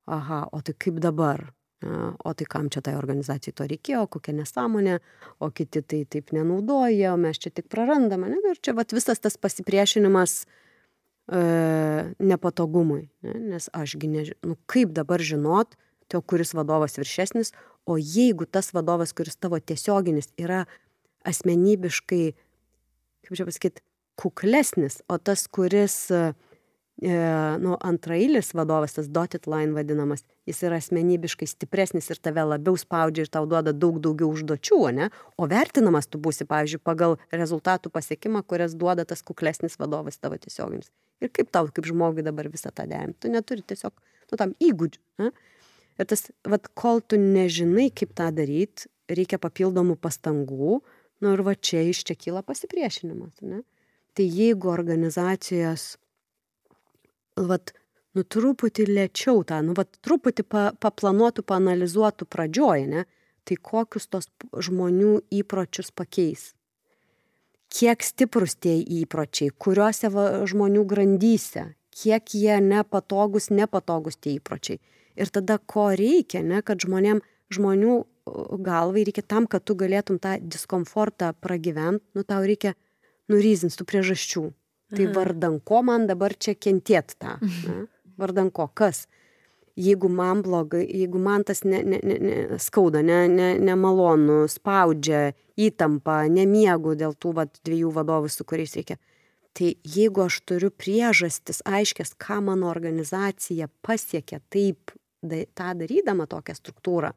[0.06, 1.54] Aha, o tai kaip dabar?
[2.24, 5.00] O tai kam čia tai organizacijai to reikėjo, kokia nesąmonė,
[5.44, 8.30] o kiti tai taip nenaudoja, o mes čia tik prarandame.
[8.32, 8.40] Ne?
[8.54, 11.42] Ir čia vat, visas tas pasipriešinimas e,
[12.24, 13.10] nepatogumui.
[13.28, 13.36] Ne?
[13.56, 15.76] Nes ašgi nežinau, nu, kaip dabar žinot,
[16.08, 17.52] to kuris vadovas viršesnis,
[17.84, 20.64] o jeigu tas vadovas, kuris tavo tiesioginis yra
[21.28, 22.26] asmenybiškai,
[23.28, 23.84] kaip čia pasakyti,
[24.20, 26.14] kuklesnis, o tas, kuris
[27.02, 33.26] nu, antrailis vadovas, tas dotted line vadinamas, jis yra asmenybiškai stipresnis ir tave labiau spaudžia
[33.26, 35.10] ir tau duoda daug daugiau užduočių, ne?
[35.36, 40.91] O vertinamas tu būsi, pavyzdžiui, pagal rezultatų pasiekimą, kurias duoda tas kuklesnis vadovas tavo tiesioginis.
[41.20, 43.18] Ir kaip tau, kaip žmogui dabar visą tą dėmesį.
[43.20, 43.94] Tu neturi tiesiog,
[44.30, 45.02] nu, tam įgūdžių.
[45.24, 45.34] Ne?
[45.98, 50.80] Ir tas, vad, kol tu nežinai, kaip tą daryti, reikia papildomų pastangų,
[51.24, 53.41] nu ir va čia iš čia kyla pasipriešinimas.
[53.41, 53.64] Ne?
[54.14, 55.95] Tai jeigu organizacijos
[57.36, 57.74] vat,
[58.14, 63.06] nu truputį lėčiau tą, nu vat truputį pa, paplanuotų, panalizuotų pradžioj, ne,
[63.44, 66.54] tai kokius tos žmonių įpročius pakeis.
[67.74, 74.80] Kiek stiprus tie įpročiai, kuriuose va, žmonių grandyse, kiek jie nepatogus, nepatogus tie įpročiai.
[75.18, 77.22] Ir tada ko reikia, ne, kad žmonėm,
[77.54, 77.98] žmonių
[78.64, 82.74] galvai reikia tam, kad tu galėtum tą diskomfortą pragyventi, nu tau reikia
[83.30, 84.46] nuryzins tų priežasčių.
[84.94, 85.14] Tai mhm.
[85.15, 87.38] vardan ko man dabar čia kentėt tą?
[87.41, 87.86] Ne?
[88.22, 88.68] Vardan ko?
[88.74, 89.07] Kas?
[89.74, 95.32] Jeigu man blogai, jeigu man tas ne, ne, ne, ne, skauda, ne, ne, nemalonu, spaudžia,
[95.57, 98.99] įtampa, nemiegu dėl tų vat, dviejų vadovų, su kuriais reikia.
[99.57, 104.94] Tai jeigu aš turiu priežastis aiškės, ką mano organizacija pasiekia taip,
[105.26, 107.11] da, tą darydama tokią struktūrą,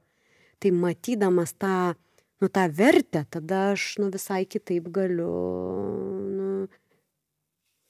[0.60, 1.94] tai matydamas tą,
[2.40, 5.30] nu, tą vertę, tada aš nu, visai kitaip galiu
[6.36, 6.50] nu,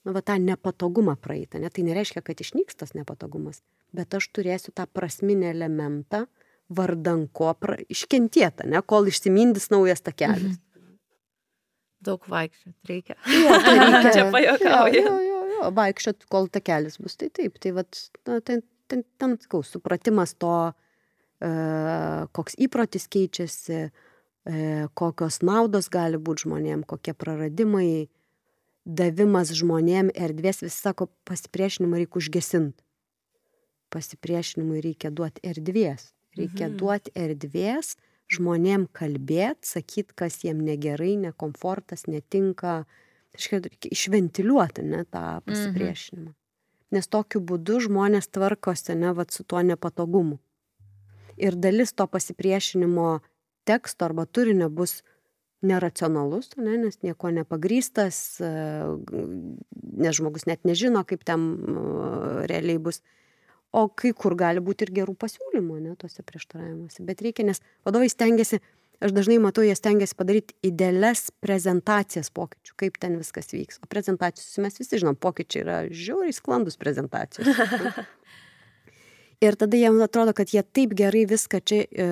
[0.07, 1.61] nu, va, tą nepatogumą praeitą.
[1.63, 1.71] Ne?
[1.71, 3.63] Tai nereiškia, kad išnyks tas nepatogumas,
[3.97, 6.27] bet aš turėsiu tą prasminį elementą
[6.69, 7.79] vardan ko pra...
[7.91, 8.83] iškentietą, ne?
[8.87, 10.57] kol išsimindys naujas takelis.
[10.57, 10.63] Mhm.
[12.07, 13.17] Daug vaikščiot reikia.
[13.27, 14.11] Jo, tai reikia.
[14.15, 15.03] Čia pajokauju.
[15.03, 17.17] Jo, jo, jo, vaikščiot, kol takelis bus.
[17.19, 20.53] Tai taip, tai vat, na, ten, ten, ten, skau, supratimas to,
[21.43, 21.51] e,
[22.37, 24.61] koks įprotis keičiasi, e,
[24.99, 28.07] kokios naudos gali būti žmonėm, kokie praradimai,
[28.87, 32.85] davimas žmonėm erdvės, visi sako, pasipriešinimą reikia užgesinti.
[33.91, 36.13] Pasipriešinimui reikia duoti erdvės.
[36.37, 36.77] Reikia mhm.
[36.81, 37.97] duoti erdvės
[38.33, 42.81] žmonėm kalbėti, sakyti, kas jiem negerai, nekomfortas, netinka.
[43.37, 46.33] Tai reikia išventiliuoti ne, tą pasipriešinimą.
[46.33, 46.43] Mhm.
[46.95, 50.39] Nes tokiu būdu žmonės tvarkosi ne, vat, su tuo nepatogumu.
[51.37, 53.19] Ir dalis to pasipriešinimo
[53.69, 55.03] teksto arba turinio bus
[55.65, 58.51] neracionalus, ne, nes nieko nepagrystas, e,
[59.97, 61.47] nes žmogus net nežino, kaip ten
[62.51, 63.03] realiai bus.
[63.77, 67.05] O kai kur gali būti ir gerų pasiūlymų, ne, tuose prieštaravimuose.
[67.05, 68.61] Bet reikia, nes vadovai stengiasi,
[69.05, 73.83] aš dažnai matau, jie stengiasi padaryti idealias prezentacijas pokyčių, kaip ten viskas vyks.
[73.85, 77.53] O prezentacijos mes visi žinom, pokyčiai yra žiauriai sklandus prezentacijos.
[79.45, 82.07] Ir tada jiems atrodo, kad jie taip gerai viską čia e,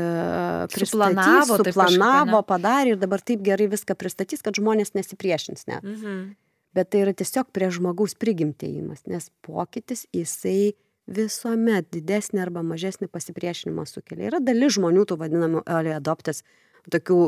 [0.76, 5.84] suplanavo, suplanavo padarė ir dabar taip gerai viską pristatys, kad žmonės nesipriešins net.
[5.84, 6.34] Mhm.
[6.74, 10.74] Bet tai yra tiesiog prie žmogaus prigimtėjimas, nes pokytis jisai
[11.06, 14.32] visuomet didesnį arba mažesnį pasipriešinimą sukelia.
[14.32, 16.42] Yra dalis žmonių, tų vadinamų early adopters,
[16.93, 17.19] tokių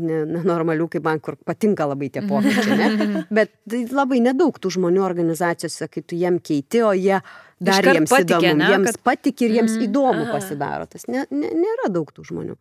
[0.00, 3.06] nenormalių kaip man, kur patinka labai tie pokyčiai, ne?
[3.36, 7.18] Bet tai labai nedaug tų žmonių organizacijose, kai tu jiem keiti, o jie
[7.64, 9.00] dar jiems patikė, įdomu, ne, jiems kad...
[9.10, 10.36] patik ir jiems mm, įdomu aha.
[10.38, 10.88] pasidaro.
[10.90, 12.58] Tas ne, ne, nėra daug tų žmonių.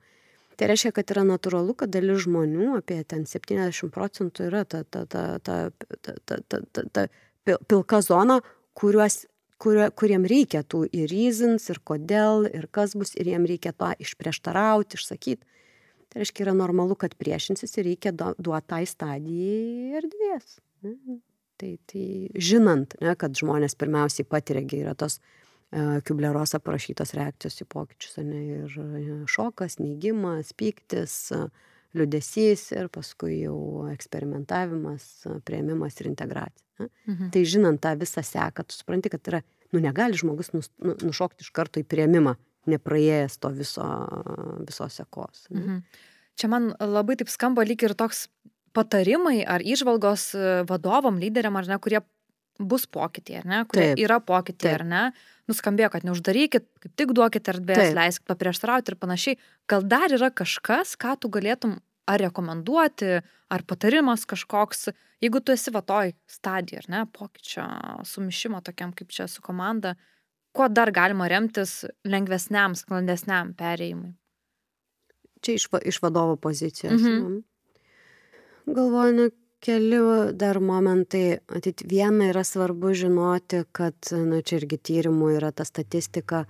[0.59, 5.07] Tai reiškia, kad yra natūralu, kad dalis žmonių, apie ten 70 procentų yra ta, ta,
[5.09, 8.37] ta, ta, ta, ta, ta, ta, ta pilka zona,
[8.77, 9.23] kuriuos
[9.63, 13.91] kurio, kuriem reikia tų ir reasons, ir kodėl, ir kas bus, ir jiem reikia to
[14.03, 15.52] išprieštarauti, išsakyti.
[16.13, 20.59] Tai reiškia, yra normalu, kad priešinsis ir reikia duoti tai stadijai erdvės.
[21.57, 22.05] Tai, tai
[22.37, 28.41] žinant, ne, kad žmonės pirmiausiai patiria, yra tos uh, Kubleros aprašytos reakcijos į pokyčius, ne,
[28.59, 31.49] ir uh, šokas, neigimas, pyktis, uh,
[31.97, 35.09] liudesys ir paskui jau eksperimentavimas,
[35.45, 36.89] prieimimas ir integracija.
[37.09, 37.29] Mhm.
[37.33, 39.41] Tai žinant tą visą seką, tu supranti, kad yra,
[39.73, 42.35] nu negali žmogus nus, nu, nušokti iš karto į prieimimą,
[42.69, 43.85] nepraėjęs to viso,
[44.67, 45.47] visos sekos.
[45.51, 45.83] Mhm.
[46.39, 48.25] Čia man labai taip skamba lyg ir toks
[48.73, 52.01] patarimai ar išvalgos e, vadovam, lyderiam, ar ne, kurie
[52.57, 54.01] bus pokyčiai, ar ne, kurie Taip.
[54.01, 55.03] yra pokyčiai, ar ne,
[55.49, 59.39] nuskambėjo, kad neuždarykit, kaip tik duokit erdvės, leiskit paprieštarauti ir panašiai.
[59.69, 61.79] Gal dar yra kažkas, ką tu galėtum
[62.09, 63.21] ar rekomenduoti,
[63.53, 64.89] ar patarimas kažkoks,
[65.23, 67.67] jeigu tu esi va toj stadijai, ar ne, pokyčio,
[68.09, 69.95] sumišimo tokiam kaip čia su komanda,
[70.53, 74.13] kuo dar galima remtis lengvesniam, sklandesniam perėjimui?
[75.43, 77.01] Čia iš, iš vadovo pozicijos.
[77.01, 77.15] Mhm.
[77.23, 77.39] Mhm.
[78.73, 79.29] Galvoju, nu,
[79.63, 79.99] keli
[80.39, 81.39] dar momentai.
[81.55, 86.45] Atit, viena yra svarbu žinoti, kad, na, čia irgi tyrimų yra ta statistika,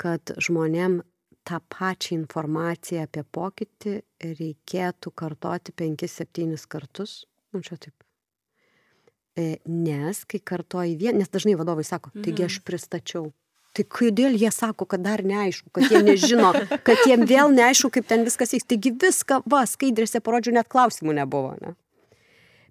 [0.00, 1.00] kad žmonėm
[1.44, 3.98] tą pačią informaciją apie pokytį
[4.40, 7.22] reikėtų kartoti 5-7 kartus.
[7.52, 8.03] Nu, čia taip.
[9.36, 13.32] E, Nes, kai kartoji vien, nes dažnai vadovai sako, taigi aš pristačiau.
[13.74, 16.52] Tai kodėl jie sako, kad dar neaišku, kad jie nežino,
[16.86, 18.68] kad jiem vėl neaišku, kaip ten viskas vyks.
[18.70, 21.56] Taigi viską, va, skaidrėse parodžiu, net klausimų nebuvo.
[21.58, 21.74] Ne?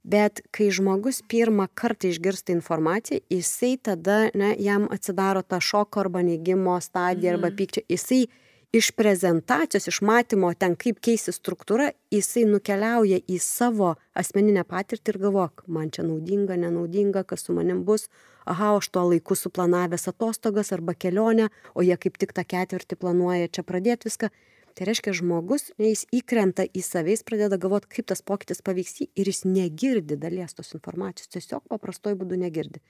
[0.08, 6.24] Bet kai žmogus pirmą kartą išgirsta informaciją, jisai tada, ne, jam atsidaro ta šoko arba
[6.24, 8.26] neigimo stadija arba pykčio, jisai
[8.74, 15.20] iš prezentacijos, iš matymo ten, kaip keisi struktūra, jisai nukeliauja į savo asmeninę patirtį ir
[15.28, 18.08] galvok, man čia naudinga, nenaudinga, kas su manim bus,
[18.50, 23.54] aha, aš tuo laiku suplanavęs atostogas arba kelionę, o jie kaip tik tą ketvirtį planuoja
[23.54, 24.34] čia pradėti viską.
[24.74, 29.30] Tai reiškia, žmogus, jis įkrenta į savęs, pradeda galvoti, kaip tas pokytis pavyks jį ir
[29.30, 32.82] jis negirdi dalies tos informacijos, tiesiog paprastuoju būdu negirdi.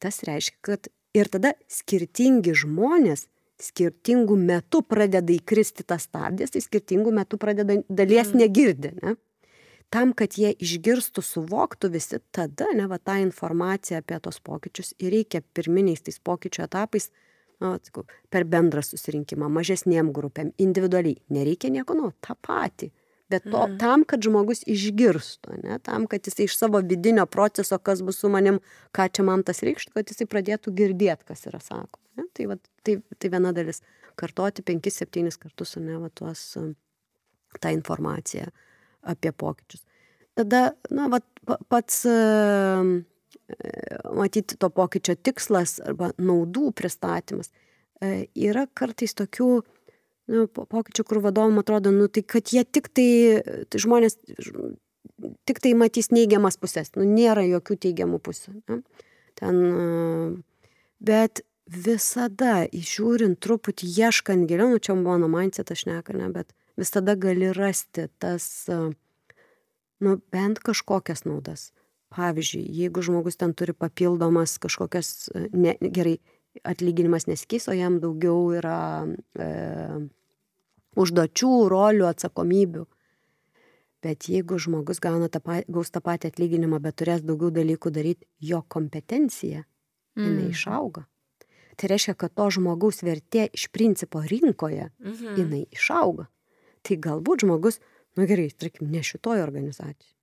[0.00, 3.26] Tas reiškia, kad ir tada skirtingi žmonės
[3.62, 8.92] skirtingų metų pradeda įkristi tas stabdės, tai skirtingų metų pradeda dalies negirdi.
[9.02, 9.16] Ne?
[9.92, 15.14] Tam, kad jie išgirstų, suvoktų visi, tada, ne, va, tą informaciją apie tos pokyčius ir
[15.16, 17.08] reikia pirminiais tais pokyčių etapais,
[17.58, 21.16] na, atsakau, per bendrą susirinkimą, mažesniem grupėm, individualiai.
[21.32, 22.92] Nereikia nieko, nu, tą patį.
[23.28, 23.76] Bet to, mm.
[23.80, 28.30] tam, kad žmogus išgirstų, ne, tam, kad jisai iš savo vidinio proceso, kas bus su
[28.32, 28.62] manim,
[28.96, 32.04] ką čia man tas reikštų, kad jisai pradėtų girdėti, kas yra sakoma.
[32.16, 32.24] Ne?
[32.32, 32.56] Tai, va,
[32.86, 33.82] tai, tai viena dalis.
[34.18, 36.46] Kartoti 5-7 kartus, ne, va, tuos,
[37.60, 38.48] tą informaciją
[39.12, 39.84] apie pokyčius.
[40.38, 41.20] Tada, na, va,
[41.68, 42.02] pats,
[44.14, 47.52] matyti to pokyčio tikslas arba naudų pristatymas.
[48.38, 49.50] Yra kartais tokių,
[50.28, 53.08] nu, pokyčių, kur vadovam atrodo, nu, tai kad jie tik tai,
[53.74, 54.18] žmonės
[55.48, 58.54] tik tai matys neigiamas pusės, nu, nėra jokių teigiamų pusių.
[58.70, 58.80] Ne?
[59.38, 59.58] Ten,
[61.00, 67.16] bet visada, žiūrint truputį, ieškant giliau, nu, čia mano mindset aš neka, ne, bet visada
[67.18, 71.70] gali rasti tas, nu, bent kažkokias naudas.
[72.14, 76.16] Pavyzdžiui, jeigu žmogus ten turi papildomas kažkokias, ne, gerai,
[76.64, 78.78] atlyginimas nesikeis, o jam daugiau yra
[80.98, 82.86] užduočių, rolių, atsakomybių.
[84.04, 88.62] Bet jeigu žmogus gauna tą, gaus tą patį atlyginimą, bet turės daugiau dalykų daryti, jo
[88.70, 89.64] kompetencija,
[90.18, 90.50] mm.
[90.52, 91.08] išauga.
[91.78, 95.34] Tai reiškia, kad to žmogaus vertė iš principo rinkoje, mhm.
[95.38, 96.26] jinai išauga.
[96.82, 97.78] Tai galbūt žmogus,
[98.18, 100.14] nu gerai, tarkim, ne šitoje organizacijoje,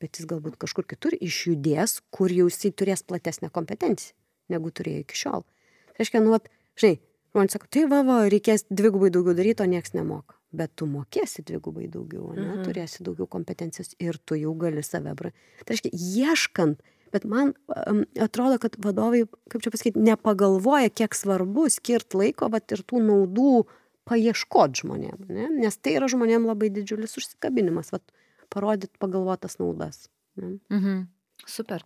[0.00, 4.16] bet jis galbūt kažkur kitur išjudės, kur jau jisai turės platesnę kompetenciją,
[4.52, 5.44] negu turėjo iki šiol.
[5.44, 6.48] Tai reiškia, nu, vat,
[6.80, 6.96] žinai,
[7.34, 10.38] man sako, tai va, va, reikės dvigubai daugiau daryti, o nieks nemoka.
[10.54, 12.64] Bet tu mokėsi dvigubai daugiau, ne, mhm.
[12.66, 15.14] turėsi daugiau kompetencijos ir tu jau gali save.
[15.18, 15.32] Tai
[15.70, 16.82] reiškia, ieškant,
[17.14, 17.54] bet man
[17.86, 23.02] um, atrodo, kad vadovai, kaip čia pasakyti, nepagalvoja, kiek svarbu skirti laiko, bet ir tų
[23.02, 23.64] naudų
[24.08, 25.48] paieškoti žmonėm, ne?
[25.64, 28.04] nes tai yra žmonėm labai didžiulis užsikabinimas, vat,
[28.52, 30.06] parodyti pagalvotas naudas.
[30.38, 30.58] Ne?
[30.70, 31.06] Mhm.
[31.50, 31.82] Super.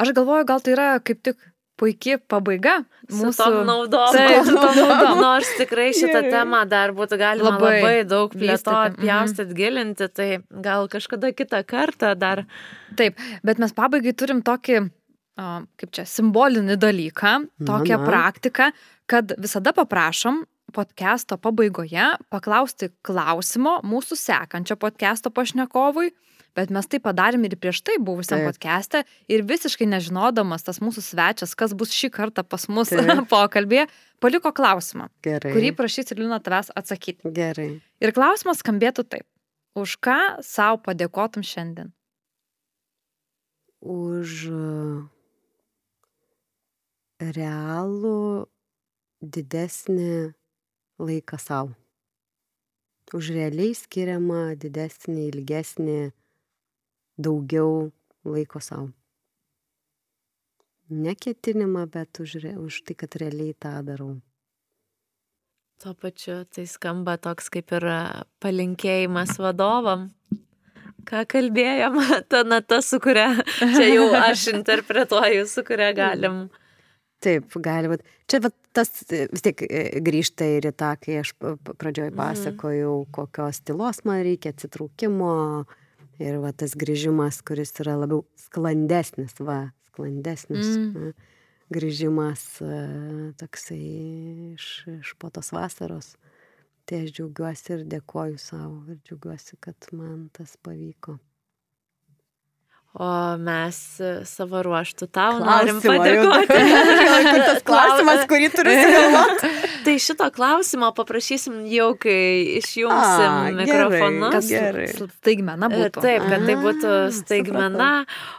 [0.00, 1.40] Aš galvoju, gal tai yra kaip tik
[1.80, 2.78] puikiai pabaiga
[3.10, 4.14] mūsų naudom.
[4.14, 5.20] Taip, naudom.
[5.20, 9.58] Nors tikrai šitą temą dar būtų galima labai, labai daug plėtoti, pjaustyti, mm.
[9.58, 10.28] gilinti, tai
[10.64, 12.44] gal kažkada kitą kartą dar.
[12.98, 14.80] Taip, bet mes pabaigai turim tokį,
[15.34, 17.36] kaip čia, simbolinį dalyką,
[17.66, 18.10] tokią na, na.
[18.10, 18.70] praktiką,
[19.10, 20.44] kad visada paprašom
[20.74, 26.10] podcast'o pabaigoje paklausti klausimo mūsų sekančio podcast'o pašnekovui
[26.56, 31.54] bet mes tai padarėm ir prieš tai buvusiam podcast'e ir visiškai nežinodamas tas mūsų svečias,
[31.58, 32.92] kas bus šį kartą pas mus
[33.34, 33.88] pokalbėje,
[34.22, 35.52] paliko klausimą, Gerai.
[35.54, 37.34] kurį prašys ir Lina tavęs atsakyti.
[37.34, 37.68] Gerai.
[38.02, 39.26] Ir klausimas skambėtų taip.
[39.74, 41.90] Už ką savo padėkotum šiandien?
[43.84, 44.46] Už
[47.20, 48.46] realų
[49.20, 50.34] didesnį
[51.02, 51.74] laiką savo.
[53.14, 55.98] Už realiai skiriamą didesnį, ilgesnį
[57.18, 57.90] daugiau
[58.24, 58.88] laiko sau.
[60.90, 64.18] Neketinimą, bet už, už tai, kad realiai tą darau.
[65.80, 67.86] Tuo pačiu tai skamba toks kaip ir
[68.44, 70.10] palinkėjimas vadovam.
[71.08, 71.96] Ką kalbėjom,
[72.30, 73.32] ta nata, su kuria
[73.76, 76.46] čia jau aš interpretuoju, su kuria galim.
[77.24, 78.04] Taip, gali būti.
[78.28, 82.18] Čia vat, tas vis tiek e, grįžta ir į tą, kai aš pradžioj mhm.
[82.20, 85.32] pasakojau, kokios tylos man reikia, atsitraukimo,
[85.64, 85.83] uh,
[86.22, 90.76] Ir va tas grįžimas, kuris yra labiau sklandesnis, va, sklandesnis.
[90.76, 91.14] Mm.
[91.74, 92.74] grįžimas e,
[93.40, 93.80] toksai
[94.54, 94.66] iš,
[95.00, 96.14] iš po tos vasaros.
[96.84, 101.16] Tai aš džiaugiuosi ir dėkoju savo ir džiaugiuosi, kad man tas pavyko.
[102.94, 103.06] O
[103.42, 106.58] mes e, savo ruoštų tau Klausimą norim padėkoti.
[107.26, 109.50] Kur tas klausimas, kurį turiu sugalvoti?
[109.84, 113.56] tai šito klausimo paprašysim jau, kai išjungsim A, gerai.
[113.58, 114.36] mikrofonus.
[114.36, 114.86] Kas Gerai.
[115.18, 116.04] staigmena E, būtų.
[116.06, 117.90] Taip, kad tai būtų staigmena,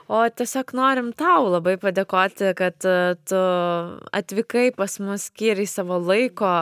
[0.07, 3.43] o tiesiog norim tau labai padėkoti, kad e, tu
[4.15, 6.55] atvykai pas mus, skiriai savo laiko,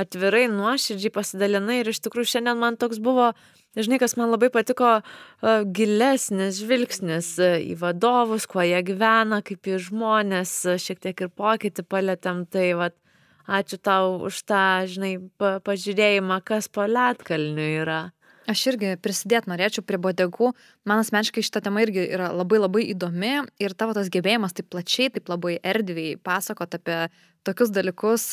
[0.00, 3.30] atvirai, nuoširdžiai pasidalinai ir iš tikrųjų šiandien man toks buvo,
[3.78, 9.70] žinai, kas man labai patiko, e, gilesnis žvilgsnis e, į vadovus, kuo jie gyvena, kaip
[9.70, 12.96] į žmonės, e, šiek tiek ir pokytį palėtėm, tai vad,
[13.46, 18.02] ačiū tau už tą, žinai, pa pažiūrėjimą, kas po Lietkalniu yra.
[18.50, 20.50] Aš irgi prisidėti norėčiau prie bodegų.
[20.84, 25.12] Man asmeniškai šita tema irgi yra labai labai įdomi ir tavo tas gebėjimas taip plačiai,
[25.14, 27.06] taip labai erdviai pasakot apie
[27.44, 28.32] tokius dalykus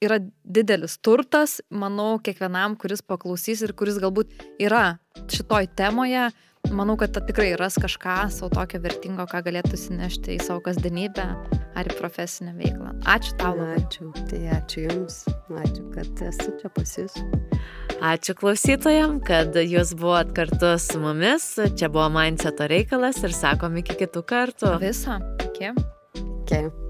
[0.00, 6.30] yra didelis turtas, manau, kiekvienam, kuris paklausys ir kuris galbūt yra šitoj temoje.
[6.76, 11.24] Manau, kad ta tikrai ras kažką savo tokio vertingo, ką galėtų įsinešti į savo kasdienybę
[11.80, 12.92] ar į profesinę veiklą.
[13.08, 13.80] Ačiū tau labai.
[13.80, 14.10] Ačiū.
[14.28, 15.22] Tai ačiū Jums.
[15.64, 17.16] Ačiū, kad esu čia pas Jūs.
[18.00, 21.52] Ačiū klausytojam, kad jūs buvot kartu su mumis.
[21.76, 24.78] Čia buvo Mindseto reikalas ir sakom iki kitų kartų.
[24.80, 25.20] Visą.
[25.50, 25.74] Iki.
[26.40, 26.89] Okay.